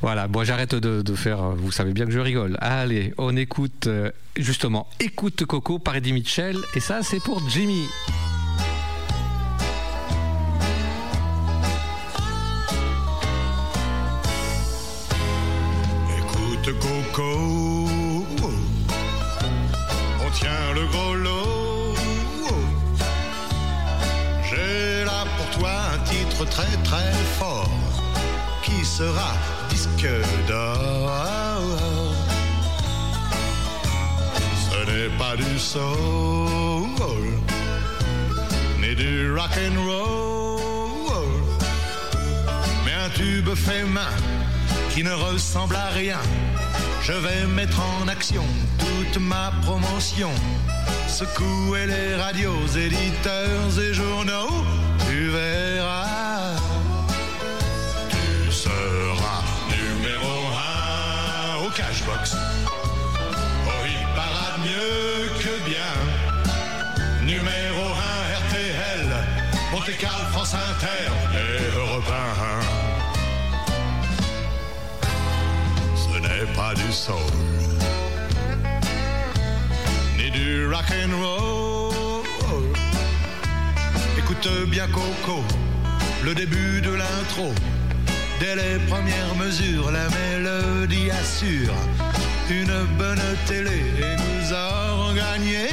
Voilà, 0.00 0.28
bon, 0.28 0.44
j'arrête 0.44 0.74
de, 0.74 1.14
faire. 1.14 1.42
euh, 1.42 1.54
Vous 1.56 1.72
savez 1.72 1.92
bien 1.92 2.06
que 2.06 2.12
je 2.12 2.18
rigole. 2.18 2.56
Allez, 2.60 3.14
on 3.18 3.36
écoute 3.36 3.86
euh, 3.86 4.10
justement, 4.36 4.88
écoute 5.00 5.44
Coco 5.44 5.78
par 5.78 5.96
Eddie 5.96 6.12
Mitchell, 6.12 6.56
et 6.74 6.80
ça, 6.80 7.02
c'est 7.02 7.20
pour 7.20 7.48
Jimmy. 7.48 7.86
Écoute 16.18 16.78
Coco, 16.80 17.88
on 20.24 20.30
tient 20.32 20.72
le 20.74 20.86
gros 20.86 21.14
lot. 21.14 21.94
J'ai 24.48 25.04
un 25.64 25.98
titre 26.04 26.44
très 26.46 26.76
très 26.82 27.12
fort 27.38 27.70
qui 28.62 28.84
sera 28.84 29.34
d'or. 30.48 31.10
Ce 34.70 34.78
n'est 34.90 35.18
pas 35.18 35.36
du 35.36 35.58
soul, 35.58 35.86
ni 38.80 38.94
du 38.94 39.32
rock 39.32 39.50
and 39.66 39.80
roll, 39.86 41.24
mais 42.84 42.94
un 42.94 43.10
tube 43.10 43.54
fait 43.54 43.84
main 43.84 44.12
qui 44.90 45.02
ne 45.02 45.12
ressemble 45.12 45.76
à 45.76 45.88
rien. 45.90 46.20
Je 47.02 47.12
vais 47.12 47.46
mettre 47.46 47.80
en 47.80 48.08
action 48.08 48.44
toute 48.78 49.20
ma 49.20 49.52
promotion. 49.62 50.30
Secouer 51.08 51.86
les 51.86 52.14
radios, 52.16 52.66
éditeurs 52.76 53.78
et 53.78 53.94
journaux, 53.94 54.64
tu 55.08 55.28
verras. 55.28 55.81
Carlo, 69.98 70.24
France 70.32 70.54
Inter 70.54 71.10
et 71.34 71.76
Europe 71.76 72.04
1. 72.08 72.62
Ce 75.96 76.18
n'est 76.18 76.52
pas 76.54 76.74
du 76.74 76.92
soul 76.92 77.16
ni 80.18 80.30
du 80.30 80.66
rock 80.66 80.84
and 80.90 81.14
roll. 81.20 82.64
Écoute 84.18 84.48
bien 84.68 84.86
Coco, 84.88 85.42
le 86.24 86.34
début 86.34 86.80
de 86.80 86.90
l'intro. 86.90 87.52
Dès 88.40 88.56
les 88.56 88.78
premières 88.86 89.34
mesures, 89.36 89.90
la 89.90 90.08
mélodie 90.08 91.10
assure 91.10 91.74
une 92.50 92.84
bonne 92.98 93.22
télé 93.46 93.82
et 93.98 94.16
nous 94.16 94.52
aurons 94.52 95.14
gagné, 95.14 95.68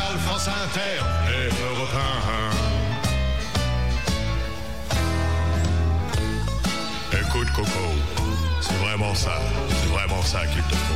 France 0.00 0.48
Inter 0.48 1.04
et 1.28 1.50
Europe 1.62 1.94
1. 7.12 7.18
Écoute 7.18 7.50
Coco, 7.54 7.68
c'est 8.62 8.78
vraiment 8.78 9.14
ça, 9.14 9.38
c'est 9.68 9.90
vraiment 9.90 10.22
ça 10.22 10.46
qu'il 10.46 10.62
te 10.62 10.74
faut. 10.74 10.94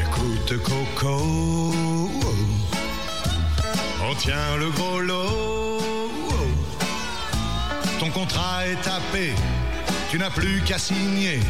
Écoute 0.00 0.62
Coco, 0.64 1.70
on 4.02 4.14
tient 4.16 4.56
le 4.58 4.70
gros 4.70 5.00
lot. 5.00 5.83
Contrat 8.14 8.64
est 8.68 8.80
tapé, 8.80 9.34
tu 10.08 10.20
n'as 10.20 10.30
plus 10.30 10.62
qu'à 10.62 10.78
signer. 10.78 11.40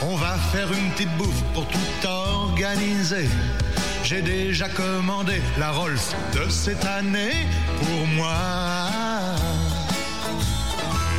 On 0.00 0.16
va 0.16 0.38
faire 0.50 0.72
une 0.72 0.90
petite 0.92 1.14
bouffe 1.18 1.42
pour 1.52 1.68
tout 1.68 2.06
organiser. 2.06 3.28
J'ai 4.02 4.22
déjà 4.22 4.70
commandé 4.70 5.42
la 5.58 5.70
Rolls 5.70 6.00
de 6.32 6.48
cette 6.48 6.84
année 6.86 7.46
pour 7.78 8.06
moi. 8.06 8.32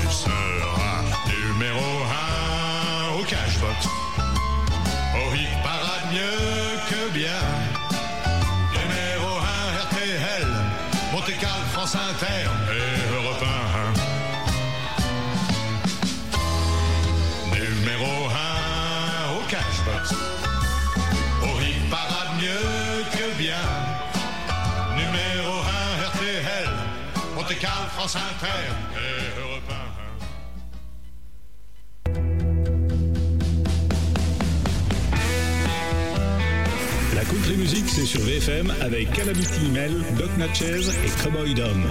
Tu 0.01 0.11
seras 0.11 1.03
numéro 1.27 1.85
un 2.09 3.19
au 3.19 3.23
cashbox. 3.25 3.87
Oh, 5.15 5.33
il 5.35 5.61
parade 5.61 6.11
mieux 6.11 6.79
que 6.89 7.13
bien. 7.13 7.41
Numéro 8.71 9.37
1 9.37 9.83
RTL, 9.83 10.47
Monte 11.11 11.37
Carlo, 11.39 11.63
France 11.73 11.95
Inter 11.95 12.49
et 12.71 13.13
Europe 13.13 13.45
1. 14.09 14.12
1 18.05 19.35
au 19.35 19.41
cashbox. 19.49 20.13
Oh, 21.43 21.59
il 21.61 21.89
parade 21.89 22.37
mieux 22.39 23.03
que 23.11 23.27
bien. 23.37 23.65
Numéro 24.95 25.59
1 25.59 25.61
RTL, 26.09 26.69
Monte 27.35 27.55
Carlo, 27.59 27.87
France 27.95 28.15
Inter 28.15 28.71
et 28.95 29.39
Europe 29.39 29.69
1. 29.69 29.73
La 37.15 37.23
country 37.23 37.55
music, 37.57 37.85
c'est 37.87 38.05
sur 38.05 38.21
VFM 38.21 38.73
avec 38.81 39.11
Calamity 39.13 39.65
Email, 39.67 40.03
Doc 40.17 40.29
Natchez 40.37 40.81
et 41.05 41.09
Cowboy 41.23 41.53
Dom. 41.53 41.87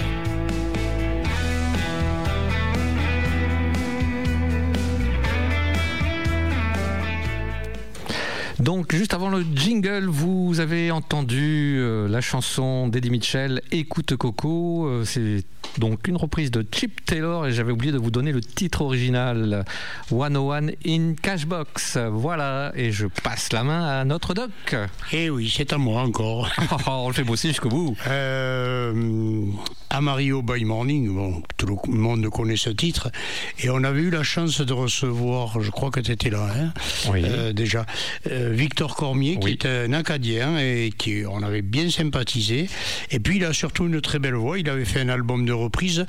Donc, 8.62 8.94
juste 8.94 9.12
avant 9.12 9.28
le 9.28 9.44
jingle, 9.56 10.04
vous 10.06 10.60
avez 10.60 10.92
entendu 10.92 11.78
euh, 11.80 12.06
la 12.06 12.20
chanson 12.20 12.86
d'Eddie 12.86 13.10
Mitchell, 13.10 13.60
Écoute 13.72 14.14
Coco. 14.14 14.86
Euh, 14.86 15.04
c'est 15.04 15.42
donc 15.78 16.06
une 16.06 16.16
reprise 16.16 16.52
de 16.52 16.64
Chip 16.70 17.04
Taylor 17.04 17.48
et 17.48 17.52
j'avais 17.52 17.72
oublié 17.72 17.90
de 17.90 17.98
vous 17.98 18.12
donner 18.12 18.30
le 18.30 18.40
titre 18.40 18.82
original 18.82 19.64
101 20.10 20.68
in 20.86 21.14
Cashbox. 21.20 21.98
Voilà, 22.12 22.70
et 22.76 22.92
je 22.92 23.08
passe 23.08 23.52
la 23.52 23.64
main 23.64 23.84
à 23.84 24.04
notre 24.04 24.32
doc. 24.32 24.76
Eh 25.12 25.28
oui, 25.28 25.52
c'est 25.52 25.72
à 25.72 25.78
moi 25.78 26.02
encore. 26.02 26.48
on 26.86 27.08
le 27.08 27.14
fait 27.14 27.24
bosser 27.24 27.48
jusqu'au 27.48 27.68
bout. 27.68 27.96
Euh, 28.06 29.44
Amario 29.92 30.40
by 30.40 30.64
Morning, 30.64 31.08
bon, 31.14 31.42
tout 31.58 31.66
le 31.66 31.92
monde 31.92 32.26
connaît 32.30 32.56
ce 32.56 32.70
titre, 32.70 33.10
et 33.58 33.68
on 33.68 33.84
avait 33.84 34.00
eu 34.00 34.10
la 34.10 34.22
chance 34.22 34.60
de 34.62 34.72
recevoir, 34.72 35.60
je 35.60 35.70
crois 35.70 35.90
que 35.90 36.00
tu 36.00 36.10
étais 36.10 36.30
là, 36.30 36.48
hein, 36.56 36.72
Oui. 37.12 37.20
euh, 37.24 37.52
déjà, 37.52 37.84
euh, 38.30 38.50
Victor 38.54 38.96
Cormier, 38.96 39.38
qui 39.38 39.50
est 39.50 39.66
un 39.66 39.92
Acadien 39.92 40.58
et 40.58 40.90
qui 40.96 41.24
on 41.28 41.42
avait 41.42 41.60
bien 41.62 41.90
sympathisé. 41.90 42.68
Et 43.10 43.18
puis 43.20 43.36
il 43.36 43.44
a 43.44 43.52
surtout 43.52 43.86
une 43.86 44.00
très 44.00 44.18
belle 44.18 44.34
voix. 44.34 44.58
Il 44.58 44.68
avait 44.70 44.86
fait 44.86 45.00
un 45.00 45.08
album 45.10 45.44
de 45.44 45.52
reprise, 45.52 46.06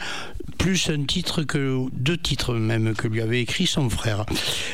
plus 0.58 0.90
un 0.90 1.04
titre 1.04 1.44
que 1.44 1.86
deux 1.92 2.18
titres 2.18 2.54
même 2.56 2.94
que 2.94 3.08
lui 3.08 3.22
avait 3.22 3.42
écrit 3.42 3.68
son 3.68 3.90
frère. 3.90 4.26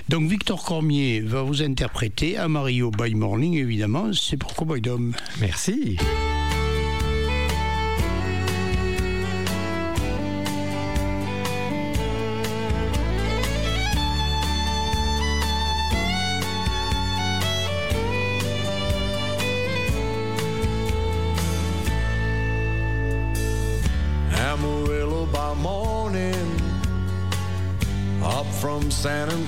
Donc 0.07 0.30
Victor 0.30 0.64
Cormier 0.64 1.19
va 1.22 1.41
vous 1.41 1.64
interpréter 1.64 2.38
Amario 2.38 2.91
by 2.91 3.15
Morning, 3.15 3.56
évidemment. 3.56 4.14
C'est 4.14 4.38
pour 4.38 4.53
Cowboy 4.53 4.81
Dom. 4.81 5.14
Merci. 5.41 5.98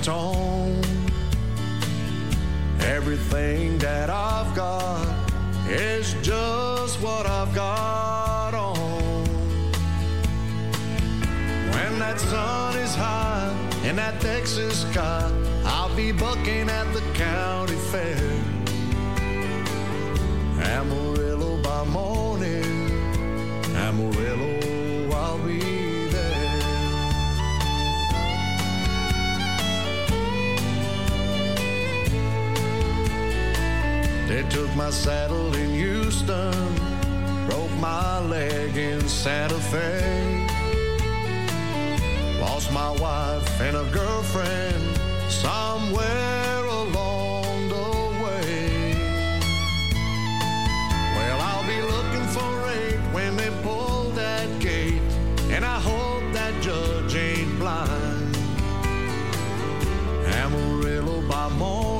San 0.02 0.51
saddle 34.92 35.54
in 35.54 35.70
Houston, 35.70 36.52
broke 37.48 37.72
my 37.80 38.20
leg 38.20 38.76
in 38.76 39.08
Santa 39.08 39.58
Fe. 39.58 40.46
Lost 42.38 42.70
my 42.72 42.90
wife 43.00 43.60
and 43.60 43.76
a 43.76 43.84
girlfriend, 43.90 44.98
somewhere 45.30 46.64
along 46.64 47.68
the 47.68 47.90
way. 48.22 48.94
Well, 51.16 51.40
I'll 51.40 51.66
be 51.66 51.80
looking 51.80 52.26
for 52.36 52.68
eight 52.68 53.00
when 53.14 53.36
they 53.36 53.50
pull 53.62 54.10
that 54.10 54.60
gate, 54.60 55.00
and 55.50 55.64
I 55.64 55.80
hope 55.80 56.22
that 56.34 56.52
judge 56.62 57.16
ain't 57.16 57.58
blind. 57.58 58.36
Amarillo 60.26 61.26
by 61.26 61.48
morning, 61.48 61.91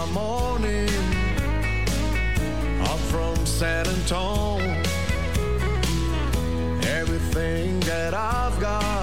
By 0.00 0.06
morning, 0.12 0.88
I'm 2.80 2.98
from 3.10 3.36
San 3.44 3.86
Antonio. 3.86 4.82
Everything 6.84 7.80
that 7.80 8.14
I've 8.14 8.58
got 8.58 8.99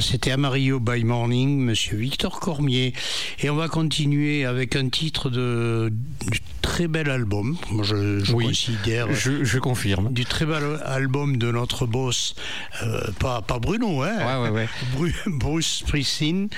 C'était 0.00 0.30
Amarillo 0.30 0.78
by 0.78 1.04
Morning, 1.04 1.58
monsieur 1.58 1.96
Victor 1.96 2.40
Cormier. 2.40 2.92
Et 3.40 3.50
on 3.50 3.56
va 3.56 3.68
continuer 3.68 4.44
avec 4.44 4.76
un 4.76 4.88
titre 4.88 5.30
de, 5.30 5.92
du 6.30 6.40
très 6.62 6.88
bel 6.88 7.08
album. 7.10 7.56
Moi, 7.70 7.84
je, 7.84 8.22
je 8.24 8.32
Oui, 8.34 8.46
considère. 8.46 9.12
je- 9.12 9.44
je 9.44 9.58
confirme. 9.58 10.12
Du 10.12 10.24
très 10.24 10.44
bel 10.44 10.62
album 10.84 11.36
de 11.38 11.50
notre 11.52 11.86
boss, 11.86 12.34
euh, 12.82 13.00
pas, 13.20 13.40
pas 13.42 13.58
Bruno, 13.58 14.02
hein 14.02 14.16
Ouais, 14.42 14.48
ouais, 14.48 14.54
ouais. 14.54 14.68
Bru- 14.96 15.14
Bruce 15.26 15.78
Springsteen. 15.84 16.48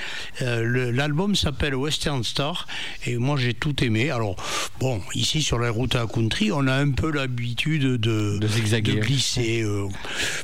Euh, 0.41 0.91
L'album 0.91 1.35
s'appelle 1.35 1.75
Western 1.75 2.23
Star 2.23 2.67
et 3.05 3.17
moi 3.17 3.37
j'ai 3.37 3.53
tout 3.53 3.83
aimé. 3.83 4.09
Alors, 4.09 4.35
bon, 4.79 5.01
ici 5.13 5.41
sur 5.43 5.59
la 5.59 5.69
route 5.71 5.95
à 5.95 6.05
country, 6.07 6.51
on 6.51 6.65
a 6.67 6.73
un 6.73 6.91
peu 6.91 7.11
l'habitude 7.11 7.83
de, 7.83 8.37
De 8.39 8.47
zigzaguer. 8.47 8.93
de 8.95 8.99
glisser. 9.01 9.61
euh, 9.61 9.87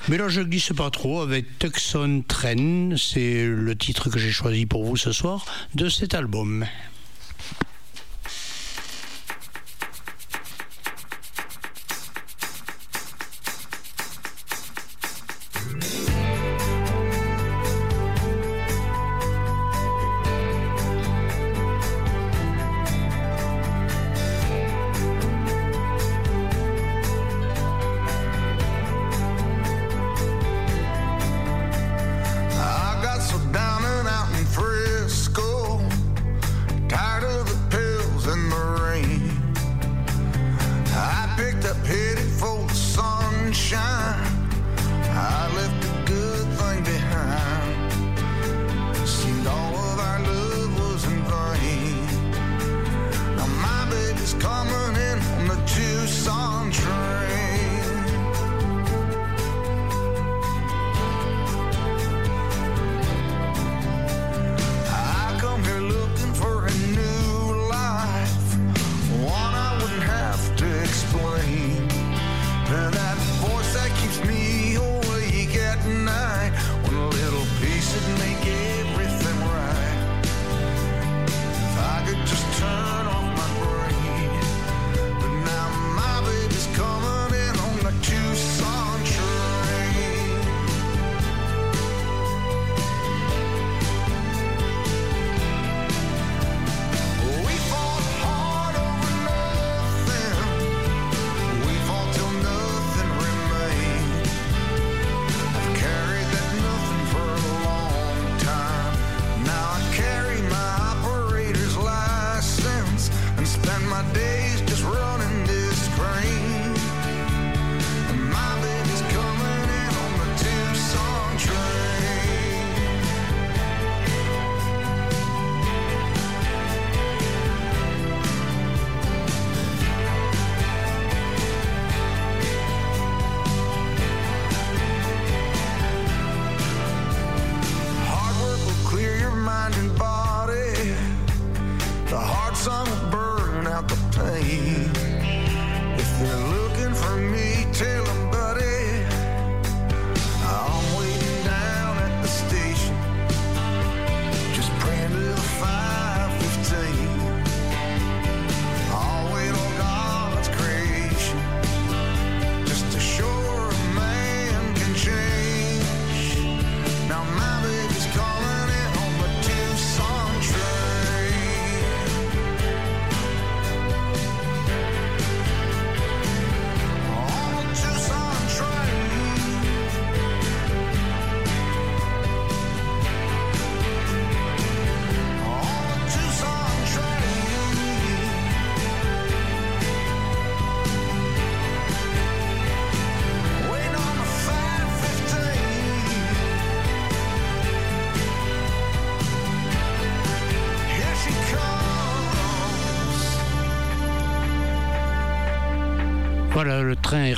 mais 0.07 0.18
là, 0.18 0.27
je 0.30 0.41
glisse 0.41 0.72
pas 0.76 0.89
trop 0.91 1.22
avec 1.22 1.57
Tucson 1.60 2.23
Train. 2.27 2.95
C'est 2.97 3.45
le 3.47 3.76
titre 3.76 4.10
que 4.10 4.19
j'ai 4.19 4.31
choisi 4.31 4.65
pour 4.65 4.85
vous 4.85 4.97
ce 4.97 5.11
soir 5.11 5.45
de 5.73 5.89
cet 5.89 6.14
album. 6.14 6.65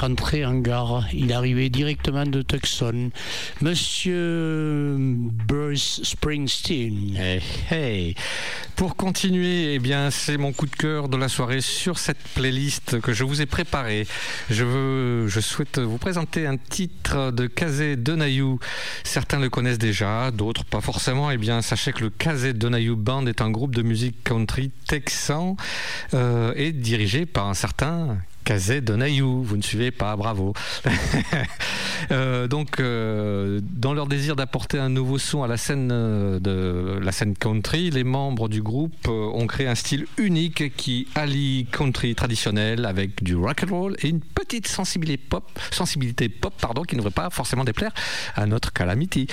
Rentré 0.07 0.45
en 0.45 0.55
gare. 0.59 1.05
Il 1.11 1.34
arrivait 1.34 1.67
directement 1.67 2.25
de 2.25 2.41
Tucson. 2.41 3.09
Monsieur 3.59 4.95
Bruce 4.97 5.99
Springsteen. 6.01 7.17
Hey, 7.17 7.41
hey. 7.69 8.15
Pour 8.77 8.95
continuer, 8.95 9.73
eh 9.73 9.79
bien, 9.79 10.09
c'est 10.09 10.38
mon 10.38 10.53
coup 10.53 10.65
de 10.65 10.75
cœur 10.75 11.09
de 11.09 11.17
la 11.17 11.27
soirée 11.27 11.59
sur 11.59 11.97
cette 11.97 12.21
playlist 12.35 13.01
que 13.01 13.11
je 13.11 13.25
vous 13.25 13.41
ai 13.41 13.45
préparée. 13.45 14.07
Je 14.49 14.63
veux, 14.63 15.27
je 15.27 15.41
souhaite 15.41 15.77
vous 15.79 15.97
présenter 15.97 16.47
un 16.47 16.55
titre 16.55 17.31
de 17.31 17.47
Kazé 17.47 17.97
Donayou. 17.97 18.59
Certains 19.03 19.39
le 19.39 19.49
connaissent 19.49 19.77
déjà, 19.77 20.31
d'autres 20.31 20.63
pas 20.63 20.79
forcément. 20.79 21.31
Eh 21.31 21.38
bien, 21.38 21.61
sachez 21.61 21.91
que 21.91 22.05
le 22.05 22.11
Kazé 22.11 22.53
Donayou 22.53 22.95
Band 22.95 23.25
est 23.25 23.41
un 23.41 23.49
groupe 23.49 23.75
de 23.75 23.81
musique 23.81 24.23
country 24.23 24.71
texan 24.88 25.57
euh, 26.13 26.53
et 26.55 26.71
dirigé 26.71 27.25
par 27.25 27.47
un 27.47 27.53
certain 27.53 28.19
Kazé 28.48 28.80
Donayou, 28.80 29.44
vous 29.44 29.57
ne 29.57 29.61
suivez 29.61 29.91
pas, 29.91 30.15
bravo. 30.15 30.53
Euh, 32.11 32.48
donc, 32.48 32.80
euh, 32.80 33.60
dans 33.64 33.94
leur 33.94 34.06
désir 34.07 34.36
d'apporter 34.36 34.78
un 34.78 34.88
nouveau 34.88 35.18
son 35.18 35.41
à 35.44 35.48
la 35.48 35.57
scène 35.57 35.90
euh, 35.91 36.40
de 36.40 36.99
la 37.03 37.11
scène 37.11 37.36
country, 37.36 37.90
les 37.90 38.03
membres 38.03 38.48
du 38.48 38.61
groupe 38.61 39.07
ont 39.10 39.48
créé 39.48 39.68
un 39.68 39.76
style 39.76 40.06
unique 40.18 40.76
qui 40.78 41.07
allie 41.15 41.65
country 41.72 42.14
traditionnel 42.14 42.86
avec 42.86 43.24
du 43.24 43.36
rock 43.36 43.64
and 43.64 43.76
roll 43.76 43.95
et 44.03 44.10
une 44.10 44.22
petite 44.22 44.68
sensibilité 44.68 45.18
pop, 45.18 45.44
sensibilité 45.72 46.30
pop, 46.30 46.53
pardon, 46.61 46.84
qui 46.84 46.95
ne 46.95 46.99
devrait 46.99 47.11
pas 47.11 47.30
forcément 47.32 47.64
déplaire 47.65 47.91
à 48.36 48.45
notre 48.45 48.72
Calamity. 48.72 49.28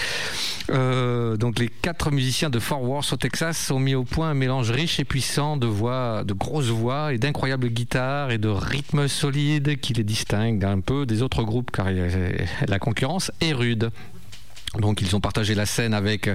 Donc, 0.68 1.58
les 1.58 1.68
quatre 1.68 2.10
musiciens 2.10 2.48
de 2.48 2.58
Fort 2.58 2.82
Worth 2.82 3.12
au 3.12 3.16
Texas 3.16 3.70
ont 3.70 3.78
mis 3.78 3.94
au 3.94 4.04
point 4.04 4.30
un 4.30 4.34
mélange 4.34 4.70
riche 4.70 4.98
et 4.98 5.04
puissant 5.04 5.58
de 5.58 5.66
voix, 5.66 6.24
de 6.24 6.32
grosses 6.32 6.70
voix 6.70 7.12
et 7.12 7.18
d'incroyables 7.18 7.68
guitares 7.68 8.30
et 8.30 8.38
de 8.38 8.48
rythmes 8.48 9.03
solides 9.08 9.78
qui 9.80 9.92
les 9.94 10.04
distinguent 10.04 10.64
un 10.64 10.80
peu 10.80 11.06
des 11.06 11.22
autres 11.22 11.42
groupes 11.42 11.70
car 11.70 11.88
la 12.66 12.78
concurrence 12.78 13.30
est 13.40 13.52
rude. 13.52 13.90
Donc 14.78 15.00
ils 15.00 15.14
ont 15.14 15.20
partagé 15.20 15.54
la 15.54 15.66
scène 15.66 15.94
avec 15.94 16.28
euh, 16.28 16.34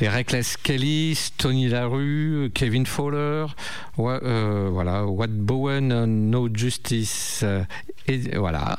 les 0.00 0.08
Reckless 0.08 0.56
Kelly, 0.56 1.18
Tony 1.38 1.68
Larue, 1.68 2.50
Kevin 2.54 2.86
Fowler, 2.86 3.46
wa- 3.96 4.20
euh, 4.22 4.68
voilà, 4.72 5.04
Bowen, 5.28 5.92
euh, 5.92 6.06
No 6.06 6.48
Justice, 6.52 7.40
euh, 7.44 7.62
et 8.08 8.36
voilà. 8.36 8.78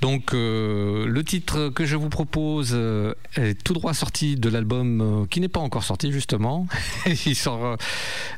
Donc 0.00 0.34
euh, 0.34 1.06
le 1.06 1.24
titre 1.24 1.68
que 1.70 1.84
je 1.86 1.96
vous 1.96 2.08
propose 2.10 2.70
euh, 2.74 3.14
est 3.36 3.62
tout 3.62 3.72
droit 3.74 3.94
sorti 3.94 4.36
de 4.36 4.48
l'album 4.48 5.00
euh, 5.00 5.26
qui 5.26 5.40
n'est 5.40 5.48
pas 5.48 5.60
encore 5.60 5.84
sorti 5.84 6.12
justement. 6.12 6.66
Il 7.26 7.34
sort. 7.36 7.64
euh, 7.64 7.76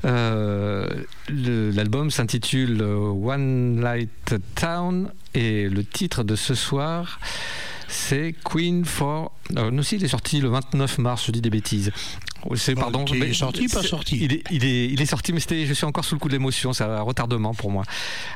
euh, 0.04 0.88
l'album 1.28 2.10
s'intitule 2.10 2.80
euh, 2.80 2.96
One 2.96 3.80
Light 3.80 4.34
Town 4.54 5.10
et 5.34 5.68
le 5.68 5.84
titre 5.84 6.22
de 6.24 6.36
ce 6.36 6.54
soir. 6.54 7.20
C'est 7.90 8.34
Queen 8.44 8.84
for. 8.84 9.32
Euh, 9.56 9.70
non, 9.70 9.82
si, 9.82 9.96
il 9.96 10.04
est 10.04 10.08
sorti 10.08 10.40
le 10.40 10.48
29 10.50 10.98
mars, 10.98 11.24
je 11.26 11.32
dis 11.32 11.40
des 11.40 11.48
bêtises. 11.50 11.90
C'est 12.54 12.74
Bon, 12.74 12.82
pardon. 12.82 13.04
il 13.08 13.16
est 13.16 13.26
mais- 13.28 13.32
sorti, 13.32 13.66
pas 13.66 13.80
c'est- 13.82 13.88
sorti 13.88 14.18
il 14.20 14.32
est, 14.34 14.42
il, 14.50 14.64
est, 14.64 14.86
il 14.86 15.00
est 15.02 15.06
sorti, 15.06 15.32
mais 15.32 15.40
c'était- 15.40 15.66
je 15.66 15.72
suis 15.72 15.84
encore 15.86 16.04
sous 16.04 16.14
le 16.14 16.20
coup 16.20 16.28
de 16.28 16.34
l'émotion, 16.34 16.72
c'est 16.72 16.84
un 16.84 17.00
retardement 17.00 17.52
pour 17.54 17.70
moi. 17.70 17.82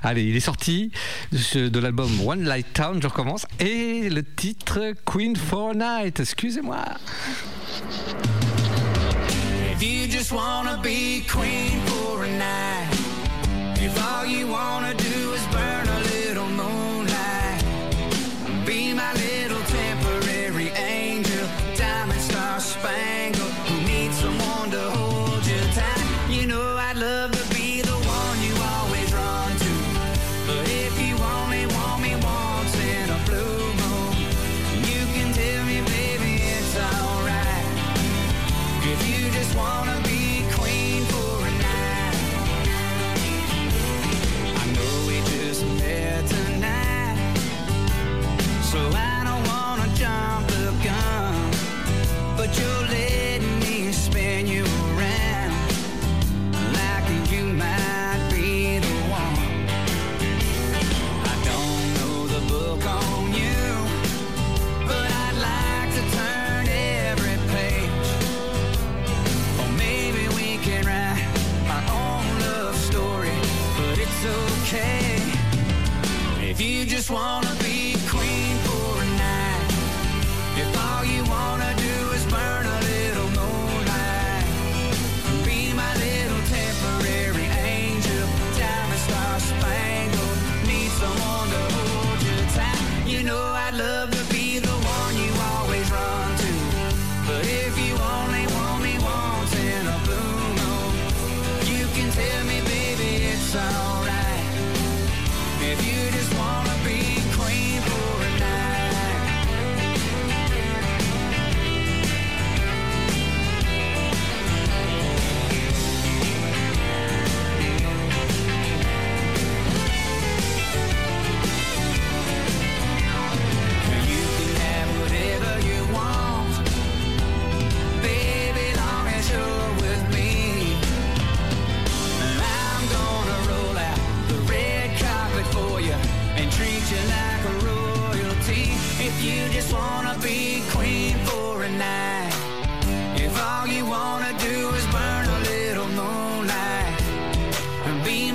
Allez, 0.03 0.24
il 0.24 0.35
est 0.35 0.41
sorti 0.41 0.91
de, 1.33 1.69
de 1.69 1.79
l'album 1.79 2.11
One 2.27 2.43
Light 2.45 2.73
Town, 2.73 2.99
je 3.01 3.07
recommence, 3.07 3.47
et 3.61 4.09
le 4.11 4.24
titre 4.24 4.95
Queen 5.05 5.37
for 5.37 5.74
Night, 5.74 6.19
excusez-moi. 6.19 6.85
If 9.74 9.83
you 9.83 10.07
just 10.11 10.33
wanna 10.33 10.79
be 10.83 11.23
queen 11.29 11.81
for 11.87 12.24
a 12.24 12.29
night, 12.29 13.81
if 13.81 13.93
all 13.99 14.27
you 14.27 14.47
wanna 14.49 14.95
do 14.95 15.35
is 15.35 15.43
burn 15.51 15.89
a 15.89 16.01
little 16.01 16.49
moonlight, 16.49 17.65
be 18.66 18.93
my 18.95 19.12
little 19.15 19.31
just 77.03 77.11
wanna 77.11 77.61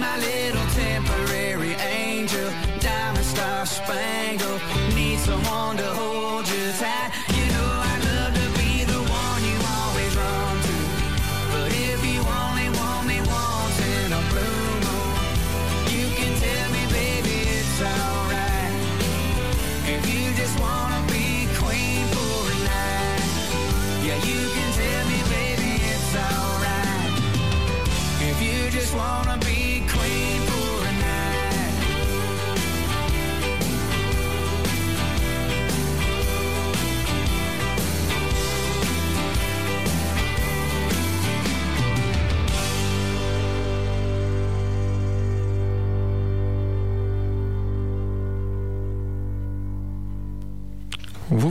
my 0.07 0.17
lips 0.19 0.46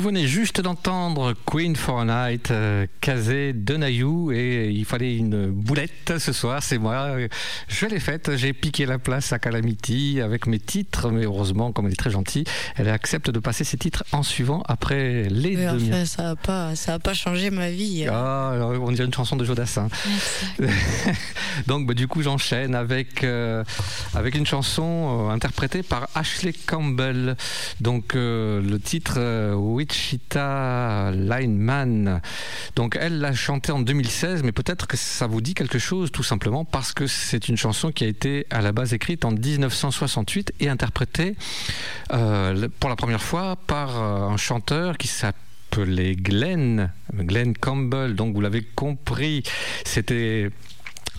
venez 0.06 0.28
juste 0.28 0.60
d'entendre 0.60 1.34
Queen 1.46 1.74
for 1.74 1.98
a 1.98 2.04
Night, 2.04 2.52
euh, 2.52 2.86
Kazé 3.00 3.52
Denayou, 3.52 4.30
et 4.30 4.70
il 4.72 4.84
fallait 4.84 5.16
une 5.16 5.50
boulette 5.50 6.18
ce 6.18 6.32
soir, 6.32 6.62
c'est 6.62 6.78
moi. 6.78 7.16
Je 7.66 7.86
l'ai 7.86 7.98
faite, 7.98 8.36
j'ai 8.36 8.52
piqué 8.52 8.86
la 8.86 8.98
place 8.98 9.32
à 9.32 9.40
Calamity 9.40 10.20
avec 10.20 10.46
mes 10.46 10.60
titres, 10.60 11.10
mais 11.10 11.24
heureusement, 11.24 11.72
comme 11.72 11.86
elle 11.86 11.92
est 11.92 11.96
très 11.96 12.12
gentille, 12.12 12.44
elle 12.76 12.88
accepte 12.88 13.30
de 13.30 13.40
passer 13.40 13.64
ses 13.64 13.78
titres 13.78 14.04
en 14.12 14.22
suivant 14.22 14.62
après 14.68 15.24
les 15.28 15.56
Mais 15.56 15.66
demi 15.66 15.88
enfin, 15.88 16.04
ça 16.04 16.22
n'a 16.22 16.36
pas, 16.36 16.76
ça 16.76 16.94
a 16.94 16.98
pas 17.00 17.14
changé 17.14 17.50
ma 17.50 17.70
vie. 17.70 18.06
Ah, 18.08 18.50
alors, 18.52 18.80
on 18.80 18.92
dirait 18.92 19.06
une 19.06 19.14
chanson 19.14 19.34
de 19.34 19.44
Jodassin. 19.44 19.88
Donc, 21.66 21.88
bah, 21.88 21.94
du 21.94 22.06
coup, 22.06 22.22
j'enchaîne 22.22 22.76
avec, 22.76 23.24
euh, 23.24 23.64
avec 24.14 24.36
une 24.36 24.46
chanson 24.46 25.26
euh, 25.26 25.32
interprétée 25.32 25.82
par 25.82 26.08
Ashley 26.14 26.52
Campbell. 26.52 27.36
Donc, 27.80 28.14
euh, 28.14 28.62
le 28.62 28.78
titre 28.78 29.14
euh, 29.16 29.54
Wichita 29.96 31.10
Lineman. 31.10 32.20
Donc, 32.76 32.98
elle 33.00 33.18
l'a 33.18 33.32
chanté 33.32 33.72
en 33.72 33.80
2016, 33.80 34.42
mais 34.42 34.52
peut-être 34.52 34.86
que 34.86 34.96
ça 34.96 35.26
vous 35.26 35.40
dit 35.40 35.54
quelque 35.54 35.78
chose, 35.78 36.12
tout 36.12 36.22
simplement 36.22 36.66
parce 36.66 36.92
que 36.92 37.06
c'est 37.06 37.48
une 37.48 37.56
chanson 37.56 37.90
qui 37.90 38.04
a 38.04 38.06
été 38.06 38.46
à 38.50 38.60
la 38.60 38.72
base 38.72 38.92
écrite 38.92 39.24
en 39.24 39.30
1968 39.30 40.52
et 40.60 40.68
interprétée 40.68 41.34
euh, 42.12 42.68
pour 42.78 42.90
la 42.90 42.96
première 42.96 43.22
fois 43.22 43.56
par 43.66 43.96
euh, 43.96 44.28
un 44.28 44.36
chanteur 44.36 44.98
qui 44.98 45.08
s'appelle 45.08 45.40
appelé 45.72 46.14
Glenn, 46.14 46.92
Glenn 47.12 47.56
Campbell. 47.56 48.14
Donc 48.14 48.34
vous 48.34 48.40
l'avez 48.40 48.62
compris, 48.62 49.42
c'était 49.84 50.50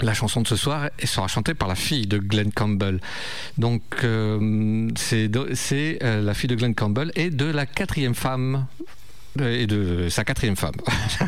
la 0.01 0.13
chanson 0.13 0.41
de 0.41 0.47
ce 0.47 0.55
soir 0.55 0.89
sera 1.03 1.27
chantée 1.27 1.53
par 1.53 1.67
la 1.67 1.75
fille 1.75 2.07
de 2.07 2.17
Glenn 2.17 2.51
Campbell. 2.51 2.99
Donc 3.57 3.81
euh, 4.03 4.89
c'est, 4.95 5.29
euh, 6.03 6.21
la 6.21 6.33
fille 6.33 6.49
de 6.49 6.55
Glenn 6.55 6.75
Campbell 6.75 7.11
et 7.15 7.29
de 7.29 7.45
la 7.45 7.65
quatrième 7.65 8.15
femme 8.15 8.67
et 9.41 9.67
de 9.67 10.09
sa 10.09 10.23
quatrième 10.23 10.55
femme, 10.55 10.75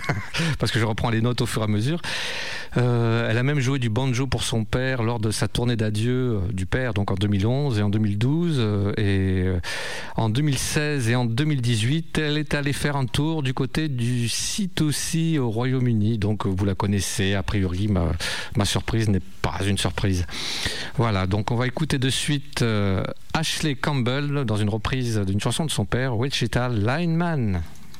parce 0.59 0.71
que 0.71 0.79
je 0.79 0.85
reprends 0.85 1.09
les 1.09 1.21
notes 1.21 1.41
au 1.41 1.45
fur 1.45 1.61
et 1.61 1.65
à 1.65 1.67
mesure. 1.67 2.01
Euh, 2.77 3.27
elle 3.29 3.37
a 3.37 3.43
même 3.43 3.59
joué 3.59 3.79
du 3.79 3.89
banjo 3.89 4.27
pour 4.27 4.43
son 4.43 4.63
père 4.63 5.01
lors 5.01 5.19
de 5.19 5.31
sa 5.31 5.47
tournée 5.47 5.75
d'adieu 5.75 6.13
euh, 6.13 6.39
du 6.51 6.65
père, 6.65 6.93
donc 6.93 7.09
en 7.11 7.15
2011 7.15 7.79
et 7.79 7.81
en 7.81 7.89
2012. 7.89 8.57
euh, 8.59 8.93
et 8.97 9.45
en 10.15 10.29
2016 10.29 11.09
et 11.09 11.15
en 11.15 11.25
2018, 11.25 12.17
elle 12.19 12.37
est 12.37 12.53
allée 12.53 12.73
faire 12.73 12.95
un 12.95 13.05
tour 13.05 13.41
du 13.43 13.53
côté 13.53 13.87
du 13.87 14.29
site 14.29 14.81
aussi 14.81 15.39
au 15.39 15.49
Royaume-Uni. 15.49 16.17
Donc 16.17 16.45
vous 16.45 16.65
la 16.65 16.75
connaissez, 16.75 17.33
a 17.33 17.43
priori, 17.43 17.87
ma, 17.87 18.65
surprise 18.65 19.09
n'est 19.09 19.21
pas 19.41 19.57
une 19.65 19.77
surprise. 19.77 20.25
Voilà, 20.97 21.25
donc 21.25 21.51
on 21.51 21.55
va 21.55 21.65
écouter 21.65 21.97
de 21.97 22.09
suite 22.09 22.63
Ashley 23.33 23.75
Campbell 23.75 24.43
dans 24.45 24.57
une 24.57 24.69
reprise 24.69 25.17
d'une 25.19 25.39
chanson 25.39 25.65
de 25.65 25.71
son 25.71 25.85
père, 25.85 26.17
Wichita 26.17 26.69
Lineman. 26.69 27.61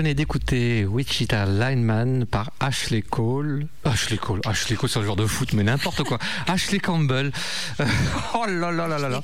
venez 0.00 0.14
d'écouter 0.14 0.86
Wichita 0.86 1.44
Lineman 1.44 2.24
par 2.24 2.49
Ashley 2.60 3.02
Cole. 3.02 3.66
Ashley 3.84 4.18
Cole, 4.18 4.40
Ashley 4.46 4.76
Cole, 4.76 4.88
c'est 4.90 4.98
un 4.98 5.04
genre 5.04 5.16
de 5.16 5.26
foot, 5.26 5.52
mais 5.54 5.62
n'importe 5.62 6.02
quoi. 6.04 6.18
Ashley 6.46 6.78
Campbell. 6.78 7.32
oh 8.34 8.44
là 8.46 8.70
là 8.70 8.86
là 8.86 8.98
là 8.98 9.08
là. 9.08 9.22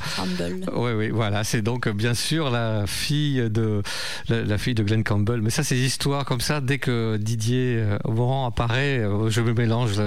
Oui, 0.75 0.93
oui, 0.93 1.11
voilà. 1.11 1.45
C'est 1.45 1.61
donc 1.63 1.87
euh, 1.87 1.93
bien 1.93 2.15
sûr 2.15 2.51
la 2.51 2.87
fille 2.87 3.49
de 3.51 3.83
la, 4.29 4.43
la 4.43 4.59
fille 4.59 4.75
de 4.75 4.83
Glenn 4.83 5.05
Campbell. 5.05 5.43
Mais 5.43 5.51
ça, 5.51 5.63
ces 5.63 5.77
histoires 5.77 6.25
comme 6.25 6.41
ça, 6.41 6.61
dès 6.61 6.79
que 6.79 7.19
Didier 7.19 7.77
euh, 7.79 7.99
Morand 8.09 8.47
apparaît, 8.47 8.99
euh, 9.01 9.29
je 9.29 9.41
me 9.43 9.53
mélange. 9.53 10.01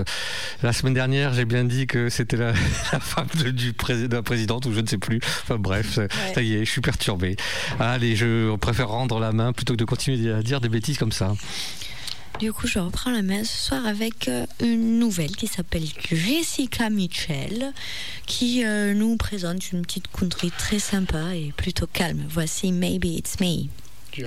La 0.63 0.73
semaine 0.73 0.93
dernière, 0.95 1.33
j'ai 1.33 1.45
bien 1.45 1.63
dit 1.63 1.85
que 1.87 2.09
c'était 2.09 2.37
la, 2.37 2.51
la 2.93 2.99
femme 2.99 3.27
de, 3.43 3.51
du 3.51 3.73
pré- 3.73 4.07
de 4.07 4.15
la 4.15 4.23
présidente 4.23 4.65
ou 4.65 4.73
je 4.73 4.79
ne 4.81 4.87
sais 4.87 4.97
plus. 4.97 5.19
Enfin 5.43 5.57
bref, 5.57 5.99
ça 6.33 6.41
y 6.41 6.55
est, 6.55 6.65
je 6.65 6.71
suis 6.71 6.81
perturbé. 6.81 7.35
Allez, 7.79 8.15
je 8.15 8.55
préfère 8.55 8.89
rendre 8.89 9.19
la 9.19 9.31
main 9.31 9.53
plutôt 9.53 9.73
que 9.73 9.77
de 9.79 9.85
continuer 9.85 10.33
à 10.33 10.41
dire 10.41 10.61
des 10.61 10.69
bêtises 10.69 10.97
comme 10.97 11.11
ça. 11.11 11.33
Du 12.39 12.53
coup, 12.53 12.67
je 12.67 12.79
reprends 12.79 13.11
la 13.11 13.21
main 13.21 13.43
ce 13.43 13.67
soir 13.67 13.85
avec 13.85 14.29
euh, 14.29 14.45
une 14.61 14.97
nouvelle 14.97 15.35
qui 15.35 15.45
s'appelle 15.45 15.83
Jessica 16.09 16.89
Mitchell, 16.89 17.73
qui 18.25 18.63
euh, 18.63 18.93
nous 18.93 19.17
présente 19.17 19.73
une 19.73 19.81
petite 19.81 20.07
country 20.07 20.49
très 20.49 20.79
sympa 20.79 21.35
et 21.35 21.51
plutôt 21.57 21.85
calme. 21.85 22.23
Voici 22.29 22.71
Maybe 22.71 23.07
It's 23.07 23.41
Me. 23.41 23.67
Tu 24.11 24.25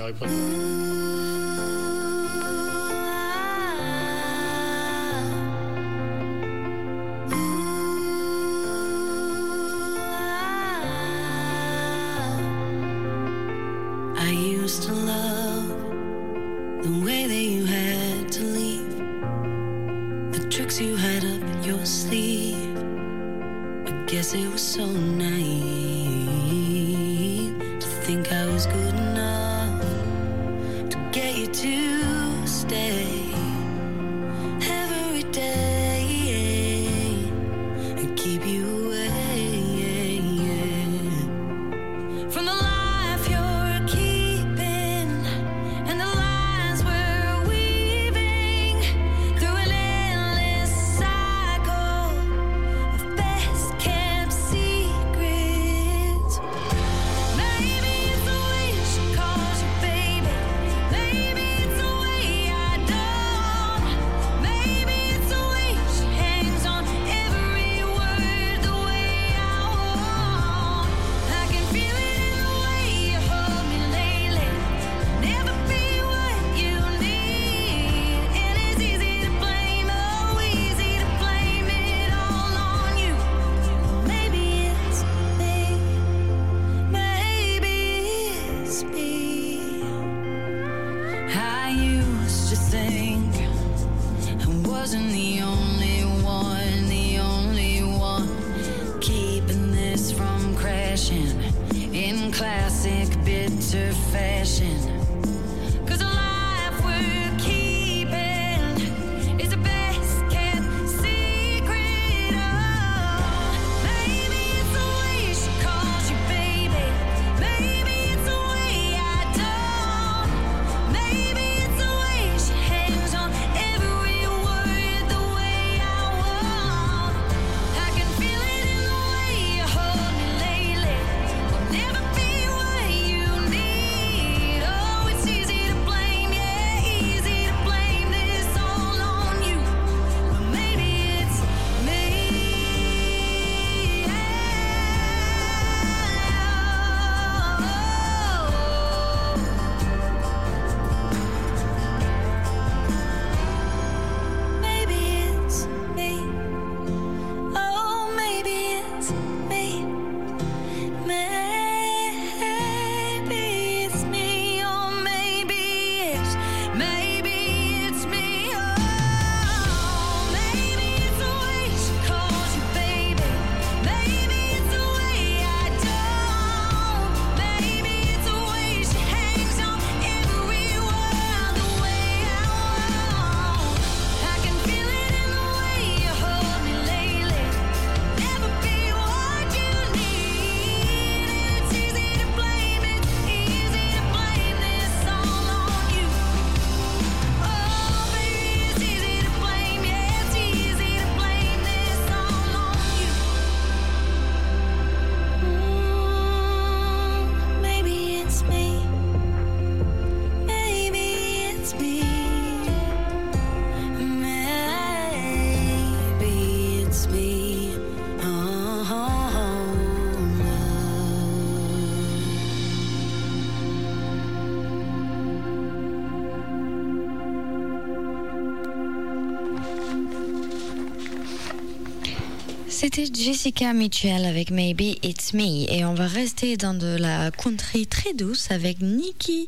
C'était 232.82 233.06
Jessica 233.06 233.72
Mitchell 233.72 234.24
avec 234.24 234.50
Maybe 234.50 234.96
It's 235.04 235.34
Me 235.34 235.70
et 235.70 235.84
on 235.84 235.94
va 235.94 236.08
rester 236.08 236.56
dans 236.56 236.74
de 236.74 236.96
la 236.96 237.30
country 237.30 237.86
très 237.86 238.12
douce 238.12 238.50
avec 238.50 238.80
Nikki. 238.80 239.46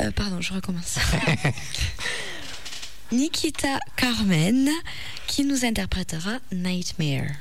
Euh, 0.00 0.12
pardon, 0.12 0.40
je 0.40 0.54
recommence. 0.54 0.96
Nikita 3.10 3.80
Carmen 3.96 4.70
qui 5.26 5.44
nous 5.44 5.64
interprétera 5.64 6.38
Nightmare. 6.52 7.32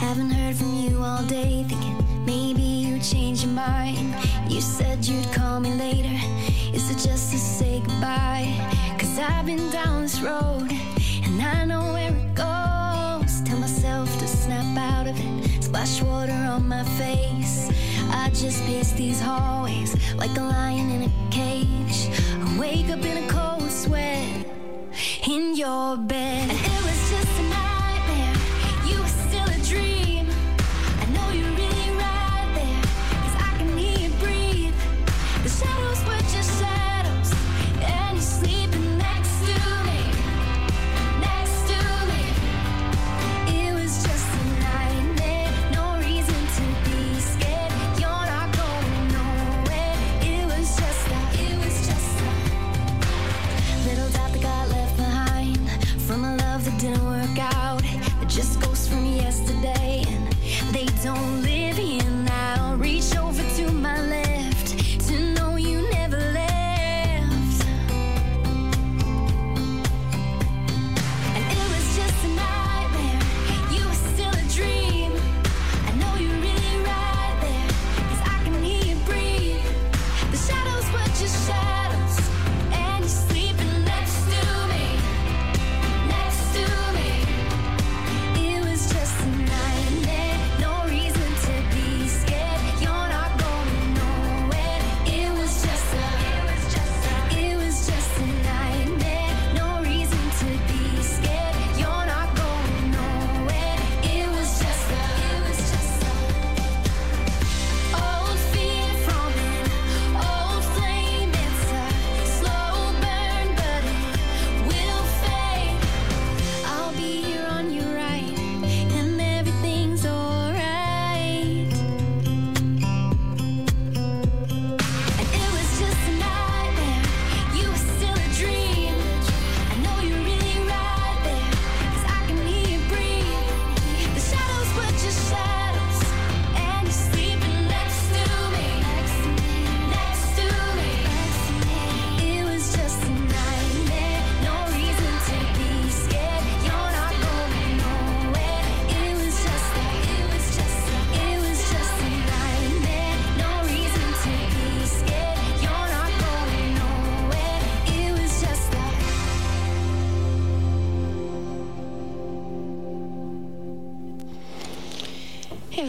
Haven't 0.00 0.30
heard 0.30 0.54
from 0.54 0.76
you 0.76 1.02
all 1.02 1.24
day, 1.24 1.64
thinking 1.66 1.96
maybe 2.24 2.62
you 2.62 3.00
change 3.00 3.42
your 3.42 3.52
mind. 3.52 4.14
You 4.48 4.60
said 4.60 5.04
you'd 5.04 5.26
call 5.32 5.58
me 5.58 5.70
later. 5.70 6.14
Is 6.72 6.88
it 6.88 6.98
just 6.98 7.32
to 7.32 7.36
say 7.36 7.82
goodbye? 7.84 8.39
I've 9.30 9.46
been 9.46 9.70
down 9.70 10.02
this 10.02 10.20
road 10.20 10.70
and 11.24 11.40
I 11.40 11.64
know 11.64 11.92
where 11.94 12.12
it 12.12 12.34
goes. 12.34 13.40
Tell 13.42 13.58
myself 13.58 14.08
to 14.18 14.26
snap 14.26 14.76
out 14.76 15.06
of 15.06 15.16
it, 15.18 15.62
splash 15.62 16.02
water 16.02 16.32
on 16.32 16.68
my 16.68 16.84
face. 17.00 17.70
I 18.10 18.28
just 18.30 18.64
pace 18.66 18.92
these 18.92 19.20
hallways 19.20 19.96
like 20.16 20.36
a 20.36 20.42
lion 20.42 20.90
in 20.90 21.02
a 21.04 21.12
cage. 21.30 22.08
I 22.44 22.58
wake 22.58 22.90
up 22.90 23.04
in 23.04 23.24
a 23.24 23.28
cold 23.28 23.70
sweat 23.70 24.46
in 25.26 25.56
your 25.56 25.96
bed. 25.96 26.59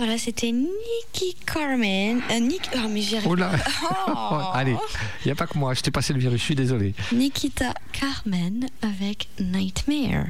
voilà, 0.01 0.17
c'était 0.17 0.51
Nicky 0.51 1.35
Carmen. 1.45 2.23
Euh, 2.31 2.39
Nick... 2.39 2.71
Oh, 2.73 2.87
mais 2.89 3.01
j'y 3.01 3.17
oh. 3.27 4.41
Allez, 4.51 4.75
il 5.23 5.27
n'y 5.27 5.31
a 5.31 5.35
pas 5.35 5.45
que 5.45 5.55
moi, 5.59 5.75
je 5.75 5.81
t'ai 5.81 5.91
passé 5.91 6.11
le 6.11 6.19
virus, 6.19 6.39
je 6.39 6.45
suis 6.45 6.55
désolé. 6.55 6.95
Nikita 7.11 7.75
Carmen 7.91 8.67
avec 8.81 9.27
Nightmare. 9.39 10.25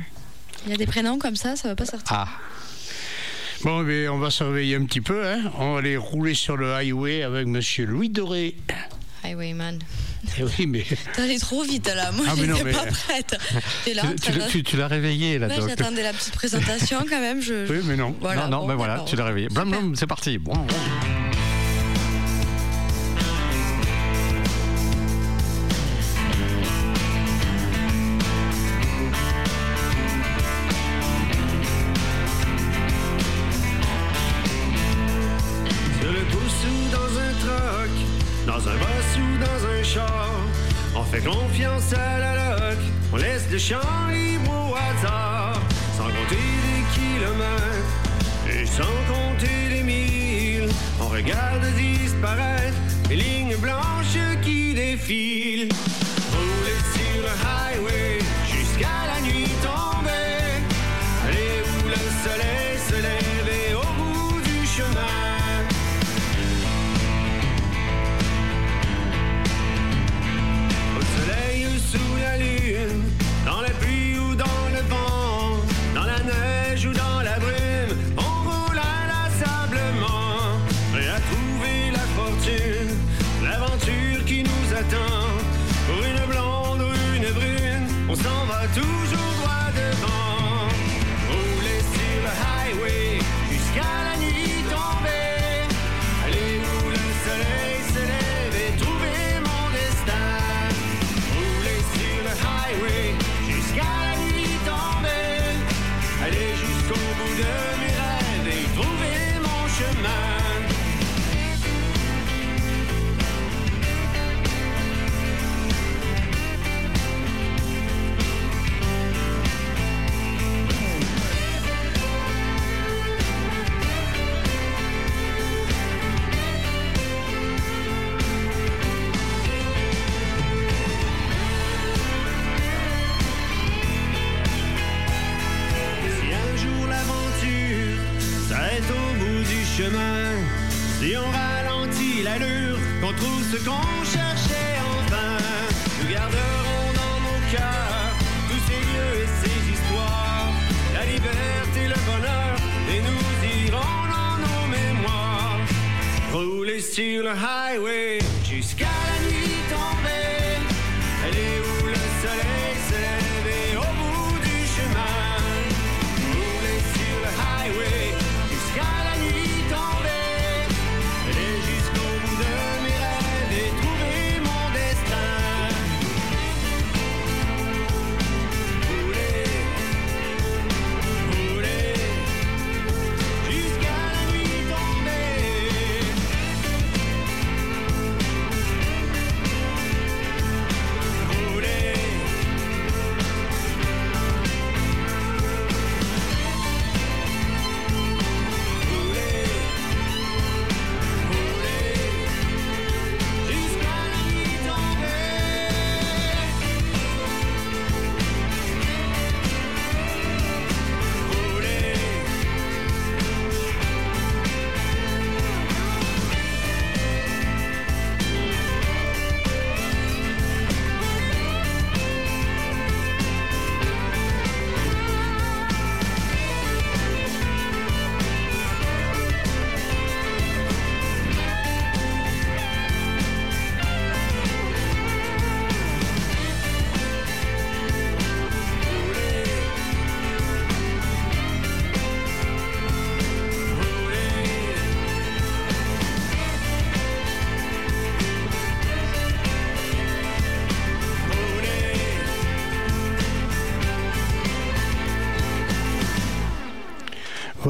Il 0.66 0.72
y 0.72 0.74
a 0.74 0.76
des 0.76 0.88
prénoms 0.88 1.20
comme 1.20 1.38
ça, 1.38 1.56
ça 1.56 1.70
ne 1.70 1.72
va 1.72 1.78
pas 1.78 1.86
sortir. 1.86 2.12
Ah. 2.14 2.28
Bon, 3.64 3.82
eh 3.84 3.86
mais 3.86 4.08
on 4.10 4.20
va 4.20 4.30
surveiller 4.30 4.76
un 4.76 4.84
petit 4.84 5.00
peu. 5.00 5.26
Hein. 5.26 5.50
On 5.58 5.72
va 5.72 5.80
aller 5.80 5.96
rouler 5.96 6.34
sur 6.34 6.58
le 6.58 6.74
highway 6.74 7.24
avec 7.24 7.48
Monsieur 7.48 7.86
Louis 7.86 8.10
Doré. 8.10 8.58
Highwayman. 9.24 9.80
Eh 10.38 10.44
oui, 10.44 10.68
mais. 10.68 10.86
T'es 11.16 11.22
allé 11.22 11.40
trop 11.40 11.64
vite 11.64 11.88
là. 11.88 12.12
Moi, 12.12 12.26
ah, 12.30 12.34
je 12.38 12.46
n'étais 12.46 12.64
mais... 12.64 12.72
pas 12.72 12.86
prête. 12.86 13.38
Es 13.88 13.94
là, 13.94 14.04
tu, 14.22 14.32
tu, 14.32 14.40
tu, 14.50 14.64
tu 14.64 14.78
l'as 14.78 14.88
réveillé 14.88 15.40
là. 15.40 15.48
Ouais, 15.48 15.56
J'attendais 15.68 16.04
la 16.04 16.14
petite 16.14 16.34
présentation 16.34 17.00
quand 17.10 17.20
même. 17.20 17.40
Oui, 17.70 17.82
mais 17.84 17.96
non. 17.96 18.16
Non, 18.22 18.48
non, 18.48 18.60
bon, 18.62 18.68
mais 18.68 18.76
voilà, 18.76 19.04
tu 19.06 19.16
l'as 19.16 19.26
réveillé. 19.26 19.48
Blam, 19.50 19.70
blam, 19.70 19.96
c'est 19.96 20.08
parti. 20.08 20.38
Bon. 20.38 20.54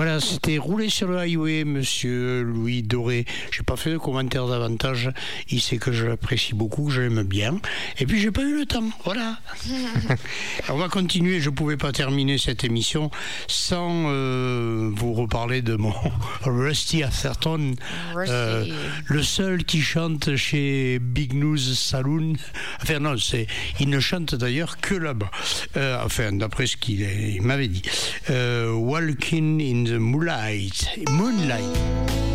Voilà, 0.04 0.20
c'était 0.20 0.58
Rouler 0.58 0.90
sur 0.90 1.10
le 1.10 1.20
highway, 1.20 1.64
monsieur 1.64 2.42
Louis 2.42 2.82
Doré. 2.82 3.26
J'ai 3.52 3.62
pas 3.62 3.76
fait 3.76 3.92
de 3.92 4.00
commentaires 4.00 4.48
davantage. 4.48 5.12
Il 5.48 5.62
sait 5.62 5.78
que 5.78 5.92
je 5.92 6.08
l'apprécie 6.08 6.56
beaucoup, 6.56 6.88
que 6.88 6.92
je 6.92 7.02
l'aime 7.02 7.22
bien. 7.22 7.60
Et 8.00 8.08
puis, 8.08 8.20
j'ai 8.20 8.32
pas 8.32 8.42
eu 8.42 8.58
le 8.58 8.66
temps. 8.66 8.90
Voilà. 9.06 9.38
On 10.70 10.78
va 10.78 10.90
continuer. 10.90 11.40
Je 11.40 11.52
pouvais 11.52 11.78
pas 11.78 11.92
terminer 11.92 12.40
cette 12.40 12.64
émission 12.64 13.12
sans 13.46 14.06
euh, 14.08 14.90
vous 14.92 15.14
reparler 15.14 15.62
de 15.62 15.76
mon 15.76 15.94
Rusty 16.46 17.04
Atherton, 17.04 17.76
euh, 18.16 18.66
le 19.06 19.22
seul 19.22 19.66
qui 19.66 19.82
chante 19.82 20.36
chez 20.36 20.98
Big 20.98 21.36
News 21.36 21.60
Saloon. 21.60 22.38
Enfin, 22.82 22.98
non, 22.98 23.18
c'est, 23.20 23.46
il 23.80 23.90
ne 23.90 24.00
chante 24.00 24.34
d'ailleurs 24.34 24.80
que 24.80 24.96
là-bas. 24.96 25.30
Euh, 25.78 26.02
enfin, 26.04 26.32
d'après 26.32 26.66
ce 26.66 26.76
qu'il 26.76 27.06
m'avait 27.44 27.68
dit. 27.68 27.84
Euh, 28.32 28.72
Walking 28.72 29.62
in 29.62 29.84
the 29.84 29.91
the 29.92 30.00
Moonlight. 30.00 30.88
Moonlight. 31.10 32.31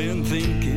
been 0.00 0.24
thinking. 0.24 0.69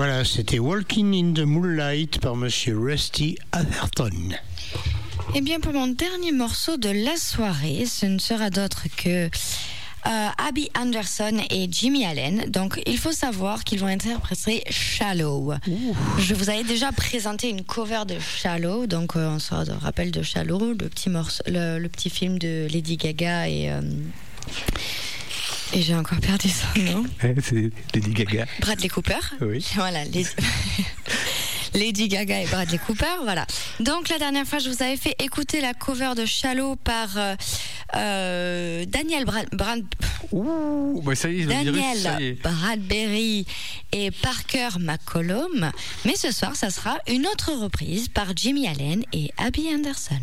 Voilà, 0.00 0.24
c'était 0.24 0.58
Walking 0.58 1.12
in 1.14 1.34
the 1.34 1.44
Moonlight 1.44 2.22
par 2.22 2.34
Monsieur 2.34 2.78
Rusty 2.78 3.36
Atherton. 3.52 4.30
Eh 5.34 5.42
bien, 5.42 5.60
pour 5.60 5.74
mon 5.74 5.88
dernier 5.88 6.32
morceau 6.32 6.78
de 6.78 6.88
la 6.88 7.18
soirée, 7.18 7.84
ce 7.84 8.06
ne 8.06 8.18
sera 8.18 8.48
d'autre 8.48 8.84
que 8.96 9.26
euh, 9.26 10.28
Abby 10.38 10.70
Anderson 10.74 11.42
et 11.50 11.68
Jimmy 11.70 12.06
Allen. 12.06 12.46
Donc, 12.48 12.80
il 12.86 12.96
faut 12.96 13.12
savoir 13.12 13.62
qu'ils 13.62 13.80
vont 13.80 13.88
interpréter 13.88 14.62
Shallow. 14.70 15.52
Je 16.18 16.32
vous 16.32 16.48
avais 16.48 16.64
déjà 16.64 16.92
présenté 16.92 17.50
une 17.50 17.62
cover 17.62 18.04
de 18.08 18.18
Shallow, 18.18 18.86
donc 18.86 19.16
euh, 19.16 19.28
on 19.28 19.38
se 19.38 19.52
rappelle 19.82 20.12
de 20.12 20.22
Shallow, 20.22 20.72
le 20.72 20.88
petit, 20.88 21.10
morceau, 21.10 21.42
le, 21.46 21.78
le 21.78 21.88
petit 21.90 22.08
film 22.08 22.38
de 22.38 22.66
Lady 22.72 22.96
Gaga 22.96 23.50
et. 23.50 23.70
euh, 23.70 23.82
et 25.72 25.82
j'ai 25.82 25.94
encore 25.94 26.20
perdu 26.20 26.48
son 26.48 26.80
nom. 26.82 27.04
C'est 27.42 27.70
Lady 27.94 28.12
Gaga. 28.12 28.46
Bradley 28.60 28.88
Cooper. 28.88 29.18
Oui. 29.40 29.64
Voilà, 29.76 30.04
les- 30.04 30.26
Lady 31.74 32.08
Gaga 32.08 32.42
et 32.42 32.46
Bradley 32.46 32.78
Cooper, 32.78 33.06
voilà. 33.22 33.46
Donc 33.78 34.08
la 34.08 34.18
dernière 34.18 34.44
fois, 34.44 34.58
je 34.58 34.68
vous 34.68 34.82
avais 34.82 34.96
fait 34.96 35.14
écouter 35.22 35.60
la 35.60 35.72
cover 35.72 36.14
de 36.16 36.26
Shallow 36.26 36.74
par 36.74 37.16
euh, 37.16 37.36
euh, 37.94 38.84
Daniel 38.88 39.24
Brad, 39.24 39.46
Brad- 39.52 39.84
Ouh, 40.32 41.00
bah 41.04 41.14
ça 41.14 41.28
y 41.30 41.42
est, 41.42 41.44
le 41.44 41.52
virus, 41.52 41.80
ça 41.80 41.88
y 41.90 42.02
Daniel 42.02 42.22
est. 42.22 42.42
Bradbury 42.42 43.46
et 43.92 44.10
Parker 44.10 44.70
McCollum. 44.80 45.70
Mais 46.04 46.16
ce 46.16 46.32
soir, 46.32 46.56
ça 46.56 46.70
sera 46.70 46.98
une 47.08 47.26
autre 47.28 47.52
reprise 47.52 48.08
par 48.08 48.26
Jimmy 48.34 48.66
Allen 48.66 49.04
et 49.12 49.30
Abby 49.38 49.68
Anderson. 49.72 50.18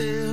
still 0.00 0.29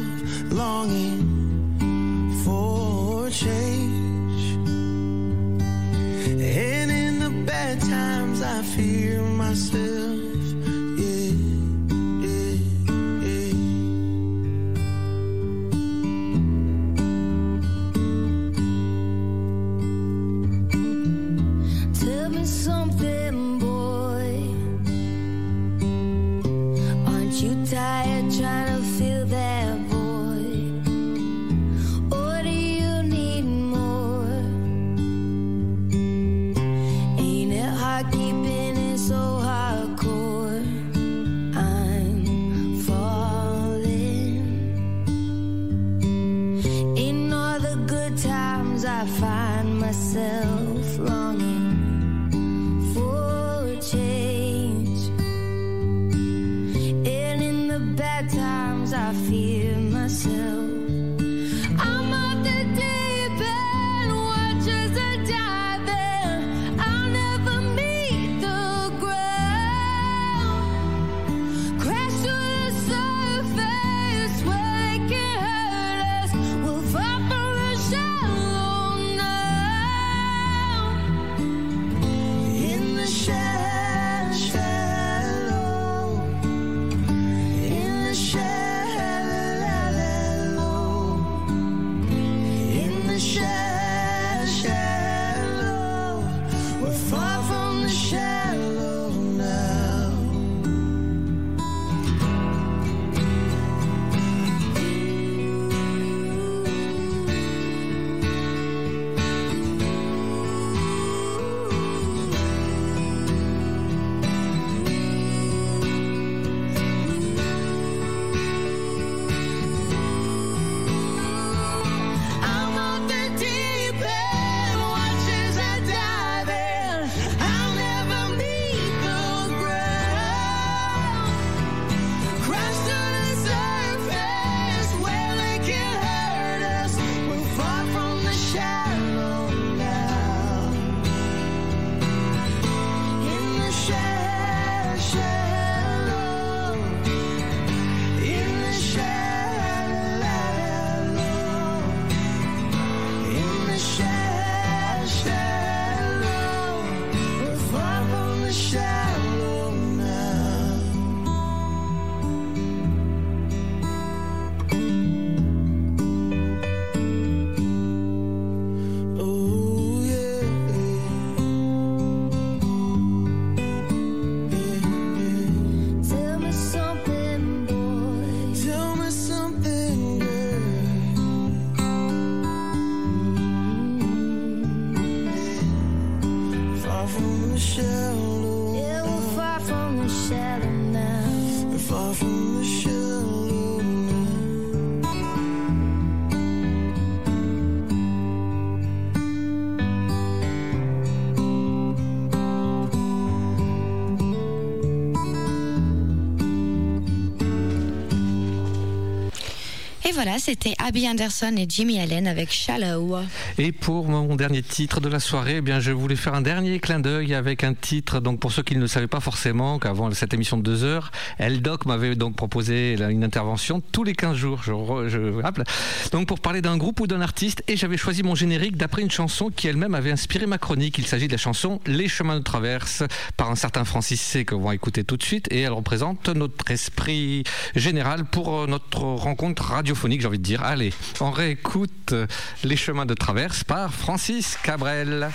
voilà, 210.18 210.39
c'était 210.39 210.73
Abby 210.84 211.07
Anderson 211.07 211.53
et 211.60 211.68
Jimmy 211.69 211.99
Allen 211.99 212.26
avec 212.26 212.52
Shallow. 212.52 213.18
Et 213.60 213.72
pour 213.72 214.07
mon 214.07 214.35
dernier 214.35 214.64
titre 214.64 214.99
de 214.99 215.10
la 215.10 215.19
soirée, 215.19 215.57
eh 215.57 215.61
bien, 215.61 215.80
je 215.80 215.91
voulais 215.91 216.15
faire 216.15 216.34
un 216.34 216.41
dernier 216.41 216.80
clin 216.80 216.99
d'œil 216.99 217.35
avec 217.35 217.64
un 217.64 217.76
titre. 217.76 218.19
Donc, 218.19 218.39
pour 218.39 218.52
ceux 218.52 218.64
qui 218.64 218.76
ne 218.76 218.80
le 218.80 218.88
savaient 218.88 219.06
pas 219.06 219.19
forcément, 219.19 219.77
qu'avant 219.77 220.10
cette 220.10 220.34
émission 220.34 220.57
de 220.57 220.64
deux 220.64 220.84
heures, 220.84 221.11
Eldoc 221.38 221.85
m'avait 221.85 222.15
donc 222.15 222.35
proposé 222.35 222.98
une 222.99 223.23
intervention 223.23 223.80
tous 223.91 224.03
les 224.03 224.15
15 224.15 224.35
jours. 224.35 224.64
Je, 224.64 224.72
re, 224.72 225.39
rappelle. 225.39 225.65
Donc, 226.11 226.27
pour 226.27 226.39
parler 226.39 226.64
d'un 226.64 226.77
groupe 226.77 226.99
ou 226.99 227.06
d'un 227.06 227.22
artiste, 227.22 227.64
et 227.68 227.77
j'avais 227.77 227.98
choisi 227.98 228.23
mon 228.23 228.34
générique 228.34 228.76
d'après 228.76 229.03
une 229.03 229.11
chanson 229.11 229.52
qui 229.56 229.68
elle-même 229.68 229.94
avait 229.94 230.11
inspiré 230.11 230.48
ma 230.48 230.57
chronique. 230.57 230.98
Il 230.98 231.06
s'agit 231.06 231.27
de 231.27 231.34
la 231.34 231.38
chanson 231.38 231.80
Les 231.85 232.07
chemins 232.07 232.39
de 232.39 232.44
traverse 232.44 233.03
par 233.35 233.52
un 233.52 233.56
certain 233.56 233.85
Francis 233.85 234.19
C 234.19 234.45
que 234.45 234.56
vont 234.56 234.72
écouter 234.72 235.03
tout 235.03 235.18
de 235.18 235.23
suite, 235.23 235.48
et 235.52 235.61
elle 235.61 235.73
représente 235.73 236.30
notre 236.30 236.72
esprit 236.72 237.44
général 237.76 238.26
pour 238.26 238.61
euh, 238.61 238.65
notre 238.65 239.02
rencontre 239.03 239.61
radiophonique 239.61 240.06
j'ai 240.09 240.27
envie 240.27 240.39
de 240.39 240.43
dire. 240.43 240.63
Allez, 240.63 240.93
on 241.19 241.31
réécoute 241.31 242.15
Les 242.63 242.77
chemins 242.77 243.05
de 243.05 243.13
traverse 243.13 243.63
par 243.63 243.93
Francis 243.93 244.57
Cabrel. 244.63 245.29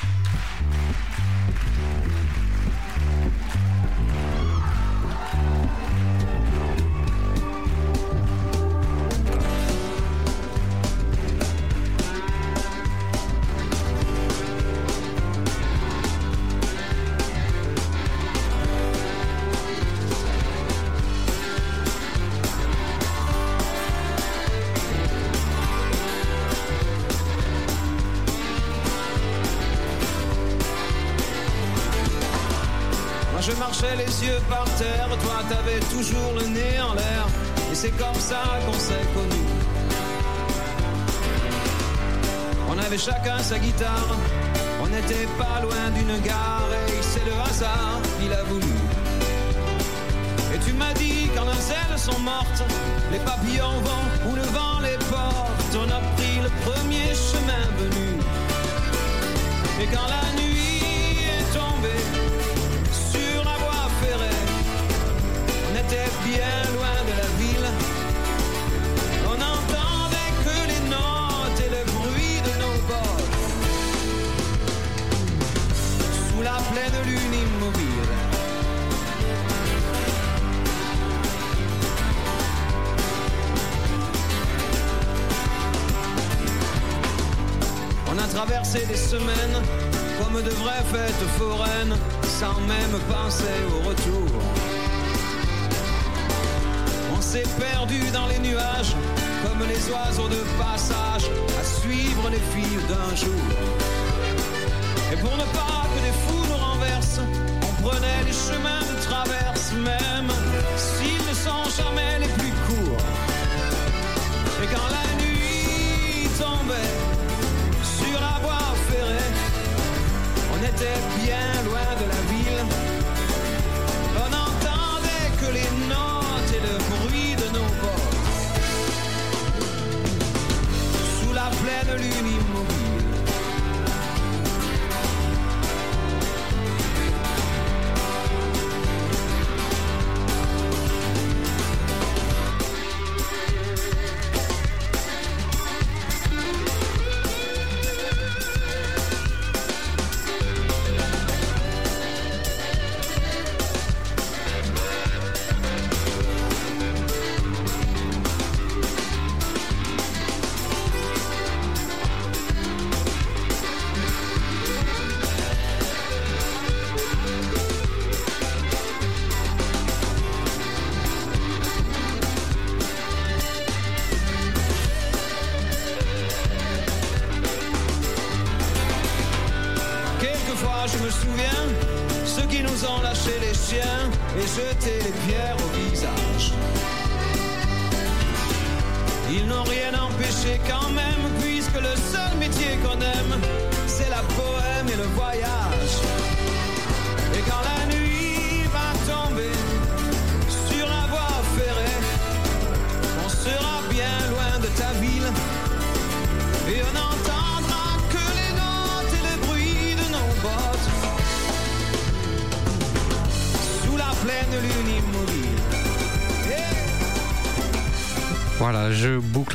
de. 122.08 122.31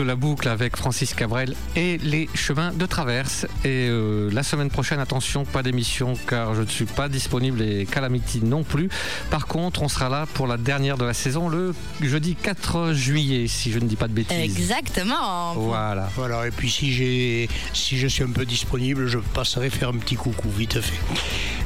La 0.08 0.16
boucle 0.16 0.48
avec 0.48 0.78
Francis 0.78 1.14
Cabrel 1.14 1.54
et 1.76 1.98
les 2.00 2.30
chemins 2.34 2.72
de 2.72 2.86
traverse. 2.86 3.46
Et 3.66 3.88
euh, 3.90 4.30
la 4.32 4.42
semaine 4.42 4.70
prochaine, 4.70 5.00
attention, 5.00 5.44
pas 5.46 5.62
d'émission 5.62 6.14
car 6.28 6.56
je 6.56 6.62
ne 6.62 6.68
suis 6.68 6.86
pas 6.86 7.10
disponible 7.10 7.62
et 7.62 7.86
Calamity 7.86 8.42
non 8.42 8.64
plus. 8.64 8.90
Par 9.30 9.48
contre, 9.48 9.84
on 9.84 9.90
sera 9.90 10.10
là 10.10 10.26
pour 10.34 10.48
la 10.48 10.58
dernière 10.58 10.98
de 10.98 11.06
la 11.06 11.14
saison 11.14 11.50
le 11.50 11.76
jeudi 12.02 12.36
4 12.36 12.94
juillet, 12.94 13.48
si 13.48 13.72
je 13.72 13.80
ne 13.80 13.86
dis 13.86 13.98
pas 13.98 14.08
de 14.08 14.14
bêtises. 14.14 14.38
Exactement. 14.38 15.54
Voilà. 15.54 16.10
Voilà, 16.16 16.48
et 16.48 16.52
puis 16.52 16.72
si, 16.72 16.94
j'ai, 16.94 17.50
si 17.74 17.98
je 17.98 18.08
suis 18.08 18.24
un 18.24 18.32
peu 18.32 18.46
disponible, 18.46 19.08
je 19.08 19.20
passerai 19.20 19.70
faire 19.70 19.90
un 19.90 19.98
petit 19.98 20.16
coucou, 20.16 20.50
vite 20.50 20.80
fait. 20.80 21.00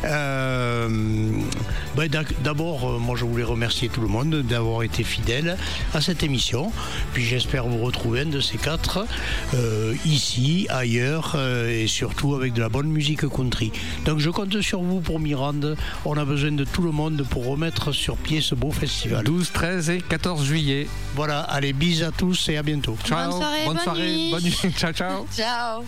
Euh, 0.04 0.88
ben, 1.96 2.10
d'abord, 2.44 2.90
euh, 2.90 3.00
moi 3.00 3.16
je 3.16 3.26
voulais 3.26 3.44
remercier 3.44 3.90
tout 3.90 4.02
le 4.02 4.08
monde 4.08 4.42
d'avoir 4.42 4.84
été 4.84 5.04
fidèle 5.04 5.58
à 5.94 6.02
cette 6.02 6.24
émission. 6.24 6.72
Puis 7.14 7.24
j'espère 7.24 7.68
vous 7.68 7.80
retrouver 7.84 8.22
un 8.22 8.26
de 8.26 8.40
ces 8.40 8.58
quatre, 8.58 9.06
euh, 9.54 9.94
ici, 10.06 10.68
ailleurs, 10.70 11.34
euh, 11.36 11.70
et 11.70 11.88
surtout 11.88 12.36
avec 12.36 12.54
de 12.54 12.62
la 12.62 12.70
bonne 12.70 12.88
musique 12.88 13.28
country. 13.28 13.72
Donc 14.06 14.20
je 14.20 14.30
compte 14.30 14.62
sur 14.62 14.82
vous 14.82 15.02
pour 15.02 15.20
m'y 15.20 15.36
rendre. 15.36 15.76
On 16.06 16.18
a 16.18 16.26
besoin 16.26 16.52
de 16.52 16.64
tout 16.64 16.82
le 16.82 16.92
monde 16.92 17.26
pour 17.30 17.46
remettre 17.46 17.92
sur 17.92 18.18
pied 18.18 18.42
ce 18.42 18.56
beau 18.56 18.72
festival. 18.72 19.24
12, 19.26 19.52
13 19.52 19.90
et 19.90 20.02
14 20.02 20.46
juillet. 20.46 20.88
Voilà, 21.16 21.42
allez, 21.42 21.74
bis 21.74 22.02
à 22.04 22.12
tous 22.12 22.50
et 22.50 22.58
à 22.58 22.64
bientôt. 22.64 22.98
Ciao. 23.04 23.32
Bonne 23.32 23.40
soirée, 23.40 23.66
bonne 23.66 23.76
bonne 23.76 23.84
soirée, 23.84 24.16
nuit. 24.16 24.32
bonne 24.32 24.44
nuit. 24.44 24.58
Ciao, 24.78 24.94
ciao. 24.94 25.28
Ciao. 25.36 25.84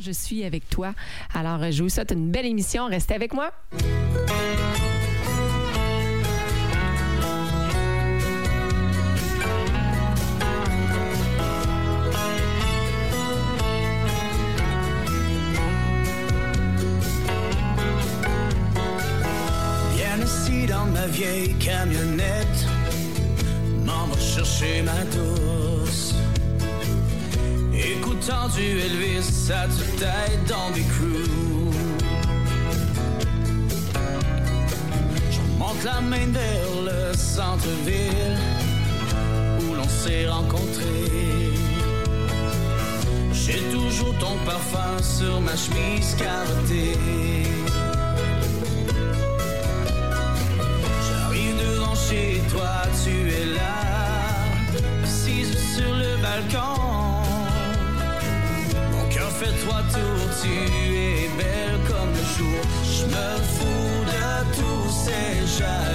Je 0.00 0.12
suis 0.12 0.44
avec 0.44 0.68
toi. 0.68 0.92
Alors, 1.34 1.70
je 1.70 1.82
vous 1.82 1.88
souhaite 1.88 2.12
une 2.12 2.30
belle 2.30 2.46
émission. 2.46 2.86
Restez 2.86 3.14
avec 3.14 3.32
moi. 3.32 3.52
Vieille 21.08 21.54
camionnette, 21.54 22.66
m'en 23.86 24.06
va 24.06 24.20
chercher 24.20 24.82
ma 24.82 25.04
douce. 25.04 25.65
Écoutant 28.26 28.48
du 28.48 28.80
Elvis 28.80 29.52
à 29.52 29.68
toute 29.68 29.98
tête 29.98 30.48
dans 30.48 30.70
des 30.74 30.82
crews. 30.82 31.70
Je 35.30 35.40
monte 35.56 35.84
la 35.84 36.00
main 36.00 36.26
vers 36.32 36.82
le 36.84 37.16
centre-ville 37.16 38.36
où 39.60 39.74
l'on 39.74 39.88
s'est 39.88 40.26
rencontrés. 40.28 41.52
J'ai 43.32 43.60
toujours 43.70 44.18
ton 44.18 44.36
parfum 44.44 45.00
sur 45.00 45.40
ma 45.40 45.54
chemise 45.54 46.16
carottée. 46.16 46.98
J'arrive 51.06 51.56
devant 51.58 51.94
chez 51.94 52.42
toi, 52.50 52.72
tu 53.04 53.30
es 53.30 53.46
là, 53.54 55.04
assise 55.04 55.56
sur 55.76 55.94
le 55.94 56.20
balcon. 56.20 56.75
Tours, 59.92 60.30
tu 60.42 60.48
es 60.48 61.28
belle 61.36 61.78
comme 61.88 62.10
le 62.10 62.24
jour. 62.36 62.60
Je 62.84 63.04
me 63.06 63.28
fous 63.54 64.04
de 64.12 64.26
tous 64.56 64.90
ces 65.04 65.58
jaloux. 65.58 65.86